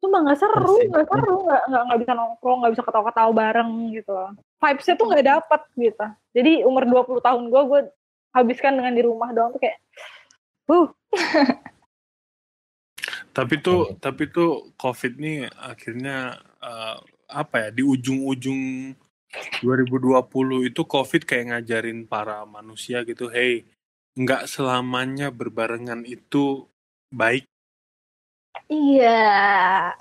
Cuma 0.00 0.24
nggak 0.24 0.36
seru, 0.36 0.76
nggak 0.82 1.06
seru, 1.06 1.44
nggak 1.44 1.62
nggak 1.68 1.82
nggak 1.86 1.98
bisa 2.00 2.12
nongkrong, 2.12 2.58
nggak 2.58 2.72
bisa 2.74 2.82
ketawa-ketawa 2.82 3.30
bareng 3.30 3.70
gitu 3.92 4.10
loh. 4.10 4.32
Vibes-nya 4.58 4.94
tuh 4.96 5.06
nggak 5.06 5.26
dapet 5.26 5.60
gitu. 5.78 6.06
Jadi 6.32 6.52
umur 6.64 6.82
20 6.84 7.20
tahun 7.20 7.42
gue, 7.48 7.62
gue 7.62 7.80
habiskan 8.30 8.78
dengan 8.78 8.94
di 8.94 9.02
rumah 9.02 9.30
doang 9.34 9.54
tuh 9.54 9.60
kayak, 9.62 9.78
uh, 10.70 10.88
Tapi 13.30 13.62
tuh 13.62 13.94
tapi 14.02 14.26
tuh 14.26 14.74
COVID 14.74 15.12
nih 15.22 15.46
akhirnya 15.54 16.34
eh, 16.60 16.98
apa 17.30 17.56
ya 17.62 17.68
di 17.70 17.86
ujung-ujung 17.86 18.90
2020 19.62 20.66
itu 20.66 20.82
COVID 20.82 21.22
kayak 21.22 21.46
ngajarin 21.54 22.10
para 22.10 22.42
manusia 22.42 23.06
gitu, 23.06 23.30
hey, 23.30 23.62
nggak 24.18 24.50
selamanya 24.50 25.30
berbarengan 25.30 26.02
itu 26.02 26.66
baik, 27.14 27.46
iya 28.66 29.94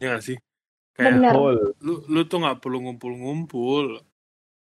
ya 0.00 0.16
nggak 0.16 0.24
sih? 0.24 0.38
Kayak 0.96 1.12
Bener. 1.20 1.32
Lu 1.84 1.94
lu 2.08 2.20
tuh 2.24 2.40
nggak 2.40 2.64
perlu 2.64 2.88
ngumpul-ngumpul. 2.88 4.00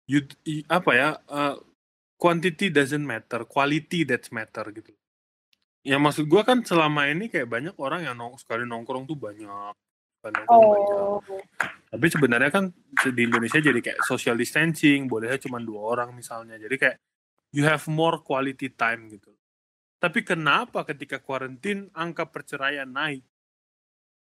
You, 0.10 0.26
apa 0.68 0.92
ya? 0.92 1.10
eh, 1.30 1.56
quantity 2.22 2.70
doesn't 2.70 3.02
matter, 3.02 3.50
quality 3.50 4.06
that's 4.06 4.30
matter 4.30 4.70
gitu. 4.70 4.94
Ya 5.82 5.98
maksud 5.98 6.30
gua 6.30 6.46
kan 6.46 6.62
selama 6.62 7.10
ini 7.10 7.26
kayak 7.26 7.50
banyak 7.50 7.76
orang 7.82 8.06
yang 8.06 8.14
nong 8.14 8.38
sekali 8.38 8.70
nongkrong 8.70 9.10
tuh 9.10 9.18
banyak, 9.18 9.74
banyak. 10.22 10.46
oh, 10.46 11.18
Tapi 11.90 12.06
sebenarnya 12.14 12.54
kan 12.54 12.70
di 13.10 13.22
Indonesia 13.26 13.58
jadi 13.58 13.82
kayak 13.82 14.06
social 14.06 14.38
distancing, 14.38 15.10
bolehnya 15.10 15.42
cuma 15.42 15.58
dua 15.58 15.98
orang 15.98 16.14
misalnya. 16.14 16.62
Jadi 16.62 16.78
kayak 16.78 16.98
you 17.58 17.66
have 17.66 17.82
more 17.90 18.22
quality 18.22 18.70
time 18.70 19.10
gitu. 19.10 19.34
Tapi 19.98 20.22
kenapa 20.22 20.86
ketika 20.86 21.18
karantin 21.18 21.90
angka 21.98 22.30
perceraian 22.30 22.90
naik? 22.90 23.26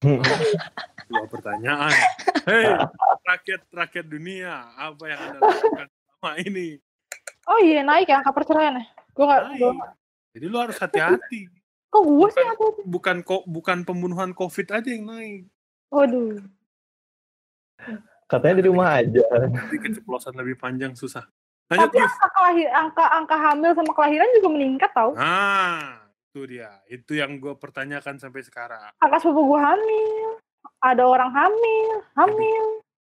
Dua 1.10 1.26
pertanyaan. 1.32 1.96
Hei, 2.46 2.68
rakyat 3.26 3.62
rakyat 3.72 4.06
dunia, 4.06 4.76
apa 4.76 5.04
yang 5.08 5.20
anda 5.20 5.40
lakukan 5.40 5.88
selama 5.90 6.32
ini? 6.44 6.68
Oh 7.46 7.60
iya 7.60 7.82
naik 7.82 8.06
ya 8.06 8.20
angka 8.20 8.32
perceraian 8.32 8.78
ya. 8.78 8.86
Gue 9.12 9.26
gua- 9.26 9.94
Jadi 10.34 10.46
lu 10.46 10.58
harus 10.58 10.76
hati-hati. 10.76 11.46
kok 11.88 12.02
gue 12.02 12.28
sih 12.28 12.42
aku, 12.48 12.66
bukan 12.84 13.22
kok 13.22 13.46
bukan 13.46 13.84
pembunuhan 13.84 14.32
COVID 14.32 14.68
aja 14.72 14.90
yang 14.90 15.06
naik. 15.06 15.46
waduh. 15.88 16.42
Katanya 18.26 18.56
di 18.58 18.66
rumah 18.66 18.98
aja. 18.98 19.22
Nanti 19.46 19.78
keceplosan 19.78 20.34
lebih 20.34 20.58
panjang 20.58 20.94
susah. 20.94 21.22
Lanjut, 21.70 21.86
Tapi 21.88 22.02
angka, 22.02 22.28
kelahir, 22.30 22.70
angka 22.72 23.06
angka 23.14 23.38
hamil 23.40 23.72
sama 23.72 23.92
kelahiran 23.94 24.30
juga 24.34 24.50
meningkat 24.50 24.90
tau. 24.92 25.14
Nah, 25.14 26.02
itu 26.26 26.42
dia. 26.50 26.82
Itu 26.88 27.14
yang 27.14 27.38
gue 27.38 27.54
pertanyakan 27.54 28.18
sampai 28.18 28.42
sekarang. 28.42 28.90
Kakak 28.98 29.22
sepupu 29.22 29.48
gue 29.48 29.60
hamil, 29.60 30.30
ada 30.82 31.04
orang 31.04 31.30
hamil, 31.30 31.90
hamil, 32.16 32.66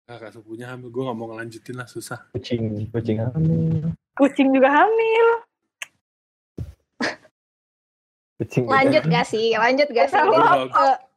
Kakak 0.02 0.34
sepupunya 0.34 0.66
hamil, 0.66 0.88
gue 0.88 1.02
gak 1.04 1.14
mau 1.14 1.30
ngelanjutin 1.30 1.76
lah, 1.76 1.86
susah. 1.86 2.26
Kucing, 2.32 2.90
kucing 2.90 3.22
hamil. 3.22 3.94
Kucing 4.20 4.52
juga 4.52 4.68
hamil. 4.68 5.26
Kucing. 8.40 8.64
lanjut 8.64 9.04
gak 9.04 9.28
sih 9.28 9.52
lanjut 9.52 9.84
gak 9.92 10.08
sih 10.08 10.16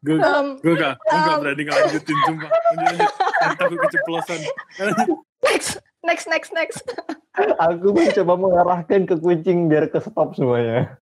Gue 0.03 0.19
eh, 0.19 0.59
gue, 0.59 0.75
gak, 0.75 0.99
gue 0.99 1.15
gak 1.15 1.35
um. 1.39 1.39
berani 1.39 1.63
ngelanjutin. 1.63 2.17
Lanjut. 2.27 2.51
Nanti 3.39 3.55
takut 3.55 3.79
keceplosan. 3.87 4.39
next 5.47 5.71
next 6.03 6.25
next 6.27 6.51
next 6.51 6.83
Aku 7.63 7.95
mencoba 7.95 8.35
mengarahkan 8.35 9.07
ke 9.07 9.15
kucing 9.15 9.71
biar 9.71 9.87
ke 9.87 10.03
stop 10.03 10.35
semuanya. 10.35 10.99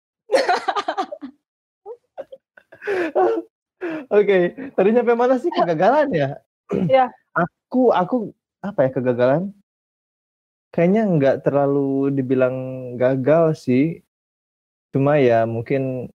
Oke, 4.12 4.54
tadi 4.76 4.90
nyampe 4.92 5.16
mana 5.16 5.40
sih 5.40 5.48
kegagalan 5.56 6.12
ya? 6.12 6.30
Iya. 6.76 7.10
Aku, 7.32 7.96
aku 7.96 8.36
apa 8.60 8.86
ya 8.86 8.90
kegagalan? 8.92 9.56
Kayaknya 10.70 11.02
nggak 11.18 11.36
terlalu 11.46 12.14
dibilang 12.14 12.56
gagal 13.02 13.66
sih. 13.66 14.06
Cuma 14.94 15.18
ya 15.18 15.46
mungkin 15.50 16.10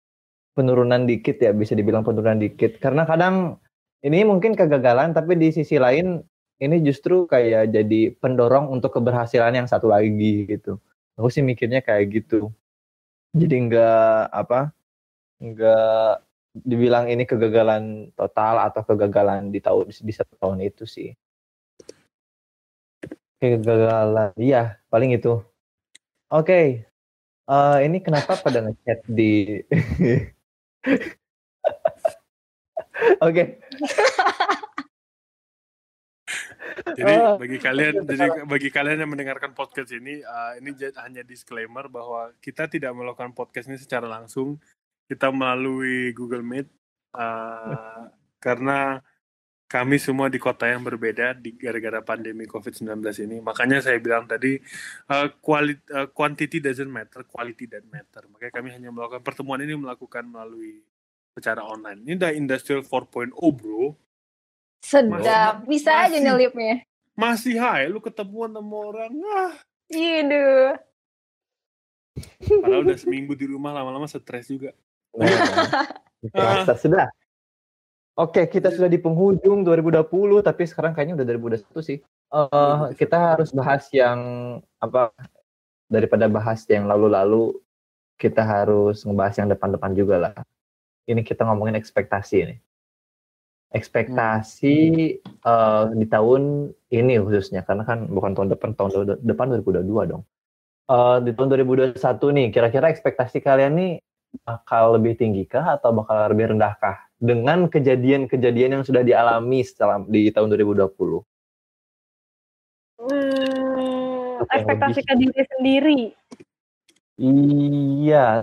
penurunan 0.54 1.06
dikit 1.10 1.42
ya, 1.42 1.50
bisa 1.50 1.74
dibilang 1.74 2.06
penurunan 2.06 2.38
dikit. 2.38 2.78
Karena 2.78 3.02
kadang 3.06 3.58
ini 4.06 4.22
mungkin 4.22 4.54
kegagalan, 4.54 5.10
tapi 5.10 5.34
di 5.34 5.50
sisi 5.50 5.78
lain 5.78 6.22
ini 6.62 6.76
justru 6.86 7.26
kayak 7.26 7.74
jadi 7.74 8.14
pendorong 8.22 8.70
untuk 8.70 8.94
keberhasilan 8.94 9.58
yang 9.58 9.66
satu 9.66 9.90
lagi 9.90 10.46
gitu. 10.46 10.78
Aku 11.18 11.28
sih 11.30 11.42
mikirnya 11.42 11.82
kayak 11.82 12.14
gitu. 12.14 12.54
Jadi 13.34 13.54
nggak 13.66 14.30
apa, 14.30 14.70
nggak 15.42 16.10
dibilang 16.54 17.10
ini 17.10 17.26
kegagalan 17.26 18.14
total 18.14 18.62
atau 18.70 18.82
kegagalan 18.86 19.50
di 19.50 19.58
tahun 19.58 19.90
di 19.90 20.12
satu 20.14 20.38
tahun 20.38 20.62
itu 20.62 20.86
sih. 20.86 21.10
Kegagalan, 23.60 24.32
iya 24.40 24.80
paling 24.88 25.12
itu. 25.12 25.44
Oke, 26.32 26.88
Eh, 27.44 27.78
ini 27.84 28.00
kenapa 28.00 28.40
pada 28.44 28.64
ngechat 28.64 29.04
di? 29.04 29.60
Oke, 33.20 33.60
Jadi 36.94 37.14
Oh. 37.16 37.36
bagi 37.40 37.58
kalian, 37.58 38.06
jadi 38.06 38.46
bagi 38.46 38.70
kalian 38.70 39.02
yang 39.02 39.10
mendengarkan 39.12 39.52
podcast 39.56 39.90
ini, 39.92 40.22
eh, 40.22 40.52
ini 40.62 40.70
hanya 41.00 41.22
disclaimer 41.26 41.90
bahwa 41.90 42.30
kita 42.38 42.70
tidak 42.70 42.94
melakukan 42.94 43.34
podcast 43.34 43.66
ini 43.68 43.78
secara 43.80 44.06
langsung. 44.06 44.60
Kita 45.04 45.28
melalui 45.28 46.14
Google 46.16 46.44
Meet 46.44 46.68
eh, 47.18 48.00
karena 48.40 49.00
kami 49.74 49.98
semua 49.98 50.30
di 50.30 50.38
kota 50.38 50.70
yang 50.70 50.86
berbeda 50.86 51.34
di 51.34 51.50
gara-gara 51.58 51.98
pandemi 51.98 52.46
COVID-19 52.46 52.94
ini. 53.26 53.42
Makanya 53.42 53.82
saya 53.82 53.98
bilang 53.98 54.22
tadi 54.22 54.54
eh, 55.10 55.28
quality, 55.42 55.82
eh, 55.90 56.06
quantity 56.14 56.62
doesn't 56.62 56.86
matter, 56.86 57.26
quality 57.26 57.66
that 57.66 57.82
matter. 57.90 58.22
Makanya 58.30 58.52
kami 58.54 58.70
hanya 58.70 58.94
melakukan 58.94 59.26
pertemuan 59.26 59.58
ini 59.66 59.74
melakukan 59.74 60.30
melalui 60.30 60.78
secara 61.34 61.66
online. 61.66 62.06
Ini 62.06 62.14
udah 62.22 62.30
industrial 62.38 62.86
4.0, 62.86 63.34
bro. 63.34 63.98
sedap 64.84 65.64
bisa 65.64 66.04
aja 66.04 66.12
Masih. 66.12 66.20
nyelipnya 66.28 66.84
Masih 67.16 67.56
hai, 67.56 67.88
lu 67.88 68.04
ketemuan 68.04 68.52
sama 68.52 68.76
orang. 68.94 69.10
Ah, 69.32 69.54
Iduh. 69.90 70.76
Padahal 72.62 72.82
udah 72.86 72.98
seminggu 73.00 73.34
di 73.34 73.50
rumah 73.50 73.74
lama-lama 73.74 74.06
stres 74.06 74.46
juga. 74.46 74.70
Nah, 75.14 75.26
terasa 76.34 76.74
sudah. 76.78 77.10
Oke, 78.14 78.46
kita 78.46 78.70
sudah 78.70 78.86
di 78.86 79.02
penghujung 79.02 79.66
2020, 79.66 80.38
tapi 80.38 80.62
sekarang 80.70 80.94
kayaknya 80.94 81.18
udah 81.18 81.26
2021 81.66 81.82
sih. 81.82 81.98
Eh, 82.34 82.82
kita 82.94 83.34
harus 83.34 83.50
bahas 83.50 83.90
yang 83.90 84.18
apa 84.78 85.10
daripada 85.90 86.30
bahas 86.30 86.62
yang 86.70 86.86
lalu-lalu, 86.86 87.58
kita 88.14 88.46
harus 88.46 89.02
ngebahas 89.02 89.34
yang 89.42 89.48
depan-depan 89.50 89.90
juga 89.98 90.16
lah. 90.18 90.34
Ini 91.10 91.26
kita 91.26 91.42
ngomongin 91.42 91.74
ekspektasi 91.74 92.36
ini. 92.38 92.56
Ekspektasi 93.74 94.76
uh, 95.42 95.90
di 95.98 96.06
tahun 96.06 96.70
ini 96.94 97.18
khususnya, 97.18 97.66
karena 97.66 97.82
kan 97.82 98.06
bukan 98.06 98.38
tahun 98.38 98.54
depan, 98.54 98.78
tahun 98.78 99.18
depan 99.26 99.46
2022 99.58 100.10
dong. 100.14 100.22
Uh, 100.86 101.18
di 101.18 101.34
tahun 101.34 101.50
2021 101.66 101.98
nih, 101.98 102.46
kira-kira 102.54 102.94
ekspektasi 102.94 103.42
kalian 103.42 103.74
nih 103.74 103.92
bakal 104.42 104.98
lebih 104.98 105.14
tinggi 105.14 105.46
kah 105.46 105.78
atau 105.78 105.94
bakal 105.94 106.26
lebih 106.34 106.56
rendah 106.56 106.74
kah 106.82 106.98
dengan 107.22 107.70
kejadian-kejadian 107.70 108.80
yang 108.80 108.84
sudah 108.84 109.06
dialami 109.06 109.62
setelah 109.62 110.02
di 110.02 110.34
tahun 110.34 110.50
2020? 110.50 111.22
Hmm, 112.98 114.42
ekspektasi 114.50 115.00
ke 115.06 115.14
diri 115.14 115.42
sendiri. 115.46 116.00
Iya, 117.14 118.42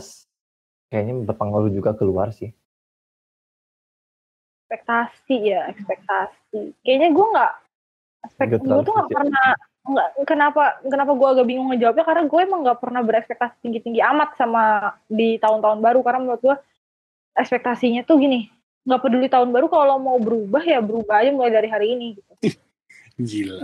kayaknya 0.88 1.28
berpengaruh 1.28 1.72
juga 1.76 1.92
keluar 1.92 2.32
sih. 2.32 2.56
Ekspektasi 4.72 5.36
ya, 5.52 5.68
ekspektasi. 5.68 6.80
Kayaknya 6.80 7.10
gue 7.12 7.26
nggak, 7.36 7.54
gue 8.48 8.82
tuh 8.88 8.94
nggak 8.96 9.12
pernah 9.12 9.48
nggak 9.82 10.30
kenapa 10.30 10.78
kenapa 10.86 11.12
gue 11.18 11.28
agak 11.28 11.46
bingung 11.50 11.74
ngejawabnya 11.74 12.06
karena 12.06 12.24
gue 12.30 12.40
emang 12.46 12.62
nggak 12.62 12.80
pernah 12.80 13.02
berekspektasi 13.02 13.56
tinggi 13.66 13.80
tinggi 13.82 14.02
amat 14.06 14.38
sama 14.38 14.94
di 15.10 15.42
tahun-tahun 15.42 15.82
baru 15.82 16.00
karena 16.06 16.20
menurut 16.22 16.42
gue 16.42 16.56
ekspektasinya 17.34 18.06
tuh 18.06 18.22
gini 18.22 18.54
nggak 18.86 19.02
peduli 19.02 19.26
tahun 19.30 19.50
baru 19.50 19.70
kalau 19.70 19.98
mau 19.98 20.18
berubah 20.18 20.62
ya 20.66 20.82
berubah 20.82 21.22
aja 21.22 21.30
mulai 21.34 21.54
dari 21.54 21.70
hari 21.70 21.88
ini 21.98 22.08
gitu. 22.18 22.34
Gila. 23.22 23.58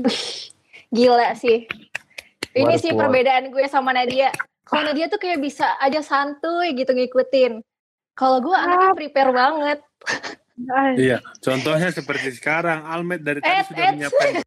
Gila 0.96 1.30
sih. 1.34 1.66
Ini 2.58 2.74
sih 2.82 2.94
perbedaan 2.94 3.54
gue 3.54 3.66
sama 3.70 3.94
Nadia. 3.94 4.34
Kalau 4.66 4.82
Nadia 4.90 5.10
tuh 5.10 5.22
kayak 5.22 5.42
bisa 5.42 5.78
aja 5.78 6.02
santuy 6.02 6.74
gitu 6.74 6.94
ngikutin. 6.94 7.62
Kalau 8.18 8.42
gue 8.42 8.56
anaknya 8.58 8.94
prepare 8.98 9.32
banget. 9.34 9.80
iya, 10.98 11.22
contohnya 11.38 11.94
seperti 11.94 12.34
sekarang 12.34 12.82
Almet 12.82 13.22
dari 13.22 13.46
tadi 13.46 13.62
sudah 13.70 13.94
menyiapkan 13.94 14.42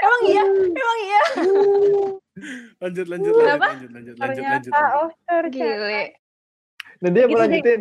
emang 0.00 0.20
iya, 0.26 0.44
emang 0.44 0.98
iya. 1.00 1.22
Lanjut, 2.80 3.06
lanjut, 3.08 3.32
lanjut, 3.36 3.60
lanjut, 3.60 3.90
lanjut, 3.90 4.14
lanjut, 4.16 4.44
lanjut. 4.44 4.72
Oh, 4.72 5.08
Gile. 5.52 6.14
Nah 7.00 7.10
dia 7.10 7.24
mau 7.28 7.40
lanjutin. 7.40 7.80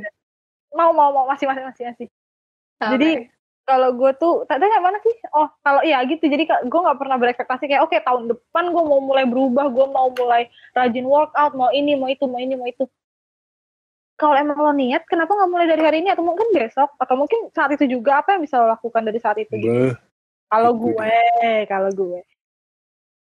Mau, 0.72 0.91
mau, 0.93 1.10
mau, 1.12 1.26
masih, 1.28 1.50
masih, 1.50 1.64
masih, 1.66 1.84
masih. 1.91 2.08
Jadi 2.80 3.10
kalau 3.70 3.93
gue 3.93 4.12
tuh, 4.18 4.50
tanya 4.50 4.82
mana 4.82 4.97
sih? 5.06 5.14
Oh, 5.30 5.45
kalau 5.62 5.86
iya 5.86 6.02
gitu. 6.10 6.26
Jadi 6.26 6.50
gue 6.50 6.80
nggak 6.82 6.97
pernah 6.97 7.22
berekspektasi 7.22 7.70
kayak, 7.70 7.86
oke 7.86 7.93
okay, 7.93 8.02
tahun 8.02 8.32
depan 8.34 8.74
gue 8.74 8.84
mau 8.84 8.97
mulai 9.04 9.30
berubah, 9.30 9.70
gue 9.70 9.86
mau 9.91 10.10
mulai 10.18 10.50
rajin 10.74 11.06
workout, 11.06 11.54
mau 11.54 11.70
ini, 11.70 11.93
mau 11.93 12.10
itu, 12.10 12.26
mau 12.26 12.41
ini, 12.41 12.58
mau 12.58 12.66
itu 12.66 12.89
kalau 14.20 14.36
emang 14.36 14.59
lo 14.59 14.76
niat, 14.76 15.07
kenapa 15.07 15.32
nggak 15.32 15.47
mulai 15.49 15.67
dari 15.72 15.80
hari 15.80 15.97
ini 16.03 16.11
atau 16.11 16.28
mungkin 16.28 16.51
besok 16.51 16.91
atau 16.99 17.15
mungkin 17.15 17.47
saat 17.55 17.72
itu 17.72 17.88
juga 17.88 18.20
apa 18.20 18.36
yang 18.36 18.43
bisa 18.43 18.59
lo 18.59 18.67
lakukan 18.67 19.07
dari 19.07 19.20
saat 19.24 19.39
itu? 19.39 19.55
Gitu? 19.55 19.95
Kalau 20.51 20.76
gue, 20.76 21.15
kalau 21.72 21.88
gue. 21.95 22.20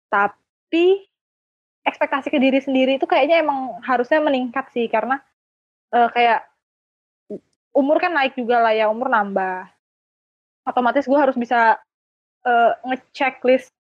Tapi 0.08 1.04
ekspektasi 1.84 2.32
ke 2.32 2.40
diri 2.40 2.64
sendiri 2.64 2.96
itu 2.96 3.04
kayaknya 3.04 3.44
emang 3.44 3.84
harusnya 3.84 4.24
meningkat 4.24 4.72
sih 4.72 4.88
karena 4.88 5.20
uh, 5.92 6.08
kayak 6.08 6.48
umur 7.76 8.00
kan 8.00 8.16
naik 8.16 8.40
juga 8.40 8.64
lah 8.64 8.72
ya, 8.72 8.88
umur 8.88 9.12
nambah. 9.12 9.68
Otomatis 10.64 11.04
gue 11.04 11.20
harus 11.20 11.36
bisa 11.36 11.76
uh, 12.48 12.72
ngecek 12.88 13.44
list 13.44 13.76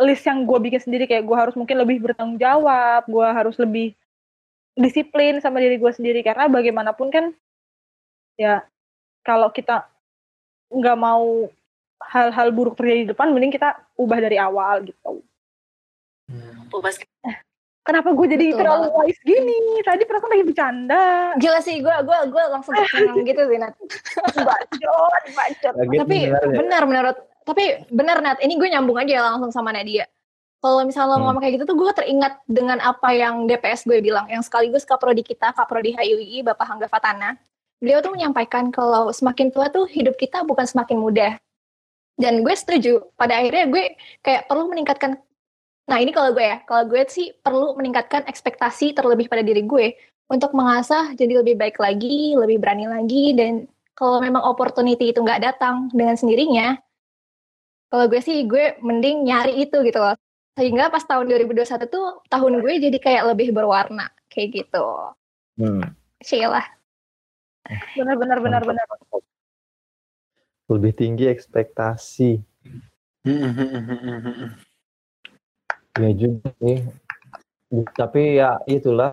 list 0.00 0.24
yang 0.26 0.48
gue 0.48 0.58
bikin 0.58 0.80
sendiri 0.80 1.04
kayak 1.04 1.28
gue 1.28 1.36
harus 1.36 1.54
mungkin 1.54 1.76
lebih 1.76 2.00
bertanggung 2.00 2.40
jawab, 2.40 3.04
gue 3.04 3.28
harus 3.28 3.54
lebih 3.60 3.92
disiplin 4.74 5.38
sama 5.38 5.62
diri 5.62 5.78
gue 5.78 5.92
sendiri 5.94 6.20
karena 6.26 6.50
bagaimanapun 6.50 7.08
kan 7.10 7.30
ya 8.34 8.66
kalau 9.22 9.48
kita 9.54 9.86
nggak 10.70 10.98
mau 10.98 11.46
hal-hal 12.02 12.50
buruk 12.50 12.74
terjadi 12.74 13.06
di 13.06 13.10
depan 13.14 13.30
mending 13.30 13.54
kita 13.54 13.78
ubah 13.94 14.18
dari 14.18 14.36
awal 14.36 14.82
gitu. 14.84 15.22
Hmm. 16.28 16.66
Kenapa 17.84 18.16
gue 18.16 18.26
jadi 18.32 18.46
Betul 18.48 18.58
terlalu 18.64 18.86
banget. 18.88 19.00
wise 19.12 19.22
gini? 19.28 19.60
Tadi 19.84 20.02
perasaan 20.08 20.32
lagi 20.32 20.44
bercanda. 20.48 21.04
Gila 21.36 21.60
sih, 21.60 21.84
gue 21.84 21.94
gue 22.00 22.18
gue 22.32 22.42
langsung 22.48 22.72
tercengang 22.72 23.20
gitu 23.28 23.42
sih 23.44 23.58
Nat. 23.60 23.76
bacot, 24.48 25.24
bacot. 25.36 25.74
Tapi 25.76 26.18
benar 26.32 26.82
menurut 26.88 27.16
tapi 27.44 27.84
benar 27.92 28.24
Nat, 28.24 28.40
ini 28.40 28.56
gue 28.56 28.68
nyambung 28.72 28.96
aja 28.96 29.36
langsung 29.36 29.52
sama 29.52 29.68
Nadia 29.70 30.08
kalau 30.64 30.80
misalnya 30.80 31.12
lo 31.12 31.16
hmm. 31.20 31.24
ngomong 31.28 31.42
kayak 31.44 31.54
gitu 31.60 31.64
tuh 31.68 31.76
gue 31.76 31.92
teringat 31.92 32.40
dengan 32.48 32.80
apa 32.80 33.12
yang 33.12 33.44
DPS 33.44 33.84
gue 33.84 34.00
bilang 34.00 34.24
yang 34.32 34.40
sekaligus 34.40 34.88
kaprodi 34.88 35.20
kita 35.20 35.52
kaprodi 35.52 35.92
HIUI 35.92 36.40
Bapak 36.40 36.64
Hangga 36.64 36.88
Fatana. 36.88 37.36
Beliau 37.84 38.00
tuh 38.00 38.16
menyampaikan 38.16 38.72
kalau 38.72 39.12
semakin 39.12 39.52
tua 39.52 39.68
tuh 39.68 39.84
hidup 39.84 40.16
kita 40.16 40.40
bukan 40.40 40.64
semakin 40.64 40.96
mudah. 40.96 41.36
Dan 42.16 42.40
gue 42.40 42.54
setuju 42.56 43.12
pada 43.12 43.44
akhirnya 43.44 43.68
gue 43.68 43.92
kayak 44.24 44.48
perlu 44.48 44.72
meningkatkan 44.72 45.20
nah 45.84 46.00
ini 46.00 46.16
kalau 46.16 46.32
gue 46.32 46.40
ya 46.40 46.64
kalau 46.64 46.88
gue 46.88 47.04
sih 47.12 47.36
perlu 47.44 47.76
meningkatkan 47.76 48.24
ekspektasi 48.24 48.96
terlebih 48.96 49.28
pada 49.28 49.44
diri 49.44 49.68
gue 49.68 49.92
untuk 50.32 50.56
mengasah 50.56 51.12
jadi 51.12 51.44
lebih 51.44 51.60
baik 51.60 51.76
lagi 51.76 52.32
lebih 52.32 52.56
berani 52.56 52.88
lagi 52.88 53.36
dan 53.36 53.68
kalau 53.92 54.16
memang 54.16 54.40
opportunity 54.40 55.12
itu 55.12 55.20
nggak 55.20 55.44
datang 55.44 55.92
dengan 55.92 56.16
sendirinya 56.16 56.80
kalau 57.92 58.08
gue 58.08 58.16
sih 58.24 58.48
gue 58.48 58.80
mending 58.80 59.28
nyari 59.28 59.60
itu 59.60 59.76
gitu 59.84 60.00
loh 60.00 60.16
sehingga 60.54 60.86
pas 60.90 61.02
tahun 61.02 61.26
2021 61.26 61.90
tuh 61.90 62.22
tahun 62.30 62.62
gue 62.62 62.72
jadi 62.78 62.98
kayak 63.02 63.34
lebih 63.34 63.50
berwarna 63.50 64.06
kayak 64.30 64.62
gitu. 64.62 64.86
Hmm. 65.58 65.82
Sheila. 66.22 66.62
Benar 67.98 68.16
benar 68.18 68.38
benar 68.38 68.62
benar. 68.62 68.86
Lebih 70.70 70.92
tinggi 70.94 71.26
ekspektasi. 71.26 72.38
ya 76.02 76.10
juga 76.14 76.48
sih. 76.62 76.78
Tapi 77.74 78.38
ya 78.38 78.62
itulah 78.70 79.10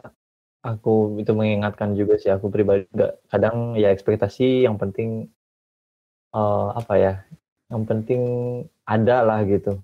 aku 0.61 1.17
itu 1.17 1.33
mengingatkan 1.33 1.97
juga 1.97 2.21
sih 2.21 2.29
aku 2.29 2.53
pribadi 2.53 2.85
juga 2.93 3.17
kadang 3.33 3.73
ya 3.73 3.89
ekspektasi 3.89 4.69
yang 4.69 4.77
penting 4.77 5.25
uh, 6.37 6.69
apa 6.77 6.93
ya 7.01 7.13
yang 7.73 7.81
penting 7.89 8.21
ada 8.85 9.25
lah 9.25 9.41
gitu 9.41 9.81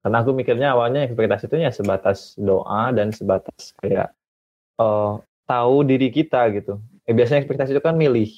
karena 0.00 0.16
aku 0.24 0.30
mikirnya 0.32 0.72
awalnya 0.72 1.04
ekspektasi 1.04 1.44
itu 1.48 1.56
ya 1.60 1.70
sebatas 1.72 2.32
doa 2.40 2.88
dan 2.96 3.12
sebatas 3.12 3.76
kayak 3.84 4.16
uh, 4.80 5.20
tahu 5.44 5.84
diri 5.84 6.08
kita 6.08 6.48
gitu. 6.56 6.80
Eh, 7.04 7.12
biasanya 7.12 7.44
ekspektasi 7.44 7.76
itu 7.76 7.84
kan 7.84 7.98
milih. 8.00 8.32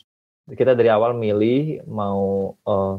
Kita 0.50 0.74
dari 0.74 0.90
awal 0.90 1.14
milih 1.14 1.86
mau 1.86 2.54
uh, 2.66 2.98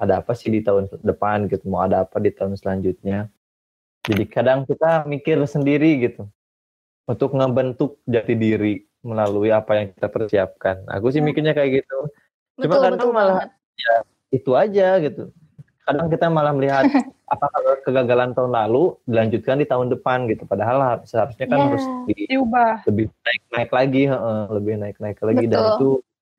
ada 0.00 0.24
apa 0.24 0.32
sih 0.32 0.48
di 0.48 0.64
tahun 0.64 0.88
depan 1.04 1.52
gitu, 1.52 1.68
mau 1.68 1.84
ada 1.84 2.08
apa 2.08 2.16
di 2.16 2.32
tahun 2.32 2.56
selanjutnya. 2.56 3.28
Jadi 4.08 4.24
kadang 4.24 4.64
kita 4.64 5.04
mikir 5.04 5.36
sendiri 5.44 6.00
gitu 6.08 6.24
untuk 7.04 7.36
ngebentuk 7.36 8.00
jati 8.08 8.32
diri 8.38 8.74
melalui 9.04 9.52
apa 9.52 9.84
yang 9.84 9.86
kita 9.92 10.08
persiapkan. 10.08 10.88
Aku 10.88 11.12
sih 11.12 11.20
mikirnya 11.20 11.52
kayak 11.52 11.84
gitu. 11.84 11.98
Cuma 12.56 12.80
kan 12.80 12.96
betul 12.96 13.12
malah 13.12 13.52
ya 13.76 13.94
itu 14.32 14.56
aja 14.56 14.96
gitu. 15.04 15.28
Kadang 15.88 16.12
kita 16.12 16.28
malah 16.28 16.52
melihat 16.52 16.84
apa 17.32 17.46
kalau 17.48 17.72
kegagalan 17.80 18.36
tahun 18.36 18.52
lalu 18.52 18.92
dilanjutkan 19.08 19.56
di 19.56 19.64
tahun 19.64 19.88
depan 19.88 20.28
gitu. 20.28 20.44
Padahal 20.44 21.00
seharusnya 21.08 21.48
kan 21.48 21.56
yeah. 21.56 21.66
harus 21.72 21.84
di, 22.04 22.14
diubah. 22.28 22.84
lebih 22.84 23.08
naik 23.08 23.42
naik 23.56 23.70
lagi 23.72 24.02
uh, 24.12 24.44
lebih 24.52 24.74
naik 24.76 24.96
naik 25.00 25.18
lagi 25.24 25.44
Betul. 25.48 25.56
dan 25.56 25.64
itu 25.72 25.90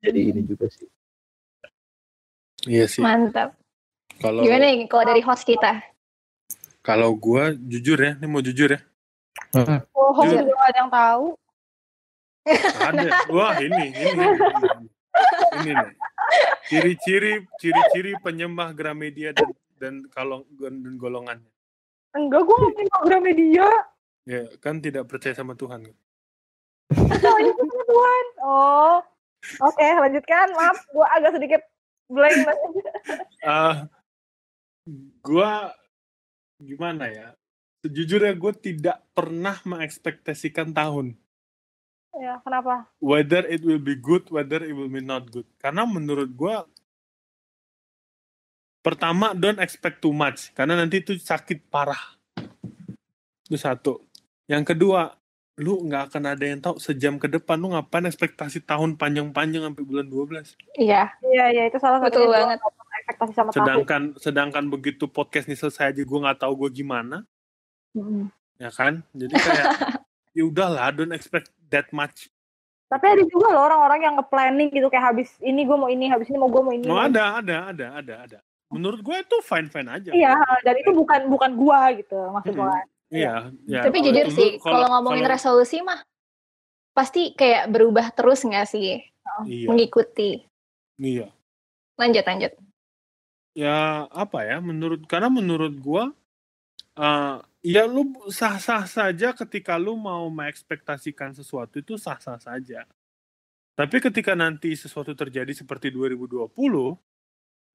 jadi 0.06 0.20
ini 0.30 0.40
juga 0.46 0.66
sih. 0.70 0.88
Iya 2.70 2.84
sih. 2.86 3.02
Mantap. 3.02 3.58
Kalau 4.22 4.46
gimana 4.46 4.70
nih 4.70 4.86
kalau 4.86 5.02
dari 5.02 5.22
host 5.26 5.42
kita? 5.42 5.82
Kalau 6.86 7.10
gue 7.18 7.58
jujur 7.58 7.98
ya 7.98 8.14
ini 8.14 8.26
mau 8.30 8.38
jujur 8.38 8.70
ya. 8.70 8.80
Hmm. 9.50 9.82
oh 9.98 10.14
host 10.14 10.30
juga 10.30 10.54
ada 10.62 10.78
yang 10.78 10.92
tahu. 10.94 11.26
Ada 12.78 13.08
wah 13.34 13.58
ini 13.58 13.90
ini 13.90 14.10
ini, 14.14 14.26
ini 15.58 15.70
nih 15.74 15.90
ciri-ciri 16.70 17.44
ciri-ciri 17.58 18.12
penyembah 18.22 18.72
Gramedia 18.74 19.34
dan 19.34 19.50
dan 19.80 19.94
kalau 20.12 20.44
dan 20.60 20.84
golongannya. 21.00 21.50
Enggak, 22.12 22.42
gue 22.42 22.56
ngomongin 22.58 22.88
program 22.90 23.22
media. 23.22 23.66
Ya, 24.26 24.42
kan 24.58 24.82
tidak 24.82 25.06
percaya 25.08 25.32
sama 25.32 25.54
Tuhan. 25.56 25.88
ini 26.90 27.50
sama 27.54 27.82
Tuhan. 27.86 28.24
Oh, 28.42 28.98
oke, 29.62 29.74
okay, 29.74 29.94
lanjutkan. 29.94 30.46
Maaf, 30.58 30.78
gue 30.90 31.06
agak 31.06 31.30
sedikit 31.38 31.62
blank. 32.10 32.38
uh, 33.46 33.86
gue 35.22 35.52
gimana 36.60 37.04
ya? 37.08 37.28
Sejujurnya 37.80 38.36
gue 38.36 38.52
tidak 38.60 38.98
pernah 39.16 39.56
mengekspektasikan 39.64 40.76
tahun. 40.76 41.16
Ya, 42.12 42.42
kenapa? 42.42 42.90
Whether 42.98 43.46
it 43.46 43.62
will 43.62 43.78
be 43.78 43.94
good, 43.94 44.26
whether 44.28 44.58
it 44.60 44.74
will 44.74 44.90
be 44.90 44.98
not 44.98 45.30
good. 45.30 45.46
Karena 45.56 45.86
menurut 45.86 46.26
gue 46.28 46.56
pertama 48.80 49.36
don't 49.36 49.60
expect 49.60 50.00
too 50.00 50.10
much 50.10 50.50
karena 50.56 50.72
nanti 50.74 50.98
itu 50.98 51.14
sakit 51.14 51.68
parah. 51.68 52.00
Itu 53.46 53.54
satu. 53.54 54.00
Yang 54.50 54.74
kedua, 54.74 55.14
lu 55.60 55.84
nggak 55.84 56.10
akan 56.10 56.22
ada 56.26 56.44
yang 56.48 56.58
tahu 56.58 56.80
sejam 56.80 57.14
ke 57.14 57.28
depan 57.28 57.60
lu 57.60 57.70
ngapain 57.70 58.02
ekspektasi 58.02 58.64
tahun 58.64 58.96
panjang-panjang 58.96 59.62
sampai 59.68 59.84
bulan 59.84 60.06
12. 60.08 60.56
Iya, 60.74 61.12
Iya, 61.22 61.44
iya 61.52 61.62
itu 61.68 61.76
salah 61.78 62.00
satu 62.00 62.24
betul 62.26 62.32
banget. 62.32 62.58
ekspektasi 63.06 63.32
sama 63.36 63.50
tahun. 63.52 63.58
Sedangkan 63.60 64.02
sedangkan 64.18 64.64
begitu 64.66 65.04
podcast 65.06 65.46
ini 65.46 65.54
selesai 65.54 65.94
aja 65.94 66.02
gue 66.02 66.18
nggak 66.24 66.40
tahu 66.40 66.52
gue 66.66 66.70
gimana, 66.82 67.22
Mm-mm. 67.94 68.32
ya 68.56 68.72
kan? 68.72 69.04
Jadi 69.12 69.34
kayak 69.36 69.66
ya 70.30 70.42
udahlah, 70.46 70.90
don't 70.94 71.12
expect 71.12 71.50
that 71.68 71.90
much. 71.90 72.30
Tapi 72.90 73.06
ada 73.06 73.22
juga 73.22 73.54
loh 73.54 73.70
orang-orang 73.70 74.00
yang 74.02 74.14
nge-planning 74.18 74.70
gitu 74.74 74.90
kayak 74.90 75.14
habis 75.14 75.30
ini 75.38 75.62
gue 75.62 75.76
mau 75.78 75.86
ini, 75.86 76.10
habis 76.10 76.26
ini 76.26 76.38
mau 76.42 76.50
gue 76.50 76.58
mau 76.58 76.74
ini. 76.74 76.90
Oh 76.90 76.98
ada, 76.98 77.38
ada, 77.38 77.70
ada, 77.70 77.86
ada, 78.02 78.14
ada. 78.26 78.38
Menurut 78.70 79.02
gue 79.02 79.16
itu 79.18 79.36
fine 79.46 79.70
fine 79.70 79.86
aja. 79.90 80.10
Iya, 80.10 80.34
dan 80.66 80.74
itu 80.78 80.90
bukan 80.94 81.26
bukan 81.30 81.50
gua 81.58 81.90
gitu 81.94 82.18
maksud 82.34 82.54
Mm-mm. 82.54 82.66
gua. 82.66 82.78
Iya, 83.10 83.50
ya. 83.66 83.82
Tapi 83.82 83.98
Kalau 83.98 84.06
jujur 84.10 84.26
sih, 84.30 84.50
kalau 84.62 84.86
ngomongin 84.90 85.26
kalau- 85.26 85.34
resolusi 85.34 85.82
mah 85.82 85.98
pasti 86.94 87.34
kayak 87.34 87.70
berubah 87.70 88.10
terus 88.14 88.42
nggak 88.46 88.66
sih 88.70 89.02
iya, 89.46 89.66
mengikuti. 89.66 90.42
iya. 90.98 91.30
Lanjut 91.98 92.22
lanjut. 92.26 92.52
Ya 93.54 94.06
apa 94.10 94.46
ya? 94.46 94.62
Menurut 94.62 95.02
karena 95.10 95.26
menurut 95.30 95.74
gua, 95.82 96.14
eh 96.94 97.36
ya 97.60 97.84
lu 97.84 98.16
sah-sah 98.32 98.88
saja 98.88 99.36
ketika 99.36 99.76
lu 99.76 99.96
mau 99.96 100.28
mengekspektasikan 100.32 101.36
sesuatu 101.36 101.80
itu 101.80 102.00
sah-sah 102.00 102.40
saja. 102.40 102.88
Tapi 103.76 103.96
ketika 104.00 104.36
nanti 104.36 104.76
sesuatu 104.76 105.16
terjadi 105.16 105.52
seperti 105.56 105.88
2020, 105.88 106.52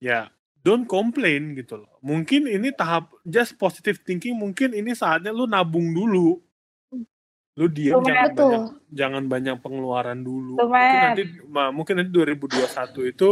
ya 0.02 0.30
don't 0.62 0.86
complain 0.86 1.58
gitu 1.58 1.82
loh. 1.82 1.98
Mungkin 2.02 2.46
ini 2.50 2.70
tahap 2.74 3.14
just 3.26 3.58
positive 3.58 4.02
thinking, 4.06 4.38
mungkin 4.38 4.74
ini 4.74 4.94
saatnya 4.94 5.34
lu 5.34 5.50
nabung 5.50 5.94
dulu. 5.94 6.42
Lu 7.56 7.72
diam 7.72 8.04
jangan 8.04 8.36
banyak 8.36 8.64
jangan 8.92 9.24
banyak 9.32 9.56
pengeluaran 9.64 10.20
dulu. 10.22 10.60
Lumayan. 10.60 10.76
Mungkin 10.76 11.00
nanti 11.08 11.24
ma- 11.48 11.72
mungkin 11.72 11.94
nanti 12.04 12.12
2021 12.12 13.14
itu 13.16 13.30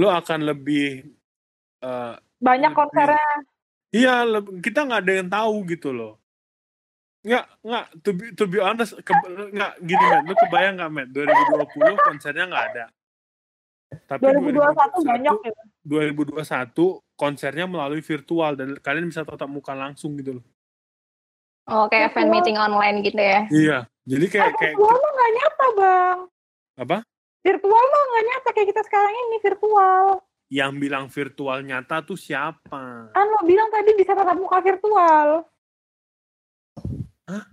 lu 0.00 0.06
akan 0.08 0.40
lebih 0.48 1.04
eh, 1.84 2.14
Banyak 2.42 2.72
konsernya. 2.74 3.51
Iya, 3.92 4.24
kita 4.64 4.88
nggak 4.88 5.00
ada 5.04 5.12
yang 5.20 5.28
tahu 5.28 5.56
gitu 5.68 5.92
loh. 5.92 6.16
Nggak, 7.22 7.44
nggak, 7.62 7.84
to 8.02 8.10
be, 8.16 8.24
to 8.34 8.44
be 8.50 8.58
honest, 8.58 8.98
ke, 9.04 9.12
nggak, 9.52 9.72
gini 9.84 10.04
Matt, 10.10 10.24
lu 10.26 10.34
kebayang 10.34 10.74
nggak 10.80 10.90
Matt, 10.90 11.08
2020 11.14 12.08
konsernya 12.08 12.44
nggak 12.50 12.64
ada. 12.74 12.84
Tapi 14.08 14.24
2021 14.24 15.04
banyak 15.04 15.34
gitu. 15.44 15.62
2021 15.84 16.42
konsernya 17.14 17.66
melalui 17.68 18.00
virtual 18.00 18.56
dan 18.56 18.74
kalian 18.80 19.12
bisa 19.12 19.22
tatap 19.22 19.46
muka 19.46 19.76
langsung 19.76 20.16
gitu 20.16 20.40
loh. 20.40 20.44
Oh 21.70 21.86
kayak 21.86 22.16
fan 22.16 22.26
meeting 22.26 22.58
online 22.58 23.06
gitu 23.06 23.20
ya. 23.20 23.46
Iya, 23.52 23.78
jadi 24.02 24.26
kayak 24.26 24.50
Eh, 24.50 24.58
kayak 24.58 24.74
virtual 24.74 24.96
mah 24.98 25.10
nggak 25.12 25.30
nyata 25.36 25.66
bang. 25.78 26.18
apa? 26.72 26.96
Virtual 27.44 27.84
mah 27.86 28.02
nggak 28.02 28.24
nyata 28.26 28.48
kayak 28.50 28.68
kita 28.74 28.82
sekarang 28.88 29.14
ini 29.14 29.36
virtual. 29.44 30.04
Yang 30.52 30.72
bilang 30.76 31.08
virtual 31.08 31.64
nyata 31.64 32.04
tuh 32.04 32.12
siapa? 32.14 33.08
Kan 33.08 33.26
lo 33.26 33.40
bilang 33.42 33.72
tadi 33.72 33.96
bisa 33.96 34.12
tatap 34.12 34.36
muka 34.36 34.60
virtual. 34.60 35.48
Hah? 37.24 37.44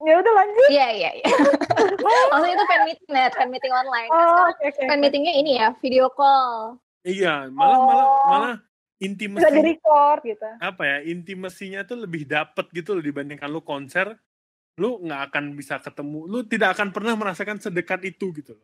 Ya 0.00 0.14
udah 0.16 0.32
lanjut. 0.34 0.68
Iya 0.72 0.86
iya 0.90 1.10
iya. 1.14 1.26
Maksudnya 2.32 2.54
itu 2.56 2.64
fan 2.64 2.82
meeting 2.82 3.10
net, 3.12 3.32
fan 3.36 3.48
meeting 3.48 3.70
online. 3.70 4.08
Nah, 4.08 4.24
Oh, 4.24 4.44
oke 4.48 4.64
oke. 4.64 4.82
fan 4.82 4.98
meetingnya 4.98 5.34
ini 5.36 5.60
ya, 5.60 5.76
video 5.78 6.08
call. 6.08 6.80
Iya, 7.02 7.52
malah 7.52 7.78
malah 7.78 8.06
Oh. 8.06 8.26
malah 8.26 8.54
Bisa 8.56 9.04
intimasi 9.04 9.50
di 9.50 9.62
record 9.68 10.20
gitu. 10.22 10.46
apa 10.62 10.82
ya 10.86 10.96
intimasinya 11.02 11.82
tuh 11.82 11.98
lebih 11.98 12.22
dapet 12.22 12.70
gitu 12.70 12.94
loh 12.94 13.02
dibandingkan 13.02 13.50
lu 13.50 13.58
konser 13.58 14.14
lu 14.78 15.02
nggak 15.02 15.22
akan 15.26 15.58
bisa 15.58 15.82
ketemu 15.82 16.22
lu 16.24 16.46
tidak 16.46 16.78
akan 16.78 16.94
pernah 16.94 17.18
merasakan 17.18 17.58
sedekat 17.58 17.98
itu 18.06 18.30
gitu 18.30 18.54
loh 18.54 18.62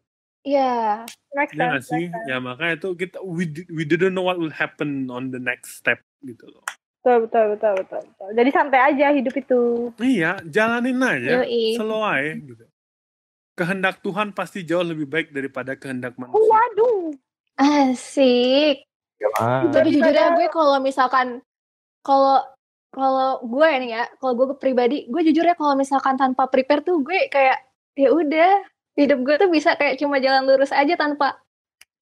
Iya. 0.49 1.05
Make 1.37 1.53
ya 1.53 1.65
nggak 1.69 1.85
sense. 1.85 1.93
sih 1.93 2.05
ya 2.25 2.37
makanya 2.41 2.81
itu 2.81 2.89
kita 2.97 3.21
we, 3.21 3.45
we 3.69 3.85
didn't 3.85 4.17
know 4.17 4.25
what 4.25 4.41
will 4.41 4.53
happen 4.53 5.13
on 5.13 5.29
the 5.29 5.41
next 5.41 5.77
step 5.77 6.01
gitu 6.25 6.49
loh 6.49 6.65
Betul, 6.99 7.31
betul, 7.31 7.45
betul, 7.55 7.73
betul, 7.79 8.01
betul. 8.05 8.29
Jadi 8.35 8.51
santai 8.53 8.81
aja 8.93 9.07
hidup 9.15 9.35
itu. 9.37 9.61
iya 10.01 10.41
jalanin 10.49 10.99
aja 11.05 11.45
Yoi. 11.45 11.77
slow 11.77 12.01
aja 12.01 12.33
gitu 12.33 12.65
kehendak 13.59 13.99
Tuhan 14.07 14.31
pasti 14.31 14.63
jauh 14.63 14.87
lebih 14.87 15.11
baik 15.11 15.35
daripada 15.35 15.75
kehendak 15.75 16.15
manusia 16.15 16.39
waduh. 16.39 17.11
Asik. 17.59 18.87
Ah, 19.35 19.67
Tapi 19.67 19.99
jujur 19.99 20.15
ya 20.15 20.31
gue 20.31 20.47
kalau 20.47 20.79
misalkan 20.79 21.43
kalau 22.07 22.39
kalau 22.95 23.43
gue 23.45 23.67
ini 23.67 23.93
ya, 23.93 24.07
kalau 24.23 24.33
gue 24.39 24.47
pribadi, 24.57 25.11
gue 25.11 25.23
jujur 25.27 25.43
ya 25.43 25.59
kalau 25.59 25.75
misalkan 25.75 26.15
tanpa 26.15 26.47
prepare 26.47 26.87
tuh 26.87 27.03
gue 27.03 27.27
kayak 27.29 27.67
ya 27.99 28.15
udah 28.15 28.63
hidup 28.99 29.19
gue 29.23 29.35
tuh 29.39 29.51
bisa 29.55 29.79
kayak 29.79 30.03
cuma 30.03 30.19
jalan 30.19 30.43
lurus 30.43 30.75
aja 30.75 30.99
tanpa 30.99 31.39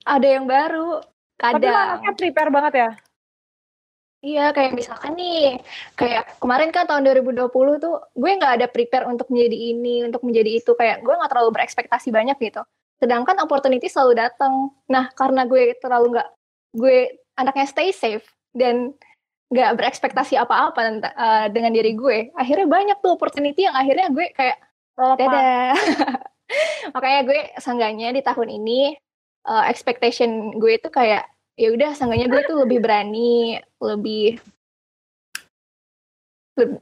ada 0.09 0.24
yang 0.24 0.49
baru. 0.49 1.05
Tapi 1.36 1.61
Kadang. 1.61 2.01
anaknya 2.01 2.12
prepare 2.16 2.51
banget 2.51 2.74
ya. 2.74 2.90
Iya, 4.24 4.47
kayak 4.57 4.72
misalkan 4.72 5.12
nih, 5.14 5.61
kayak 5.92 6.40
kemarin 6.40 6.72
kan 6.72 6.88
tahun 6.88 7.05
2020 7.05 7.53
tuh 7.78 7.94
gue 8.16 8.30
nggak 8.40 8.55
ada 8.59 8.66
prepare 8.66 9.05
untuk 9.05 9.28
menjadi 9.28 9.76
ini, 9.76 10.09
untuk 10.09 10.24
menjadi 10.24 10.51
itu, 10.57 10.72
kayak 10.72 11.05
gue 11.05 11.14
nggak 11.14 11.30
terlalu 11.30 11.51
berekspektasi 11.53 12.09
banyak 12.11 12.34
gitu. 12.40 12.64
Sedangkan 12.97 13.36
opportunity 13.44 13.86
selalu 13.92 14.16
datang. 14.16 14.72
Nah, 14.88 15.12
karena 15.12 15.44
gue 15.44 15.76
terlalu 15.78 16.16
nggak, 16.16 16.28
gue 16.80 16.99
anaknya 17.36 17.66
stay 17.68 17.92
safe 17.92 18.24
dan 18.57 18.97
nggak 19.53 19.78
berekspektasi 19.78 20.40
apa-apa 20.40 20.80
eh, 21.07 21.47
dengan 21.53 21.70
diri 21.70 21.92
gue, 21.94 22.32
akhirnya 22.34 22.66
banyak 22.66 22.99
tuh 23.05 23.14
opportunity 23.14 23.68
yang 23.68 23.76
akhirnya 23.76 24.11
gue 24.11 24.26
kayak 24.32 24.59
dadah. 24.97 25.76
Makanya 26.94 27.20
gue 27.26 27.40
seenggaknya 27.59 28.14
di 28.14 28.22
tahun 28.22 28.49
ini 28.53 28.94
eh, 29.47 29.64
expectation 29.70 30.55
gue 30.57 30.78
itu 30.78 30.88
kayak 30.88 31.26
ya 31.57 31.72
udah 31.72 31.90
seenggaknya 31.97 32.28
gue 32.28 32.42
tuh 32.44 32.57
lebih 32.62 32.78
berani, 32.84 33.57
lebih, 33.80 34.38
lebih 36.55 36.80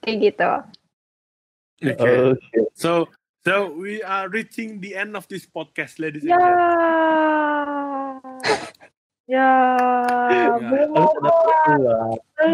kayak 0.00 0.16
gitu. 0.22 0.50
okay. 1.82 2.38
Oke. 2.38 2.58
so 2.78 3.10
so 3.42 3.74
we 3.74 3.98
are 4.06 4.30
reaching 4.30 4.78
the 4.78 4.94
end 4.94 5.18
of 5.18 5.26
this 5.26 5.42
podcast 5.44 5.98
ladies 5.98 6.22
and 6.22 6.30
Ya. 6.30 6.38
gentlemen 6.38 6.62
Ya. 9.30 9.50
Belum 10.60 10.92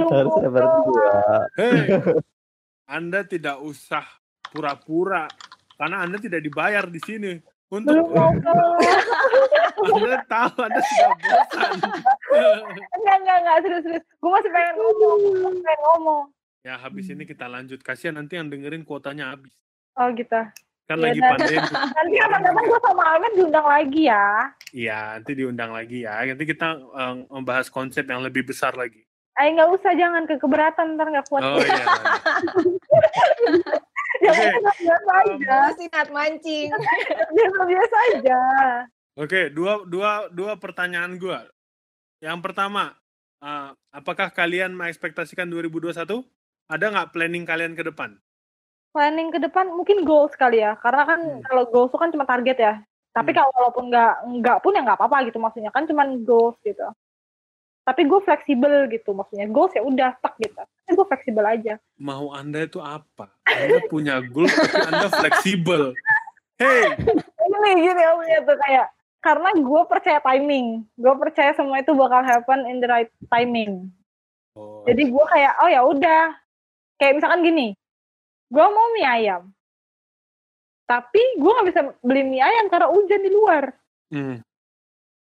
Harus 0.08 0.34
berdua. 0.36 0.48
berdua. 0.52 1.12
Anda 2.96 3.20
tidak 3.24 3.58
usah 3.60 4.04
pura-pura 4.48 5.26
karena 5.78 5.96
Anda 6.02 6.18
tidak 6.18 6.42
dibayar 6.42 6.84
di 6.84 6.98
sini 6.98 7.38
untuk 7.68 7.94
Anda 7.94 8.52
tahu 10.26 10.54
Anda 10.58 10.80
sudah 10.80 11.10
bosan. 11.14 11.70
enggak 12.92 13.16
enggak 13.16 13.36
enggak 13.38 13.56
serius 13.62 13.82
serius 13.82 14.04
gue 14.04 14.28
masih 14.28 14.50
pengen 14.50 14.74
ngomong 14.76 15.18
masih 15.40 15.62
pengen 15.62 15.80
ngomong 15.84 16.24
ya 16.60 16.74
habis 16.76 17.06
ini 17.06 17.22
kita 17.22 17.46
lanjut. 17.46 17.78
Kasihan 17.80 18.14
nanti 18.14 18.34
yang 18.34 18.46
dengerin 18.46 18.82
kuotanya 18.82 19.32
habis. 19.32 19.54
oh 19.94 20.06
gitu 20.12 20.40
Kan 20.84 20.96
Iya, 20.96 21.04
lagi 21.04 21.20
pandemi. 21.20 21.56
nanti 21.60 22.14
kapan-kapan 22.16 22.64
gue 22.64 22.80
sama 22.80 23.02
Ahmed 23.06 23.32
diundang 23.34 23.66
lagi 23.66 24.02
ya 24.04 24.26
Iya, 24.68 24.98
nanti 25.16 25.32
diundang 25.32 25.70
lagi 25.70 26.02
ya. 26.02 26.22
Nanti 26.22 26.44
kita 26.44 26.66
eh, 26.76 27.14
membahas 27.26 27.66
konsep 27.68 28.04
yang 28.04 28.20
lebih 28.20 28.44
besar 28.44 28.72
lagi. 28.72 29.00
Ayo 29.34 29.54
nggak 29.54 29.70
usah 29.70 29.92
jangan 29.94 30.24
ke 30.24 30.36
keberatan 30.36 30.96
ntar 30.96 31.08
nggak 31.08 31.24
kuat 31.24 31.40
Oh 31.40 31.56
iya. 31.56 31.78
jangan 34.32 34.62
oke. 34.62 34.76
biasa 34.78 35.10
aja 35.16 35.56
Masih 35.64 35.86
nat 35.88 36.08
mancing. 36.10 36.68
biasa 37.36 37.60
biasa 37.64 37.96
aja 38.12 38.40
Oke, 39.18 39.50
dua 39.50 39.82
dua 39.82 40.30
dua 40.30 40.54
pertanyaan 40.54 41.18
gua. 41.18 41.42
Yang 42.22 42.38
pertama, 42.38 42.94
eh, 43.42 43.70
apakah 43.90 44.30
kalian 44.30 44.78
mengekspektasikan 44.78 45.50
2021? 45.50 46.22
Ada 46.70 46.86
nggak 46.86 47.10
planning 47.10 47.42
kalian 47.42 47.74
ke 47.74 47.82
depan? 47.82 48.14
planning 48.88 49.28
ke 49.28 49.38
depan 49.38 49.68
mungkin 49.68 50.02
goals 50.02 50.32
kali 50.34 50.58
ya 50.58 50.74
karena 50.80 51.04
kan 51.04 51.20
Hmm. 51.20 51.42
kalau 51.44 51.68
goals 51.68 51.92
itu 51.92 51.98
kan 52.00 52.10
cuma 52.10 52.24
target 52.24 52.56
ya 52.56 52.74
tapi 53.12 53.30
Hmm. 53.30 53.38
kalau 53.38 53.50
walaupun 53.54 53.84
nggak 53.92 54.12
nggak 54.40 54.58
pun 54.64 54.72
ya 54.74 54.80
nggak 54.82 54.98
apa-apa 54.98 55.28
gitu 55.28 55.38
maksudnya 55.38 55.70
kan 55.70 55.84
cuma 55.84 56.08
goals 56.24 56.56
gitu 56.64 56.82
tapi 57.88 58.04
gue 58.04 58.20
fleksibel 58.20 58.84
gitu 58.92 59.16
maksudnya 59.16 59.48
goals 59.48 59.72
ya 59.72 59.80
udah 59.80 60.12
stuck 60.20 60.36
gitu. 60.36 60.60
Tapi 60.60 60.92
gue 60.92 61.06
fleksibel 61.08 61.44
aja. 61.48 61.80
Mau 61.96 62.36
Anda 62.36 62.68
itu 62.68 62.84
apa? 62.84 63.32
Anda 63.48 63.80
punya 63.88 64.20
goal 64.20 64.44
tapi 64.44 64.76
Anda 64.92 65.08
fleksibel. 65.08 65.96
Hey, 66.60 66.92
ini 67.48 67.70
gini 67.80 68.02
maksudnya 68.04 68.44
tuh 68.44 68.58
kayak 68.60 68.86
karena 69.24 69.48
gue 69.56 69.82
percaya 69.88 70.20
timing. 70.20 70.84
Gue 71.00 71.14
percaya 71.16 71.56
semua 71.56 71.80
itu 71.80 71.96
bakal 71.96 72.20
happen 72.28 72.68
in 72.68 72.84
the 72.84 72.88
right 72.92 73.08
timing. 73.32 73.88
Oh, 74.52 74.84
jadi 74.84 75.08
gue 75.08 75.24
kayak 75.32 75.52
oh 75.64 75.68
ya 75.72 75.80
udah. 75.80 76.36
Kayak 77.00 77.24
misalkan 77.24 77.40
gini 77.40 77.72
gue 78.52 78.66
mau 78.68 78.92
mie 78.92 79.08
ayam. 79.08 79.48
Tapi 80.84 81.40
gue 81.40 81.50
nggak 81.56 81.68
bisa 81.72 81.80
beli 82.04 82.20
mie 82.20 82.44
ayam 82.44 82.68
karena 82.68 82.92
hujan 82.92 83.24
di 83.24 83.30
luar. 83.32 83.72
Hmm, 84.12 84.44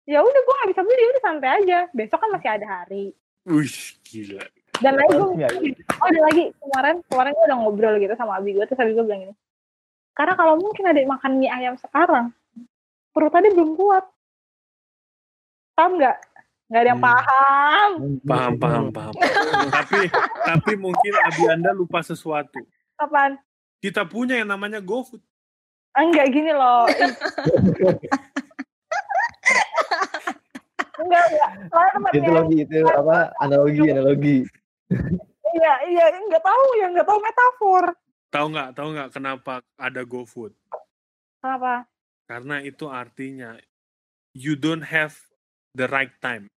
ya 0.06 0.18
udah 0.18 0.40
gue 0.40 0.54
nggak 0.54 0.70
bisa 0.70 0.82
beli 0.82 1.02
udah 1.04 1.22
santai 1.22 1.50
aja 1.56 1.78
besok 1.90 2.18
kan 2.18 2.30
masih 2.30 2.50
ada 2.52 2.66
hari 2.68 3.04
Wih, 3.44 3.76
gila. 4.02 4.42
dan 4.76 4.94
lagi 4.94 5.12
gue 5.12 5.28
Iya. 5.36 5.48
oh 5.92 6.06
ada 6.06 6.20
lagi 6.22 6.44
kemarin 6.56 6.96
kemarin 7.04 7.32
gue 7.32 7.44
udah 7.44 7.58
ngobrol 7.58 7.94
gitu 7.96 8.14
sama 8.14 8.36
abi 8.36 8.52
gue 8.52 8.64
terus 8.64 8.78
abi 8.78 8.92
gue 8.92 9.02
bilang 9.02 9.22
gini 9.22 9.34
karena 10.12 10.32
kalau 10.32 10.54
mungkin 10.56 10.84
ada 10.84 11.00
makan 11.02 11.32
mie 11.36 11.48
ayam 11.48 11.74
sekarang 11.76 12.30
perut 13.10 13.30
tadi 13.30 13.50
belum 13.50 13.74
kuat 13.74 14.04
paham 15.74 15.96
nggak 15.96 16.16
nggak 16.66 16.80
ada 16.80 16.88
yang 16.88 16.98
Hmm. 16.98 17.06
paham 17.06 17.90
Paham, 18.22 18.52
paham, 18.56 18.84
paham. 18.90 19.14
tapi 19.76 20.00
tapi 20.42 20.72
mungkin 20.74 21.12
Abi 21.16 21.42
Anda 21.46 21.70
lupa 21.70 22.00
sesuatu. 22.00 22.58
kapan 22.94 23.38
Kita 23.78 24.02
punya 24.02 24.34
yang 24.34 24.48
namanya 24.48 24.78
GoFood. 24.78 25.22
enggak 25.92 26.26
gini 26.28 26.50
loh 26.50 26.84
enggak 30.96 31.24
enggak 31.28 31.50
soalnya 31.68 31.90
itu 31.90 31.96
tempatnya 31.96 32.30
lagi 32.32 32.56
itu 32.62 32.78
apa 32.86 33.16
analogi 33.38 33.84
analogi 33.86 34.38
iya 35.52 35.72
iya 35.86 36.04
enggak 36.12 36.42
tahu 36.42 36.64
ya 36.76 36.86
enggak 36.88 37.06
tahu 37.06 37.18
metafor 37.20 37.84
Tahu 38.26 38.52
nggak? 38.52 38.74
Tahu 38.74 38.88
nggak 38.92 39.10
kenapa 39.14 39.52
ada 39.78 40.02
GoFood? 40.02 40.52
kenapa 41.38 41.86
Karena 42.26 42.58
itu 42.58 42.84
artinya 42.84 43.54
you 44.34 44.58
don't 44.58 44.82
have 44.82 45.14
the 45.72 45.86
right 45.86 46.10
time. 46.18 46.50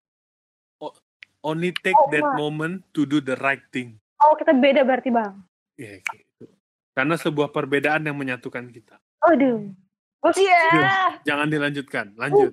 O- 0.82 0.98
only 1.40 1.70
take 1.72 1.96
Oh, 1.96 2.10
that 2.10 2.26
Pak. 2.26 2.36
moment 2.36 2.84
to 2.92 3.06
do 3.06 3.22
the 3.22 3.38
right 3.38 3.62
thing. 3.70 4.02
oh 4.20 4.34
kita 4.34 4.52
beda 4.52 4.82
berarti 4.82 5.08
bang 5.08 5.40
Ya 5.78 6.02
gitu. 6.02 6.50
Karena 6.92 7.16
sebuah 7.16 7.48
perbedaan 7.48 8.04
yang 8.04 8.18
menyatukan 8.18 8.66
kita. 8.68 9.00
aduh 9.22 9.70
Iya. 10.36 11.24
Jangan 11.24 11.48
dilanjutkan. 11.48 12.12
Lanjut. 12.18 12.52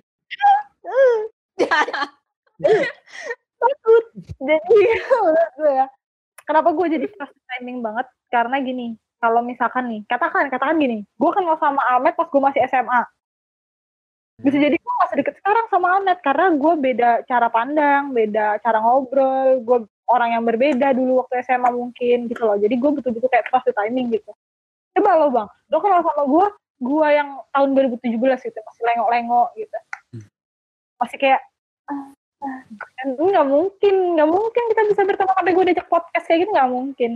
Takut. 3.56 4.04
Jadi 4.40 4.76
menurut 5.22 5.52
gue 5.58 5.72
ya 5.72 5.86
kenapa 6.46 6.68
gue 6.72 6.86
jadi 7.00 7.06
fast 7.16 7.34
timing 7.56 7.80
banget? 7.84 8.06
Karena 8.30 8.56
gini 8.62 8.96
kalau 9.20 9.40
misalkan 9.40 9.88
nih 9.88 10.00
katakan 10.06 10.52
katakan 10.52 10.76
gini 10.76 11.02
gue 11.02 11.30
kenal 11.32 11.56
sama 11.56 11.80
Ahmed 11.96 12.14
pas 12.14 12.28
gue 12.28 12.42
masih 12.42 12.60
SMA 12.68 13.02
bisa 14.36 14.60
jadi 14.60 14.76
gue 14.76 14.92
gak 15.00 15.10
sedeket 15.16 15.34
sekarang 15.40 15.64
sama 15.72 15.96
Ahmed 15.96 16.20
karena 16.20 16.52
gue 16.52 16.72
beda 16.76 17.10
cara 17.24 17.48
pandang 17.48 18.12
beda 18.12 18.60
cara 18.60 18.78
ngobrol 18.84 19.64
gue 19.64 19.78
orang 20.06 20.36
yang 20.36 20.44
berbeda 20.44 20.92
dulu 20.92 21.24
waktu 21.24 21.42
SMA 21.42 21.66
mungkin 21.74 22.30
gitu 22.30 22.42
loh. 22.46 22.54
Jadi 22.54 22.74
gue 22.78 22.90
betul-betul 22.94 23.26
kayak 23.26 23.50
fast 23.50 23.66
timing 23.66 24.14
gitu. 24.14 24.30
Coba 24.94 25.10
lo 25.18 25.32
bang 25.32 25.48
lo 25.72 25.76
kenal 25.80 26.00
sama 26.04 26.22
gue 26.28 26.46
gue 26.76 27.08
yang 27.08 27.28
tahun 27.56 27.68
2017 27.96 28.20
gitu 28.20 28.58
masih 28.60 28.82
lengok-lengok 28.84 29.48
gitu. 29.56 29.78
Masih 31.00 31.16
kayak 31.16 31.40
nggak 33.06 33.46
mungkin 33.46 33.94
nggak 34.14 34.28
mungkin 34.28 34.62
kita 34.68 34.82
bisa 34.86 35.02
bertemu 35.02 35.32
sampai 35.32 35.52
gue 35.52 35.64
diajak 35.64 35.88
podcast 35.88 36.24
kayak 36.24 36.40
gitu 36.42 36.52
nggak 36.52 36.70
mungkin 36.70 37.12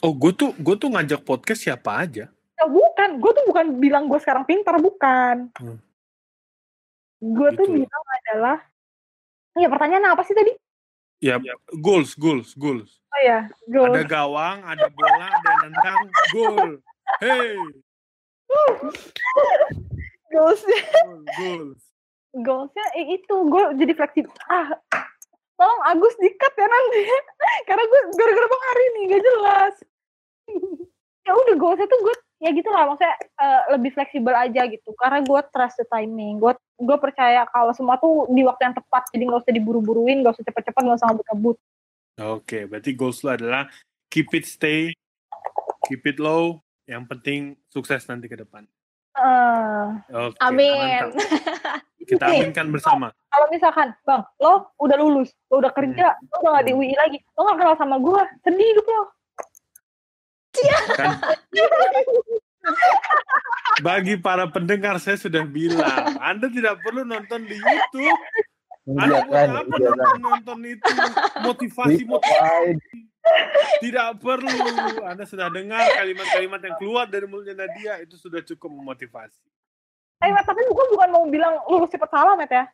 Oh, 0.00 0.10
gue 0.10 0.32
tuh 0.32 0.50
gue 0.54 0.74
tuh 0.74 0.90
ngajak 0.90 1.22
podcast 1.22 1.60
siapa 1.62 1.96
aja. 1.98 2.28
ya, 2.28 2.64
bukan 2.66 3.08
gue 3.16 3.30
tuh 3.30 3.44
bukan 3.46 3.66
bilang 3.78 4.04
gue 4.04 4.18
sekarang 4.18 4.44
pintar 4.44 4.76
bukan 4.76 5.48
Hmm. 5.54 5.78
gue 7.20 7.48
tuh 7.54 7.64
Gitu. 7.64 7.74
bilang 7.78 8.04
adalah 8.14 8.58
ya 9.54 9.68
pertanyaan 9.68 10.12
apa 10.12 10.22
sih 10.22 10.34
tadi 10.34 10.52
Ya, 11.18 11.40
goals, 11.72 12.12
goals, 12.12 12.52
goals. 12.52 13.00
oh 13.08 13.20
ya 13.22 13.48
goals 13.64 13.96
Ada 13.96 14.04
gawang, 14.04 14.58
ada 14.60 14.86
bola, 14.90 15.24
ada 15.24 15.52
nendang, 15.62 16.04
gol. 16.30 16.70
Hey, 17.16 17.56
goals 20.30 20.60
goal, 20.60 21.22
goals. 21.32 21.80
Goalsnya 22.42 22.86
eh, 22.98 23.20
itu. 23.20 23.36
Gue 23.46 23.62
jadi 23.78 23.92
fleksibel 23.94 24.32
ah 24.50 24.74
tolong 25.54 25.82
Agus 25.86 26.14
dikat 26.18 26.52
ya 26.58 26.66
nanti. 26.66 27.00
Karena 27.68 27.84
gue 27.86 28.00
gara-gara 28.18 28.46
bang 28.50 28.64
hari 28.66 28.84
nih 28.84 29.02
gak 29.14 29.22
jelas. 29.22 29.74
Ya 31.24 31.32
udah 31.32 31.56
goalsnya 31.56 31.88
tuh 31.88 32.00
gue 32.04 32.14
ya 32.44 32.52
gitu 32.52 32.68
lah 32.68 32.84
maksudnya 32.84 33.16
eh, 33.16 33.62
lebih 33.72 33.96
fleksibel 33.96 34.36
aja 34.36 34.68
gitu. 34.68 34.92
Karena 35.00 35.24
gue 35.24 35.40
trust 35.48 35.80
the 35.80 35.88
timing. 35.88 36.36
Gue 36.36 36.52
gue 36.76 36.96
percaya 37.00 37.48
kalau 37.48 37.72
semua 37.72 37.96
tuh 37.96 38.28
di 38.28 38.44
waktu 38.44 38.68
yang 38.68 38.76
tepat. 38.76 39.08
Jadi 39.08 39.24
nggak 39.24 39.40
usah 39.40 39.54
diburu-buruin 39.56 40.20
nggak 40.20 40.36
usah 40.36 40.44
cepet-cepet 40.44 40.82
nggak 40.84 40.98
usah 41.00 41.08
ngebut-ngebut. 41.08 41.56
Oke, 42.14 42.68
berarti 42.68 42.92
goals 42.92 43.24
lo 43.24 43.32
adalah 43.32 43.66
keep 44.12 44.28
it 44.36 44.44
stay, 44.44 44.92
keep 45.88 46.04
it 46.04 46.20
low. 46.20 46.60
Yang 46.84 47.04
penting 47.08 47.40
sukses 47.72 48.04
nanti 48.04 48.28
ke 48.28 48.36
depan. 48.36 48.68
Eh, 49.14 49.86
Oke, 50.10 50.38
Amin. 50.42 51.14
Kita 52.04 52.24
aminkan 52.28 52.68
bersama. 52.68 53.08
kalau 53.32 53.46
misalkan 53.50 53.88
bang 54.04 54.22
lo 54.38 54.70
udah 54.78 54.96
lulus 55.00 55.32
lo 55.50 55.64
udah 55.64 55.72
kerja 55.72 56.14
lo 56.20 56.34
udah 56.44 56.50
gak 56.60 56.64
di 56.68 56.72
UI 56.76 56.94
lagi 56.94 57.18
lo 57.34 57.40
gak 57.48 57.56
kenal 57.58 57.76
sama 57.80 57.96
gue 57.98 58.20
sedih 58.44 58.68
hidup 58.72 58.86
lo 58.86 59.02
Kan 60.94 61.18
bagi 63.82 64.14
para 64.14 64.46
pendengar 64.46 65.02
saya 65.02 65.18
sudah 65.18 65.42
bilang, 65.42 66.14
Anda 66.22 66.46
tidak 66.46 66.78
perlu 66.78 67.02
nonton 67.02 67.42
di 67.42 67.58
YouTube. 67.58 68.18
Anda 68.86 69.18
iya 69.18 69.26
buat 69.26 69.34
kan 69.34 69.50
apa 69.50 69.74
iya 69.80 69.90
kan 69.90 69.98
nonton, 69.98 70.20
nonton 70.22 70.58
itu 70.68 70.92
motivasi 71.42 72.02
motivasi 72.06 73.00
tidak 73.80 74.08
perlu. 74.20 74.60
Anda 75.02 75.24
sudah 75.24 75.48
dengar 75.48 75.80
kalimat-kalimat 75.96 76.60
yang 76.60 76.76
keluar 76.76 77.04
dari 77.08 77.26
mulutnya 77.26 77.64
Nadia 77.64 77.98
itu 78.04 78.14
sudah 78.20 78.44
cukup 78.44 78.70
memotivasi. 78.70 79.40
Eh, 80.24 80.32
Matt, 80.32 80.48
tapi 80.48 80.64
gue 80.64 80.86
bukan 80.88 81.08
mau 81.10 81.24
bilang 81.28 81.60
lulus 81.68 81.92
cepet 81.92 82.08
salah, 82.08 82.32
Matt 82.32 82.48
ya. 82.48 82.64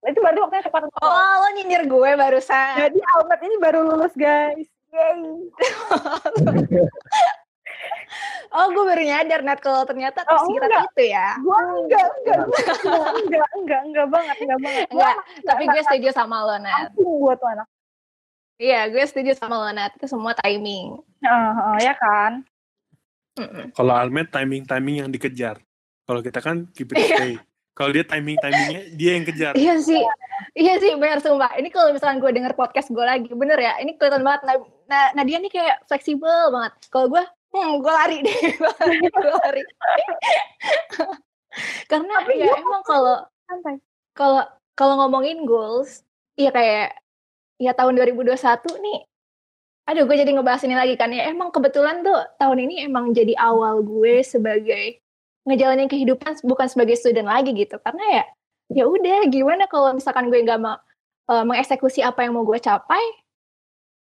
Itu 0.00 0.22
berarti 0.22 0.38
waktunya 0.38 0.62
cepat. 0.62 0.80
Oh, 0.96 1.10
lo 1.36 1.48
nyindir 1.52 1.84
gue 1.84 2.10
barusan. 2.14 2.74
Jadi 2.78 2.98
Almet 3.04 3.40
ini 3.42 3.56
baru 3.58 3.80
lulus, 3.84 4.14
guys. 4.14 4.68
Yay. 4.90 5.18
Oh, 8.50 8.66
gue 8.66 8.82
baru 8.82 8.98
nyadar, 8.98 9.46
Nat, 9.46 9.62
kalau 9.62 9.86
ternyata 9.86 10.26
Oh, 10.26 10.42
enggak. 10.42 10.82
itu 10.90 11.04
ya. 11.06 11.38
Gue 11.38 11.54
enggak, 11.54 12.02
enggak, 12.18 12.38
gua 12.42 12.58
enggak, 12.58 12.78
enggak, 13.14 13.46
enggak, 13.54 13.80
enggak 13.86 14.06
banget, 14.10 14.36
enggak 14.42 14.58
banget. 14.58 14.86
Enggak, 14.90 15.14
anak- 15.14 15.26
tapi 15.46 15.62
enggak, 15.62 15.70
gue 15.72 15.82
setuju 15.86 16.08
sama 16.10 16.36
lo, 16.42 16.56
Nat. 16.58 16.90
gue 16.92 17.34
tuh 17.38 17.48
anak. 17.48 17.66
Iya, 18.58 18.80
gue 18.90 19.04
setuju 19.06 19.30
sama 19.38 19.54
lo, 19.56 19.70
Nat. 19.70 19.94
Itu 19.94 20.06
semua 20.10 20.34
timing. 20.34 20.98
Heeh, 21.22 21.50
heeh, 21.54 21.76
ya 21.80 21.94
kan? 21.94 22.32
Kalau 23.72 23.94
Almet 23.94 24.28
timing-timing 24.28 24.96
yang 24.98 25.08
dikejar. 25.08 25.62
Kalau 26.10 26.26
kita 26.26 26.42
kan 26.42 26.66
keep 26.74 26.90
it 26.90 27.06
stay. 27.06 27.38
Kalau 27.70 27.94
dia 27.94 28.02
timing-timingnya 28.02 28.98
dia 28.98 29.10
yang 29.14 29.22
kejar. 29.22 29.54
Iya 29.54 29.78
sih, 29.78 30.02
iya 30.58 30.74
sih 30.82 30.98
benar 30.98 31.22
sumpah. 31.22 31.54
Ini 31.54 31.70
kalau 31.70 31.94
misalkan 31.94 32.18
gue 32.18 32.34
denger 32.34 32.58
podcast 32.58 32.90
gue 32.90 33.04
lagi, 33.06 33.30
bener 33.30 33.54
ya. 33.54 33.78
Ini 33.78 33.94
kelihatan 33.94 34.26
banget. 34.26 34.42
Nah, 34.42 34.54
nah, 34.90 35.06
Nadia 35.14 35.38
nih 35.38 35.54
kayak 35.54 35.86
fleksibel 35.86 36.50
banget. 36.50 36.74
Kalau 36.90 37.06
gue, 37.14 37.22
hmm, 37.54 37.78
gue 37.78 37.92
lari 37.94 38.18
deh, 38.26 38.36
gue 39.22 39.32
lari. 39.38 39.62
Karena 41.94 42.14
Tapi 42.26 42.42
ya 42.42 42.58
emang 42.58 42.82
kalau 42.82 43.22
Santai. 43.46 43.78
kalau 44.18 44.42
kalau 44.74 44.94
ngomongin 45.06 45.46
goals, 45.46 46.02
iya 46.34 46.50
kayak 46.50 46.98
ya 47.62 47.70
tahun 47.70 47.94
2021 48.02 48.34
nih. 48.82 49.00
Aduh, 49.86 50.10
gue 50.10 50.16
jadi 50.18 50.34
ngebahas 50.34 50.66
ini 50.66 50.74
lagi 50.74 50.98
kan 50.98 51.14
ya. 51.14 51.30
Emang 51.30 51.54
kebetulan 51.54 52.02
tuh 52.02 52.18
tahun 52.34 52.66
ini 52.66 52.82
emang 52.90 53.14
jadi 53.14 53.38
awal 53.38 53.86
gue 53.86 54.26
sebagai 54.26 54.98
ngejalanin 55.50 55.90
kehidupan 55.90 56.38
bukan 56.46 56.66
sebagai 56.70 56.94
student 56.94 57.26
lagi 57.26 57.50
gitu. 57.52 57.76
Karena 57.82 58.22
ya 58.22 58.24
ya 58.70 58.84
udah 58.86 59.26
gimana 59.26 59.66
kalau 59.66 59.90
misalkan 59.90 60.30
gue 60.30 60.38
nggak 60.46 60.62
mau 60.62 60.78
eh, 61.26 61.44
mengeksekusi 61.44 62.06
apa 62.06 62.22
yang 62.22 62.38
mau 62.38 62.46
gue 62.46 62.62
capai, 62.62 63.02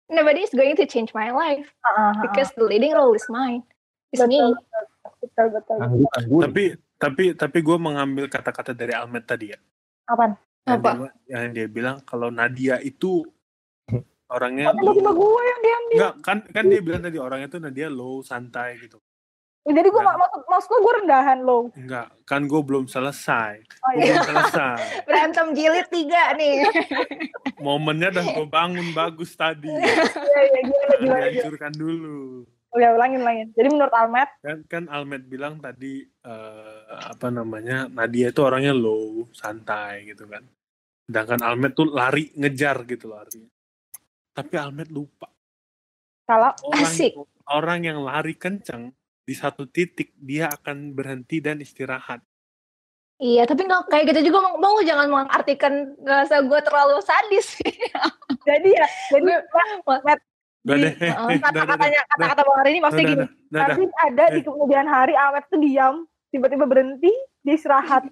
nobody 0.10 0.42
is 0.42 0.54
going 0.54 0.74
to 0.74 0.86
change 0.90 1.14
my 1.14 1.30
life 1.30 1.66
Heeh, 1.70 2.02
heeh. 2.02 2.14
because 2.26 2.50
the 2.58 2.66
leading 2.66 2.94
role 2.94 3.14
is 3.14 3.26
mine. 3.30 3.62
It's 4.10 4.22
me. 4.26 4.42
Betul, 4.42 4.84
betul, 5.22 5.48
betul. 5.54 5.78
Anggur, 5.82 6.10
anggur. 6.18 6.42
Tapi 6.50 6.64
tapi 6.96 7.24
tapi 7.38 7.58
gue 7.62 7.78
mengambil 7.78 8.26
kata-kata 8.32 8.74
dari 8.74 8.94
Almet 8.96 9.26
tadi 9.28 9.54
ya. 9.54 9.60
Apaan? 10.10 10.38
Yang 10.66 10.80
Apa? 10.82 10.90
dia, 10.98 11.10
yang 11.30 11.54
dia 11.54 11.68
bilang 11.70 11.98
kalau 12.02 12.34
Nadia 12.34 12.82
itu 12.82 13.22
orangnya 14.26 14.74
Tiba-tiba 14.74 15.12
gue 15.14 15.42
yang 15.46 15.62
diambil. 15.62 15.96
enggak 15.98 16.14
kan 16.26 16.38
kan 16.50 16.64
dia 16.66 16.82
bilang 16.82 17.02
tadi 17.06 17.18
orangnya 17.22 17.48
tuh 17.54 17.62
Nadia 17.62 17.88
low 17.94 18.26
santai 18.26 18.82
gitu. 18.82 18.98
Ya, 19.66 19.74
Jadi 19.74 19.90
gue 19.90 19.98
Nah. 19.98 20.14
maksud, 20.16 20.42
maksud 20.46 20.70
gue 20.78 20.94
rendahan 20.96 21.40
lo. 21.42 21.74
Enggak, 21.74 22.14
kan 22.24 22.46
gue 22.46 22.62
belum 22.62 22.86
selesai. 22.86 23.66
Oh 23.82 23.92
iya. 23.92 24.14
belum 24.14 24.24
selesai. 24.24 24.78
Berantem 25.10 25.48
jilid 25.52 25.88
tiga 25.90 26.38
nih. 26.38 26.70
Momennya 27.58 28.14
udah 28.14 28.26
gue 28.32 28.48
bangun 28.48 28.88
bagus 28.92 29.34
tadi. 29.34 29.66
Iya, 29.66 29.82
iya, 29.82 30.60
gimana, 30.62 30.70
gimana, 30.70 30.96
gimana. 31.02 31.26
dihancurkan 31.28 31.74
dulu. 31.74 32.46
Udah, 32.72 32.90
ulangin, 32.92 33.20
ulangin. 33.20 33.48
Jadi 33.52 33.68
menurut 33.68 33.96
Almet, 33.96 34.30
Kan 34.38 34.58
kan 34.68 34.84
Almet 34.86 35.24
bilang 35.26 35.58
tadi 35.58 36.04
eh, 36.04 36.80
apa 36.92 37.32
namanya 37.32 37.88
Nadia 37.88 38.30
itu 38.30 38.42
orangnya 38.44 38.70
low, 38.70 39.26
santai 39.32 40.06
gitu 40.06 40.28
kan. 40.28 40.46
Sedangkan 41.04 41.42
Almet 41.42 41.74
tuh 41.74 41.88
lari 41.88 42.30
ngejar 42.36 42.86
gitu 42.86 43.10
loh 43.10 43.18
artinya. 43.18 43.50
Tapi 44.30 44.54
Almet 44.56 44.90
lupa. 44.90 45.26
kalau 46.24 46.54
Orang, 46.64 46.84
Asik. 46.84 47.14
orang 47.48 47.80
yang 47.82 47.98
lari 48.02 48.34
kencang 48.34 48.90
di 49.26 49.34
satu 49.34 49.66
titik 49.66 50.14
dia 50.22 50.48
akan 50.54 50.94
berhenti 50.94 51.42
dan 51.42 51.58
istirahat. 51.60 52.22
Iya, 53.16 53.48
tapi 53.48 53.64
nggak 53.66 53.90
kayak 53.90 54.06
gitu 54.12 54.30
juga 54.30 54.44
mau, 54.44 54.56
mau 54.60 54.78
jangan 54.84 55.08
mengartikan 55.08 55.96
rasa 56.04 56.44
gue 56.44 56.60
terlalu 56.62 57.00
sadis. 57.02 57.58
jadi 58.48 58.70
ya, 58.70 58.88
jadi 59.10 59.34
Matt, 60.04 60.20
kata-katanya 61.46 62.02
kata-kata 62.10 62.42
Bang 62.42 62.58
Hari 62.60 62.70
ini 62.74 62.80
maksudnya 62.82 63.06
gini. 63.06 63.28
Nanti 63.54 63.82
ada 64.02 64.26
di 64.34 64.42
Eh. 64.42 64.44
kemudian 64.44 64.86
hari 64.90 65.14
Ahmed 65.14 65.46
tuh 65.48 65.62
diam, 65.62 65.96
tiba-tiba 66.34 66.66
berhenti, 66.66 67.14
dia 67.46 67.54
istirahat. 67.54 68.10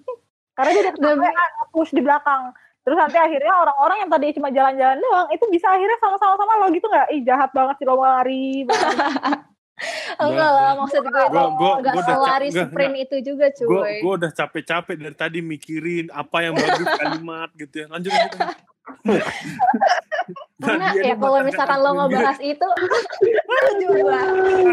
Karena 0.54 0.70
dia 0.70 0.94
udah 0.94 1.34
push 1.74 1.90
di 1.90 1.98
belakang. 1.98 2.54
Terus 2.86 2.96
nanti 3.00 3.18
akhirnya 3.18 3.52
orang-orang 3.58 4.06
yang 4.06 4.10
tadi 4.12 4.26
cuma 4.38 4.48
jalan-jalan 4.54 5.02
doang, 5.02 5.28
itu 5.34 5.44
bisa 5.50 5.66
akhirnya 5.66 5.98
sama-sama 5.98 6.34
sama 6.38 6.52
lo 6.62 6.66
gitu 6.70 6.86
nggak? 6.86 7.06
Ih 7.10 7.22
jahat 7.26 7.50
banget 7.50 7.74
sih 7.82 7.86
lo 7.90 7.98
Hari. 8.00 8.68
Enggak 10.16 10.50
lah, 10.50 10.72
maksud 10.74 11.02
gue 11.02 11.22
itu 11.22 11.30
Gua- 11.30 11.52
gua- 11.52 11.76
nggak 11.78 11.92
gua 11.92 12.00
udah 12.00 12.04
selari 12.06 12.48
enggak, 12.48 12.66
sprint 12.68 12.94
itu 12.98 13.16
juga 13.24 13.46
cuy. 13.50 13.94
gue 13.98 14.12
udah 14.14 14.30
capek-capek 14.32 14.94
dari 14.96 15.14
tadi 15.14 15.38
mikirin 15.40 16.06
apa 16.08 16.38
yang 16.40 16.54
bagus 16.54 16.86
kalimat 16.94 17.48
gitu 17.54 17.74
ya. 17.76 17.86
Lanjut 17.88 18.10
lanjut. 18.10 18.40
lanjut. 18.40 18.56
Karena 20.56 20.86
Nah, 20.86 20.96
ya 20.96 21.14
kalau 21.14 21.38
misalkan 21.42 21.78
lo 21.78 21.90
aku 21.90 21.98
ngebahas 22.00 22.38
itu, 22.40 22.68
juga 23.82 24.18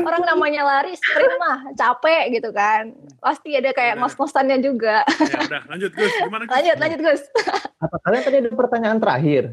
orang 0.01 0.23
namanya 0.25 0.61
lari 0.63 0.93
sprint 0.93 1.35
mah 1.37 1.57
capek 1.73 2.23
gitu 2.31 2.49
kan. 2.51 2.91
Pasti 3.17 3.51
ada 3.53 3.69
kayak 3.69 3.95
Udah. 3.95 4.01
ngos-ngosannya 4.05 4.57
juga. 4.59 5.03
Ya 5.03 5.39
udah, 5.41 5.61
lanjut 5.67 5.91
Gus. 5.91 6.13
Gimana 6.17 6.43
Gus? 6.45 6.53
Lanjut, 6.53 6.75
lanjut 6.77 6.99
Gus. 7.01 7.21
Apa 7.77 7.95
kalian 7.99 8.21
tadi 8.21 8.37
ada 8.37 8.51
pertanyaan 8.51 8.99
terakhir? 8.99 9.43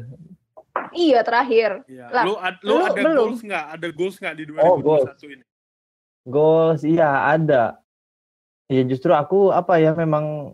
Iya 0.89 1.19
terakhir. 1.21 1.69
Iya. 1.85 2.05
Lah, 2.09 2.23
Lu, 2.23 2.33
ad- 2.35 2.61
lu 2.61 2.71
lu 2.71 2.85
ada 2.85 3.01
belum. 3.01 3.25
goals 3.25 3.41
nggak? 3.41 3.65
Ada 3.75 3.87
goals 3.91 4.15
nggak 4.17 4.33
di 4.33 4.43
Oh, 4.55 4.75
2021 4.79 5.27
ini? 5.29 5.43
Goals, 6.23 6.83
iya 6.83 7.29
ada. 7.29 7.79
Ya 8.67 8.83
justru 8.85 9.11
aku 9.11 9.49
apa 9.49 9.77
ya 9.77 9.93
memang 9.93 10.53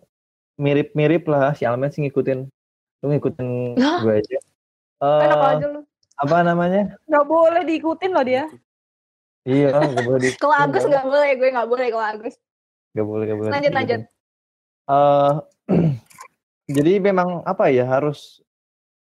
mirip-mirip 0.55 1.27
lah 1.27 1.51
si 1.51 1.65
Almen 1.65 1.91
sih 1.91 1.99
ngikutin. 2.01 2.47
Lu 3.01 3.11
ngikutin 3.11 3.47
gue 3.75 4.13
aja. 4.13 4.37
Enak 5.03 5.35
Eh, 5.35 5.51
aja 5.51 5.65
lu. 5.67 5.81
apa 6.15 6.35
namanya? 6.41 6.95
Nggak 7.05 7.25
boleh 7.27 7.61
diikutin 7.67 8.11
loh 8.15 8.23
dia. 8.23 8.47
Iya, 9.43 9.75
gak 9.75 10.05
boleh 10.07 10.19
di. 10.23 10.29
Kalau 10.39 10.55
Agus 10.55 10.87
nggak 10.87 11.05
boleh, 11.05 11.29
gue 11.35 11.49
nggak 11.51 11.69
boleh 11.69 11.87
kalau 11.91 12.05
Agus. 12.07 12.35
Gak 12.95 13.05
boleh, 13.05 13.23
gak 13.27 13.37
boleh. 13.37 13.51
Lanjut, 13.51 13.71
diikutin. 13.75 13.77
lanjut. 13.77 14.01
Eh, 14.87 15.33
jadi 16.79 16.91
memang 17.03 17.43
apa 17.43 17.67
ya 17.69 17.83
harus 17.83 18.39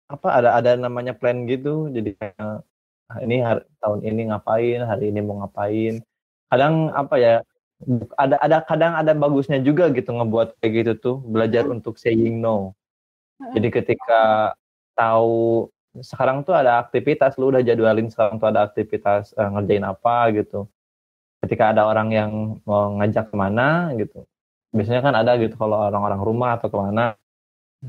apa 0.07 0.31
ada 0.31 0.49
ada 0.55 0.79
namanya 0.79 1.11
plan 1.11 1.43
gitu. 1.43 1.91
Jadi 1.91 2.15
ah, 2.39 2.63
ini 3.19 3.43
hari, 3.43 3.61
tahun 3.83 3.99
ini 4.01 4.21
ngapain, 4.31 4.79
hari 4.81 5.11
ini 5.11 5.19
mau 5.19 5.43
ngapain. 5.43 5.99
Kadang 6.53 6.93
apa 6.93 7.17
ya 7.17 7.35
ada 8.21 8.37
ada 8.37 8.57
kadang 8.61 8.93
ada 8.93 9.11
bagusnya 9.17 9.57
juga 9.57 9.89
gitu 9.89 10.13
ngebuat 10.13 10.61
kayak 10.61 10.71
gitu 10.77 10.91
tuh 11.01 11.15
belajar 11.25 11.65
untuk 11.65 11.97
saying 11.97 12.37
no. 12.37 12.77
Jadi 13.57 13.73
ketika 13.73 14.53
tahu 14.93 15.67
sekarang 15.97 16.45
tuh 16.45 16.53
ada 16.53 16.77
aktivitas 16.77 17.37
lu 17.41 17.49
udah 17.49 17.65
jadwalin 17.65 18.13
sekarang 18.13 18.37
tuh 18.37 18.53
ada 18.53 18.69
aktivitas 18.69 19.33
eh, 19.33 19.49
ngerjain 19.49 19.81
apa 19.81 20.29
gitu. 20.37 20.69
Ketika 21.41 21.73
ada 21.73 21.89
orang 21.89 22.13
yang 22.13 22.31
mau 22.63 22.93
ngajak 23.01 23.33
ke 23.33 23.35
mana 23.35 23.91
gitu, 23.97 24.23
biasanya 24.71 25.01
kan 25.01 25.17
ada 25.17 25.35
gitu 25.41 25.57
kalau 25.57 25.89
orang-orang 25.89 26.21
rumah 26.21 26.55
atau 26.55 26.69
ke 26.69 26.77
mana 26.77 27.17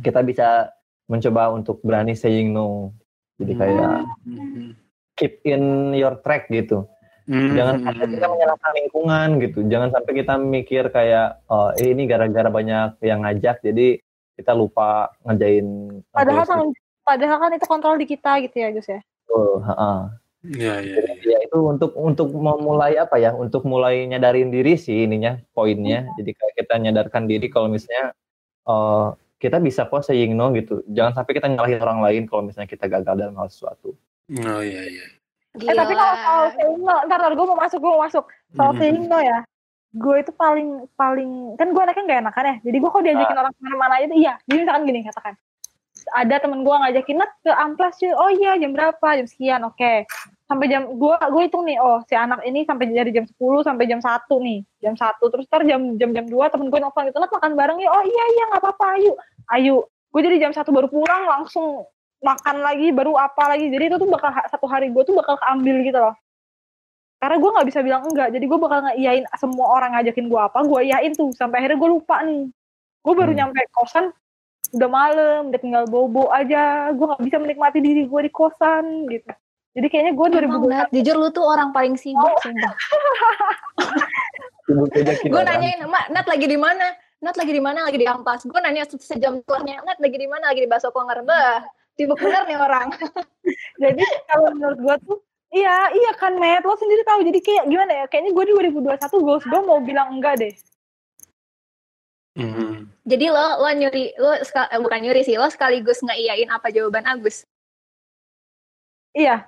kita 0.02 0.26
bisa 0.26 0.74
mencoba 1.06 1.52
untuk 1.54 1.78
berani 1.84 2.16
saying 2.16 2.50
no. 2.50 2.96
Jadi 3.36 3.52
kayak 3.54 4.10
Hmm. 4.24 4.74
keep 5.14 5.38
in 5.46 5.94
your 5.94 6.18
track 6.18 6.50
gitu. 6.50 6.90
Hmm. 7.24 7.56
Jangan 7.56 7.76
sampai 7.80 8.06
kita 8.12 8.26
menyalahkan 8.28 8.72
lingkungan 8.76 9.28
gitu. 9.40 9.58
Jangan 9.64 9.88
sampai 9.96 10.12
kita 10.12 10.34
mikir 10.36 10.84
kayak 10.92 11.40
oh 11.48 11.72
eh, 11.72 11.96
ini 11.96 12.04
gara-gara 12.04 12.48
banyak 12.52 13.00
yang 13.00 13.24
ngajak 13.24 13.64
jadi 13.64 14.00
kita 14.34 14.52
lupa 14.52 15.14
ngerjain 15.24 16.00
Padahal 16.10 16.44
kan, 16.44 16.58
padahal 17.06 17.38
kan 17.38 17.50
itu 17.54 17.66
kontrol 17.70 17.96
di 17.96 18.06
kita 18.10 18.42
gitu 18.44 18.56
ya 18.60 18.68
Gus 18.74 18.88
ya. 18.90 19.00
gitu. 19.00 19.40
Heeh. 19.64 19.98
Iya, 20.44 20.74
iya. 20.84 20.96
Jadi, 21.00 21.24
ya 21.24 21.38
itu 21.40 21.56
untuk 21.64 21.96
untuk 21.96 22.28
memulai 22.28 23.00
apa 23.00 23.16
ya? 23.16 23.32
Untuk 23.32 23.64
mulai 23.64 24.04
nyadarin 24.04 24.52
diri 24.52 24.76
sih 24.76 25.08
ininya 25.08 25.40
poinnya. 25.56 26.04
Jadi 26.20 26.30
kayak 26.36 26.54
kita 26.60 26.74
nyadarkan 26.76 27.24
diri 27.24 27.48
kalau 27.48 27.72
misalnya 27.72 28.12
eh, 28.68 29.08
kita 29.40 29.60
bisa 29.64 29.88
kok 29.88 30.04
saying 30.04 30.36
no 30.36 30.52
gitu. 30.52 30.84
Jangan 30.92 31.24
sampai 31.24 31.32
kita 31.40 31.48
nyalahin 31.48 31.80
orang 31.80 32.00
lain 32.04 32.22
kalau 32.28 32.44
misalnya 32.44 32.68
kita 32.68 32.84
gagal 32.84 33.16
dalam 33.16 33.36
hal 33.40 33.48
sesuatu. 33.48 33.96
Oh 34.28 34.60
iya, 34.60 34.84
iya. 34.84 35.06
Gila. 35.54 35.70
Eh 35.70 35.76
tapi 35.78 35.92
kalau 35.94 36.14
soal 36.18 36.44
saying 36.58 36.78
no, 36.82 36.94
ntar, 37.06 37.18
ntar 37.22 37.32
gue 37.38 37.46
mau 37.46 37.58
masuk, 37.58 37.78
gue 37.78 37.90
mau 37.94 38.02
masuk. 38.02 38.24
Soal 38.58 38.70
Hmm. 38.74 38.80
saying 38.82 39.06
no 39.06 39.18
ya, 39.22 39.38
gue 39.94 40.16
itu 40.18 40.32
paling 40.34 40.68
paling 40.98 41.54
kan 41.54 41.70
gue 41.70 41.82
anaknya 41.82 42.02
gak 42.10 42.20
enakan 42.26 42.44
ya. 42.44 42.56
Jadi 42.66 42.76
gue 42.82 42.90
kalau 42.90 43.04
diajakin 43.06 43.38
orang 43.38 43.52
ke 43.54 43.60
mana-mana 43.62 43.94
aja 44.02 44.06
tuh 44.10 44.18
iya. 44.18 44.34
Jadi 44.50 44.58
misalkan 44.66 44.82
gini 44.90 45.00
katakan, 45.06 45.34
ada 46.18 46.36
temen 46.42 46.60
gue 46.66 46.74
ngajakin 46.74 47.16
Nat 47.22 47.32
ke 47.46 47.52
amplas 47.54 47.94
yuk. 48.02 48.18
Oh 48.18 48.30
iya 48.34 48.58
jam 48.58 48.74
berapa? 48.74 49.06
Jam 49.14 49.26
sekian. 49.30 49.62
Oke. 49.62 50.04
Sampai 50.44 50.66
jam 50.68 50.90
gue 50.90 51.14
gue 51.14 51.42
hitung 51.46 51.64
nih. 51.64 51.78
Oh 51.78 52.02
si 52.04 52.18
anak 52.18 52.42
ini 52.42 52.66
sampai 52.66 52.90
dari 52.90 53.14
jam 53.14 53.24
10 53.24 53.38
sampai 53.62 53.84
jam 53.86 54.02
1 54.02 54.26
nih. 54.42 54.58
Jam 54.82 54.94
1 54.98 55.22
terus 55.22 55.46
ntar 55.46 55.62
jam 55.64 55.80
jam 55.96 56.10
jam 56.10 56.26
2 56.26 56.52
temen 56.52 56.66
gue 56.68 56.80
nelfon 56.82 57.06
gitu 57.06 57.18
Nat 57.22 57.30
makan 57.30 57.54
bareng 57.54 57.78
yuk. 57.78 57.94
Oh 57.94 58.02
iya 58.02 58.24
iya 58.34 58.44
nggak 58.50 58.60
apa-apa 58.60 58.86
ayo. 58.98 59.12
Ayo. 59.54 59.76
Gue 60.10 60.20
jadi 60.26 60.42
jam 60.42 60.52
satu 60.52 60.74
baru 60.74 60.90
pulang 60.90 61.30
langsung 61.30 61.86
makan 62.24 62.56
lagi 62.58 62.88
baru 62.90 63.12
apa 63.14 63.52
lagi 63.52 63.68
jadi 63.68 63.86
itu 63.86 63.96
tuh 63.96 64.08
bakal 64.08 64.32
satu 64.48 64.64
hari 64.64 64.88
gue 64.88 65.02
tuh 65.04 65.12
bakal 65.12 65.36
keambil 65.36 65.76
gitu 65.84 65.98
loh 65.98 66.16
karena 67.20 67.36
gue 67.36 67.50
nggak 67.52 67.68
bisa 67.68 67.80
bilang 67.80 68.02
enggak 68.04 68.28
jadi 68.30 68.44
gue 68.44 68.58
bakal 68.58 68.78
ngeiyain 68.82 69.24
semua 69.34 69.66
orang 69.70 69.90
ngajakin 69.94 70.26
gue 70.26 70.40
apa 70.40 70.58
gue 70.60 70.80
iyain 70.82 71.12
tuh 71.12 71.28
sampai 71.30 71.60
akhirnya 71.60 71.76
gue 71.76 71.90
lupa 71.90 72.16
nih 72.20 72.48
gue 73.00 73.14
baru 73.14 73.30
Hmm. 73.30 73.38
nyampe 73.38 73.60
kosan 73.70 74.08
udah 74.72 74.88
malam 74.88 75.40
udah 75.48 75.60
tinggal 75.60 75.84
bobo 75.84 76.28
aja 76.28 76.88
gue 76.90 77.04
nggak 77.04 77.22
bisa 77.22 77.36
menikmati 77.38 77.78
diri 77.78 78.04
gue 78.04 78.20
di 78.24 78.30
kosan 78.30 78.84
gitu 79.06 79.28
jadi 79.72 79.86
kayaknya 79.88 80.12
gue 80.12 80.26
Emang, 80.38 80.62
Nat, 80.64 80.88
2021 80.90 80.96
jujur 80.96 81.16
lu 81.16 81.28
tuh 81.30 81.44
orang 81.44 81.68
paling 81.70 81.94
sibuk, 81.94 82.30
sumpah. 82.38 82.72
Sibuk 84.64 84.88
ajakin 84.88 85.28
Gue 85.28 85.42
nanyain, 85.42 85.80
Mak, 85.84 86.04
Nat 86.10 86.26
lagi 86.26 86.46
di 86.46 86.54
mana? 86.54 86.86
Nat 87.18 87.34
lagi 87.34 87.50
di 87.50 87.58
mana? 87.58 87.78
Lagi 87.82 87.98
di 87.98 88.06
Ampas. 88.06 88.46
Gue 88.46 88.60
nanya 88.60 88.86
se- 88.86 89.02
sejam 89.02 89.34
setelahnya, 89.36 89.82
Nat 89.82 89.98
lagi 89.98 90.14
di 90.14 90.24
mana? 90.24 90.46
Lagi 90.46 90.62
di 90.62 90.70
Baso 90.70 90.88
Konger. 90.88 91.20
Bah, 91.22 91.66
sibuk 91.94 92.18
bener 92.18 92.42
nih 92.44 92.56
orang. 92.56 92.88
jadi 93.82 94.04
kalau 94.26 94.50
menurut 94.52 94.78
gue 94.78 94.96
tuh 95.04 95.18
iya 95.50 95.88
iya 95.90 96.10
kan 96.14 96.34
Matt 96.34 96.62
lo 96.62 96.74
sendiri 96.74 97.02
tahu 97.02 97.22
jadi 97.22 97.38
kayak 97.38 97.64
gimana 97.66 97.92
ya 97.94 98.04
kayaknya 98.04 98.32
gue 98.32 98.44
di 98.44 98.52
2021 98.74 98.98
goals 99.20 99.44
gue 99.44 99.60
mau 99.62 99.78
bilang 99.78 100.08
enggak 100.12 100.38
deh 100.38 100.54
Hmm. 102.34 102.90
Jadi 103.04 103.30
lo, 103.30 103.62
lo 103.62 103.70
nyuri, 103.70 104.10
lo 104.16 104.34
ska- 104.42 104.66
eh, 104.66 104.82
bukan 104.82 104.98
nyuri 104.98 105.22
sih, 105.22 105.38
lo 105.38 105.46
sekaligus 105.46 106.02
ngeiyain 106.02 106.50
apa 106.50 106.66
jawaban 106.68 107.06
Agus. 107.06 107.46
iya 109.12 109.46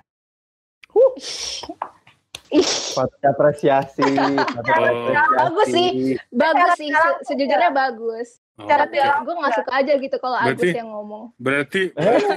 Ih, 2.47 2.63
Patut 2.95 3.19
apresiasi, 3.21 4.07
patut 4.07 4.71
apresiasi. 4.71 5.35
Bagus 5.35 5.67
sih. 5.67 5.89
bagus 6.31 6.69
sih, 6.79 6.87
se- 6.87 7.19
sejujurnya 7.27 7.75
bagus. 7.75 8.39
Oh, 8.57 8.65
Cara 8.65 8.89
dia- 8.89 9.21
Gue 9.21 9.33
gak 9.37 9.53
suka 9.53 9.71
aja 9.71 9.93
gitu 9.93 10.17
kalau 10.17 10.33
Agus 10.35 10.65
yang 10.65 10.89
ngomong. 10.89 11.29
Berarti, 11.37 11.93
berarti 11.93 12.33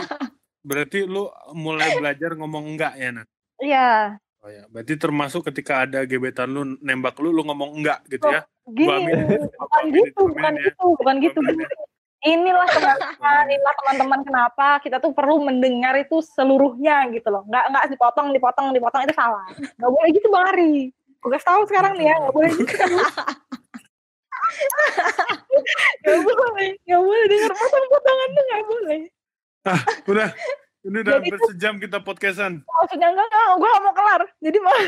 berarti 0.60 0.98
lu 1.02 1.24
mulai 1.52 1.96
belajar 1.96 2.36
ngomong 2.36 2.64
enggak 2.68 2.92
ya, 2.94 3.08
Nat? 3.10 3.28
iya. 3.58 4.20
Oh 4.40 4.48
ya, 4.48 4.64
berarti 4.68 4.96
termasuk 4.96 5.44
ketika 5.52 5.84
ada 5.84 6.04
gebetan 6.04 6.48
lu 6.48 6.76
nembak 6.80 7.16
lu, 7.20 7.28
lu 7.28 7.44
ngomong 7.44 7.76
enggak 7.76 8.00
gitu 8.08 8.24
ya? 8.24 8.44
Gua 8.64 8.96
gini 9.00 9.36
bukan 9.36 9.52
Gua 9.60 9.76
aminin, 9.80 10.00
gitu 10.00 10.20
bukan 10.28 10.52
ya. 10.52 10.62
gitu 10.64 10.84
bukan 10.96 11.14
gitu. 11.20 11.38
Gua 11.40 11.52
aminin 11.52 11.80
inilah 12.20 12.68
teman-teman 12.76 13.44
inilah 13.48 13.74
teman-teman 13.80 14.20
kenapa 14.20 14.68
kita 14.80 15.00
tuh 15.00 15.12
perlu 15.12 15.40
mendengar 15.40 15.96
itu 15.96 16.20
seluruhnya 16.20 17.08
gitu 17.12 17.28
loh. 17.28 17.44
Nggak 17.48 17.64
nggak 17.68 17.84
dipotong 17.92 18.28
dipotong 18.32 18.72
dipotong 18.72 19.02
itu 19.04 19.12
salah. 19.12 19.44
Nggak 19.76 19.90
boleh 19.90 20.08
gitu 20.12 20.26
bang 20.28 20.44
Ari. 20.52 20.72
Gue 21.20 21.30
kasih 21.32 21.48
tahu 21.48 21.60
sekarang 21.64 21.92
nih 21.96 22.06
ya 22.08 22.14
nggak 22.16 22.32
boleh 22.32 22.50
gitu 22.56 22.74
nggak 26.01 26.18
boleh 26.22 26.70
nggak 26.80 27.01
boleh 27.01 27.24
dengar 27.26 27.53
potong-potongan 27.53 28.28
tuh 28.30 28.43
nggak 28.45 28.64
boleh 28.66 29.01
Udah, 30.07 30.28
ini 30.80 30.97
udah 30.99 31.12
Jadi 31.12 31.28
hampir 31.28 31.38
sejam 31.47 31.74
kita 31.76 31.99
podcastan. 32.01 32.64
maksudnya 32.64 33.09
enggak 33.09 33.26
enggak 33.26 33.45
gue 33.53 33.68
nggak 33.68 33.82
mau 33.82 33.93
kelar 33.93 34.22
jadi 34.38 34.59
mah 34.59 34.78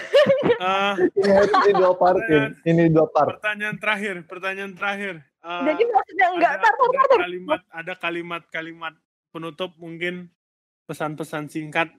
Ah, 0.58 0.94
Ini, 0.96 1.72
dua 1.72 1.92
part, 1.92 2.18
ini 2.62 2.82
dua 2.88 3.06
part. 3.06 3.36
pertanyaan 3.36 3.76
terakhir, 3.76 4.14
pertanyaan 4.24 4.72
terakhir. 4.72 5.14
Ah, 5.40 5.66
jadi 5.66 5.82
maksudnya 5.84 6.26
enggak 6.30 6.52
ada, 6.54 6.62
tar 6.62 6.72
tar 6.72 6.86
ada 6.86 6.94
tar 6.94 7.06
tar. 7.08 7.20
kalimat, 7.20 7.60
ada 7.68 7.92
kalimat-kalimat 7.96 8.94
penutup 9.28 9.70
mungkin 9.76 10.30
pesan-pesan 10.84 11.48
singkat 11.48 11.90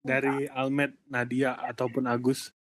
dari 0.00 0.46
Almet, 0.48 0.94
Nadia 1.04 1.58
ataupun 1.60 2.06
Agus. 2.06 2.54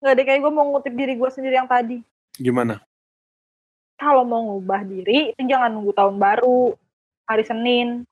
Nggak 0.00 0.14
deh 0.16 0.24
kayak 0.24 0.40
gue 0.40 0.52
mau 0.52 0.66
ngutip 0.72 0.94
diri 0.96 1.14
gue 1.14 1.30
sendiri 1.30 1.60
yang 1.60 1.68
tadi. 1.68 2.00
Gimana? 2.40 2.80
kalau 4.00 4.24
mau 4.24 4.40
ngubah 4.40 4.80
diri 4.88 5.36
itu 5.36 5.42
jangan 5.44 5.68
nunggu 5.76 5.92
tahun 5.92 6.16
baru 6.16 6.72
hari 7.28 7.44
Senin. 7.44 8.08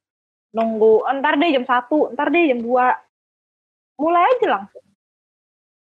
Nunggu 0.52 1.08
entar 1.08 1.40
deh 1.40 1.48
jam 1.48 1.64
satu 1.64 2.12
entar 2.12 2.28
deh 2.28 2.52
jam 2.52 2.60
2 2.60 2.68
mulai 3.96 4.28
aja 4.36 4.46
langsung. 4.60 4.84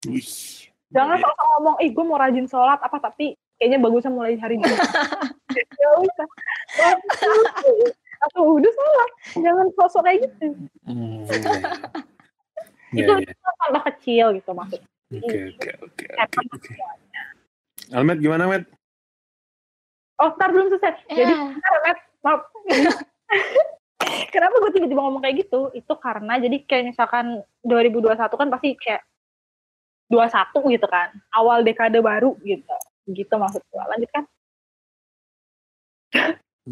Wih. 0.09 0.67
jangan 0.91 1.15
Iya. 1.15 1.23
sok 1.23 1.35
ngomong 1.39 1.75
ih 1.85 1.89
gue 1.93 2.03
mau 2.03 2.17
rajin 2.17 2.49
sholat 2.49 2.81
apa? 2.81 2.97
Tapi 2.97 3.37
kayaknya 3.61 3.77
bagusnya 3.77 4.11
mulai 4.11 4.33
hari 4.41 4.57
ini. 4.57 4.65
Ya 5.51 5.89
usah 5.99 6.27
atau 8.23 8.55
udah 8.55 8.71
salah 8.71 9.09
jangan 9.35 9.67
sosok 9.75 10.01
kayak 10.07 10.23
gitu. 10.23 10.55
Hmm, 10.87 11.27
itu 12.95 13.03
ya, 13.03 13.19
ya. 13.19 13.27
itu 13.27 13.49
tambah 13.59 13.83
kecil 13.91 14.25
gitu 14.39 14.51
maksudnya 14.55 14.90
Oke, 15.11 15.37
oke, 15.51 15.69
oke, 15.83 16.05
oke, 16.07 16.39
oke. 16.55 16.71
Almet 17.91 18.19
gimana, 18.23 18.47
Met? 18.47 18.63
oh 20.21 20.29
ntar 20.37 20.53
belum 20.53 20.69
selesai 20.69 20.93
jadi 21.09 21.33
Ya. 21.33 21.49
bentar, 21.49 21.73
Matt. 21.81 21.99
maaf 22.21 22.41
kenapa 24.33 24.55
gue 24.61 24.71
tiba-tiba 24.77 25.01
ngomong 25.01 25.25
kayak 25.25 25.49
gitu 25.49 25.73
itu 25.73 25.93
karena 25.97 26.37
jadi 26.37 26.57
kayak 26.69 26.93
misalkan 26.93 27.41
2021 27.65 28.13
kan 28.29 28.49
pasti 28.53 28.77
kayak 28.77 29.01
21 30.13 30.77
gitu 30.77 30.85
kan 30.85 31.09
awal 31.33 31.65
dekade 31.65 31.97
baru 31.97 32.37
gitu 32.45 32.75
gitu 33.09 33.33
maksud 33.33 33.65
gue 33.65 33.83
lanjut 33.89 34.11
kan 34.13 34.25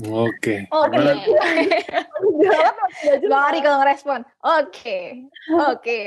Oke. 0.06 0.70
Oke. 0.70 0.96
Gimana? 1.02 1.18
Jawab 2.46 2.76
masih 2.78 3.02
nggak 3.10 3.20
jelas. 3.26 3.32
Bang 3.34 3.44
Ari 3.50 3.60
kalau 3.66 3.78
ngerespon. 3.82 4.20
Oke. 4.46 5.00
Oke. 5.50 6.00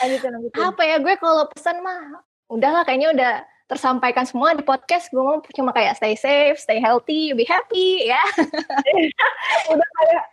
Lanjutin 0.00 0.30
lanjutin 0.34 0.60
Apa 0.64 0.82
ya 0.84 0.96
gue 0.98 1.14
kalau 1.20 1.44
pesan 1.52 1.84
mah 1.84 2.24
udahlah 2.50 2.82
kayaknya 2.82 3.14
udah 3.14 3.32
tersampaikan 3.70 4.26
semua 4.26 4.58
di 4.58 4.66
podcast. 4.66 5.06
Gue 5.14 5.22
mau 5.22 5.38
cuma 5.54 5.70
kayak 5.70 5.94
stay 5.94 6.18
safe, 6.18 6.58
stay 6.58 6.82
healthy, 6.82 7.30
be 7.38 7.46
happy 7.46 8.10
ya. 8.10 8.18
udah 9.72 9.88
kayak 10.02 10.24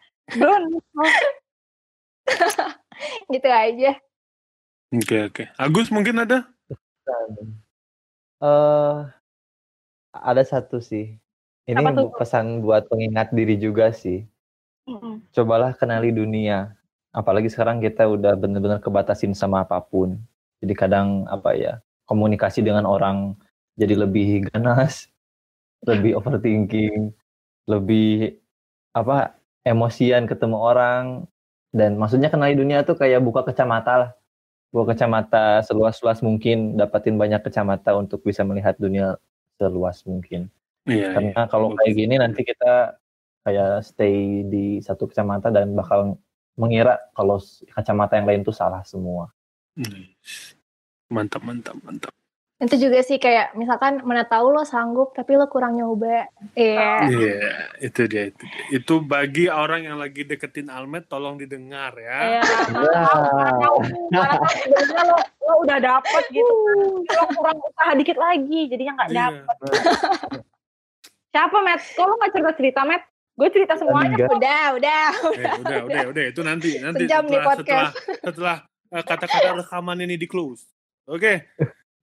Don 0.41 0.63
gitu 3.33 3.47
aja. 3.47 3.91
Oke, 4.91 5.17
oke. 5.29 5.43
Agus 5.61 5.93
mungkin 5.93 6.25
ada? 6.25 6.49
eh 8.41 8.97
ada 10.11 10.43
satu 10.43 10.81
sih. 10.81 11.15
Ini 11.67 11.83
pesan 12.15 12.63
buat 12.63 12.87
pengingat 12.87 13.35
diri 13.35 13.59
juga 13.59 13.91
sih. 13.91 14.23
mm-mm. 14.87 15.19
Cobalah 15.35 15.75
kenali 15.75 16.15
dunia. 16.15 16.76
Apalagi 17.15 17.49
sekarang 17.49 17.79
kita 17.79 18.05
udah 18.07 18.35
bener-bener 18.35 18.79
kebatasin 18.83 19.33
sama 19.33 19.63
apa 19.63 19.79
pun. 19.83 20.19
Jadi 20.63 20.73
kadang 20.73 21.25
apa 21.29 21.53
ya, 21.53 21.73
komunikasi 22.09 22.65
dengan 22.65 22.87
orang 22.89 23.37
jadi 23.77 23.93
lebih 23.93 24.49
ganas, 24.49 25.07
lebih 25.89 26.17
overthinking, 26.17 27.13
lebih 27.69 28.41
apa 28.97 29.37
emosian 29.61 30.25
ketemu 30.25 30.57
orang 30.57 31.05
dan 31.75 31.99
maksudnya 31.99 32.31
kenali 32.31 32.57
dunia 32.57 32.81
tuh 32.81 32.97
kayak 32.97 33.21
buka 33.21 33.45
kacamata 33.45 33.93
lah. 34.07 34.11
Buka 34.73 34.95
kacamata 34.95 35.63
seluas-luas 35.63 36.19
mungkin, 36.19 36.75
dapatin 36.75 37.15
banyak 37.15 37.39
kacamata 37.39 37.95
untuk 37.95 38.23
bisa 38.25 38.43
melihat 38.43 38.75
dunia 38.75 39.15
seluas 39.55 40.03
mungkin. 40.03 40.51
Iya. 40.87 41.15
Karena 41.15 41.41
kalau 41.51 41.75
kayak 41.75 41.93
gini 41.95 42.15
nanti 42.19 42.41
kita 42.47 42.95
kayak 43.43 43.83
stay 43.83 44.43
di 44.47 44.79
satu 44.83 45.07
kacamata 45.07 45.51
dan 45.51 45.71
bakal 45.75 46.19
mengira 46.57 46.97
kalau 47.13 47.37
kacamata 47.71 48.17
yang 48.17 48.27
lain 48.27 48.41
tuh 48.43 48.53
salah 48.53 48.81
semua. 48.83 49.29
iya. 49.77 50.09
Mantap, 51.07 51.39
mantap, 51.45 51.77
mantap. 51.85 52.11
Itu 52.57 52.73
juga 52.81 53.05
sih 53.05 53.21
kayak 53.21 53.53
misalkan 53.53 54.01
mana 54.01 54.25
tahu 54.25 54.49
lo 54.49 54.65
sanggup 54.65 55.13
tapi 55.13 55.37
lo 55.37 55.45
kurang 55.45 55.77
nyoba. 55.77 56.25
Iya. 56.57 57.05
Iya, 57.05 57.37
itu 57.85 58.01
dia, 58.09 58.23
itu 58.33 58.43
dia. 58.43 58.73
Itu 58.73 58.93
bagi 59.05 59.45
orang 59.45 59.85
yang 59.85 60.01
lagi 60.01 60.25
deketin 60.25 60.73
Almet, 60.73 61.05
tolong 61.05 61.37
didengar 61.37 61.93
ya. 61.95 62.41
ya 62.41 62.43
mana 62.73 63.51
tahu 63.61 63.77
sebenarnya 64.57 65.01
lo 65.05 65.17
lo 65.47 65.53
udah 65.63 65.77
dapet 65.79 66.23
gitu 66.33 66.53
lo 67.07 67.23
kurang 67.37 67.57
usaha 67.61 67.91
dikit 67.95 68.17
lagi 68.19 68.59
jadinya 68.67 68.93
nggak 68.99 69.09
Iya. 69.09 69.17
dapet 69.21 69.57
siapa 71.31 71.57
Matt 71.63 71.81
kok 71.95 72.03
lo 72.03 72.13
nggak 72.19 72.31
cerita 72.35 72.51
cerita 72.57 72.81
Matt 72.83 73.03
gue 73.37 73.47
cerita 73.53 73.77
semuanya 73.77 74.17
Enggak. 74.17 74.29
Udah, 74.33 74.63
udah. 74.73 75.05
Eh, 75.37 75.53
udah, 75.61 75.79
udah, 75.85 76.03
udah. 76.09 76.23
Itu 76.25 76.41
nanti, 76.41 76.69
nanti 76.85 77.05
Sejam 77.05 77.23
nih 77.29 77.37
setelah, 77.37 77.55
setelah, 77.55 77.85
podcast. 77.93 77.93
setelah 78.25 78.57
eh, 78.89 79.03
kata-kata 79.05 79.49
rekaman 79.61 79.97
ini 80.01 80.15
di 80.17 80.25
close. 80.25 80.65
Oke. 81.05 81.45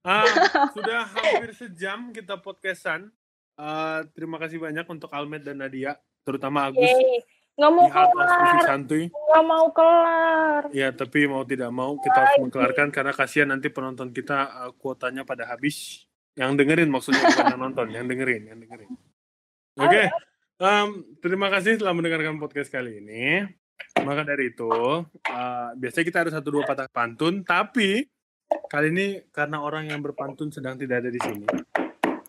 Ah, 0.05 0.23
sudah 0.77 1.03
hampir 1.11 1.51
sejam 1.57 2.15
kita 2.15 2.39
podcastan. 2.39 3.11
Ah, 3.59 4.07
terima 4.15 4.39
kasih 4.39 4.63
banyak 4.63 4.87
untuk 4.87 5.11
Almet 5.11 5.43
dan 5.43 5.59
Nadia, 5.59 5.95
terutama 6.27 6.67
Agus 6.71 6.83
Yeay. 6.83 7.23
nggak 7.55 7.71
mau 7.71 7.87
kelar 7.87 8.67
Santuy. 8.67 9.07
nggak 9.07 9.45
mau 9.47 9.71
kelar 9.71 10.61
Ya, 10.75 10.91
tapi 10.91 11.23
mau 11.23 11.47
tidak 11.47 11.71
mau 11.71 11.95
kita 11.95 12.19
harus 12.19 12.35
mengkelarkan 12.43 12.91
karena 12.91 13.15
kasihan 13.15 13.47
nanti 13.47 13.71
penonton 13.71 14.11
kita 14.11 14.67
uh, 14.67 14.71
kuotanya 14.75 15.23
pada 15.23 15.47
habis. 15.47 16.03
Yang 16.35 16.51
dengerin 16.59 16.91
maksudnya 16.91 17.23
bukan 17.23 17.45
yang 17.55 17.61
nonton, 17.63 17.87
yang 17.95 18.05
dengerin, 18.11 18.43
yang 18.51 18.59
dengerin. 18.59 18.91
Oke, 19.79 20.11
em, 20.59 21.03
terima 21.19 21.47
kasih 21.51 21.79
telah 21.79 21.91
mendengarkan 21.95 22.39
podcast 22.39 22.71
kali 22.71 23.03
ini. 23.03 23.43
Maka 24.03 24.23
dari 24.23 24.51
itu, 24.51 24.71
uh, 24.71 25.69
biasanya 25.75 26.05
kita 26.05 26.19
ada 26.27 26.31
satu 26.31 26.47
dua 26.51 26.63
patah 26.63 26.87
pantun, 26.91 27.43
tapi 27.43 28.07
kali 28.71 28.87
ini 28.91 29.07
karena 29.31 29.63
orang 29.63 29.91
yang 29.91 29.99
berpantun 29.99 30.51
sedang 30.51 30.79
tidak 30.79 31.03
ada 31.03 31.09
di 31.11 31.19
sini. 31.19 31.47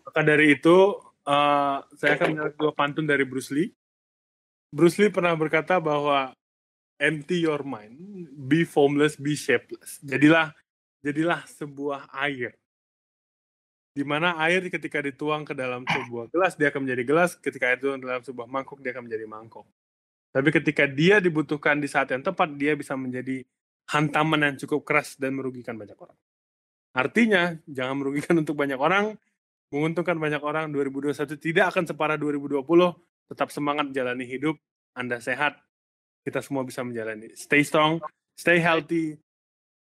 Maka 0.07 0.21
dari 0.23 0.59
itu, 0.59 0.99
uh, 1.27 1.79
saya 1.95 2.19
akan 2.19 2.27
menyerahkan 2.35 2.59
dua 2.59 2.73
pantun 2.75 3.07
dari 3.07 3.23
Bruce 3.27 3.51
Lee. 3.55 3.71
Bruce 4.75 4.99
Lee 4.99 5.13
pernah 5.13 5.35
berkata 5.39 5.79
bahwa 5.79 6.35
empty 6.99 7.45
your 7.45 7.63
mind, 7.63 8.27
be 8.35 8.67
formless, 8.67 9.15
be 9.21 9.37
shapeless. 9.39 10.01
Jadilah 10.03 10.51
jadilah 11.05 11.47
sebuah 11.47 12.11
air. 12.11 12.59
Di 13.97 14.05
mana 14.05 14.37
air 14.45 14.61
ketika 14.69 15.01
dituang 15.01 15.49
ke 15.49 15.57
dalam 15.57 15.81
sebuah 15.89 16.29
gelas 16.29 16.53
dia 16.53 16.69
akan 16.69 16.85
menjadi 16.85 17.03
gelas, 17.09 17.33
ketika 17.41 17.73
air 17.73 17.81
dituang 17.81 18.05
dalam 18.05 18.21
sebuah 18.21 18.45
mangkok 18.45 18.85
dia 18.85 18.93
akan 18.93 19.09
menjadi 19.09 19.25
mangkok. 19.25 19.65
Tapi 20.37 20.53
ketika 20.53 20.85
dia 20.85 21.17
dibutuhkan 21.17 21.81
di 21.81 21.89
saat 21.89 22.13
yang 22.13 22.21
tepat, 22.21 22.53
dia 22.61 22.77
bisa 22.77 22.93
menjadi 22.93 23.41
hantaman 23.89 24.53
yang 24.53 24.57
cukup 24.61 24.85
keras 24.85 25.17
dan 25.17 25.33
merugikan 25.33 25.81
banyak 25.81 25.97
orang. 25.97 26.19
Artinya, 26.93 27.57
jangan 27.65 27.97
merugikan 28.05 28.37
untuk 28.37 28.53
banyak 28.53 28.77
orang, 28.77 29.17
menguntungkan 29.73 30.21
banyak 30.21 30.45
orang. 30.45 30.69
2021 30.77 31.41
tidak 31.41 31.73
akan 31.73 31.89
separah 31.89 32.21
2020. 32.21 32.61
Tetap 33.33 33.49
semangat 33.49 33.97
jalani 33.97 34.29
hidup. 34.29 34.61
Anda 34.93 35.25
sehat, 35.25 35.57
kita 36.21 36.45
semua 36.45 36.69
bisa 36.69 36.85
menjalani. 36.85 37.33
Stay 37.33 37.65
strong, 37.65 38.05
stay 38.37 38.61
healthy, 38.61 39.17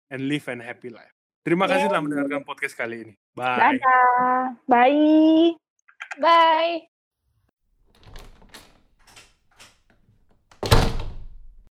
and 0.09 0.25
live 0.25 0.49
an 0.49 0.65
happy 0.65 0.89
life. 0.89 1.20
Terima 1.41 1.65
kasih 1.65 1.89
telah 1.89 2.05
mendengarkan 2.05 2.45
podcast 2.45 2.77
kali 2.77 2.97
ini. 3.09 3.15
Bye. 3.33 3.59
dadah 3.59 4.61
bye 4.69 5.57
Bye. 6.21 6.90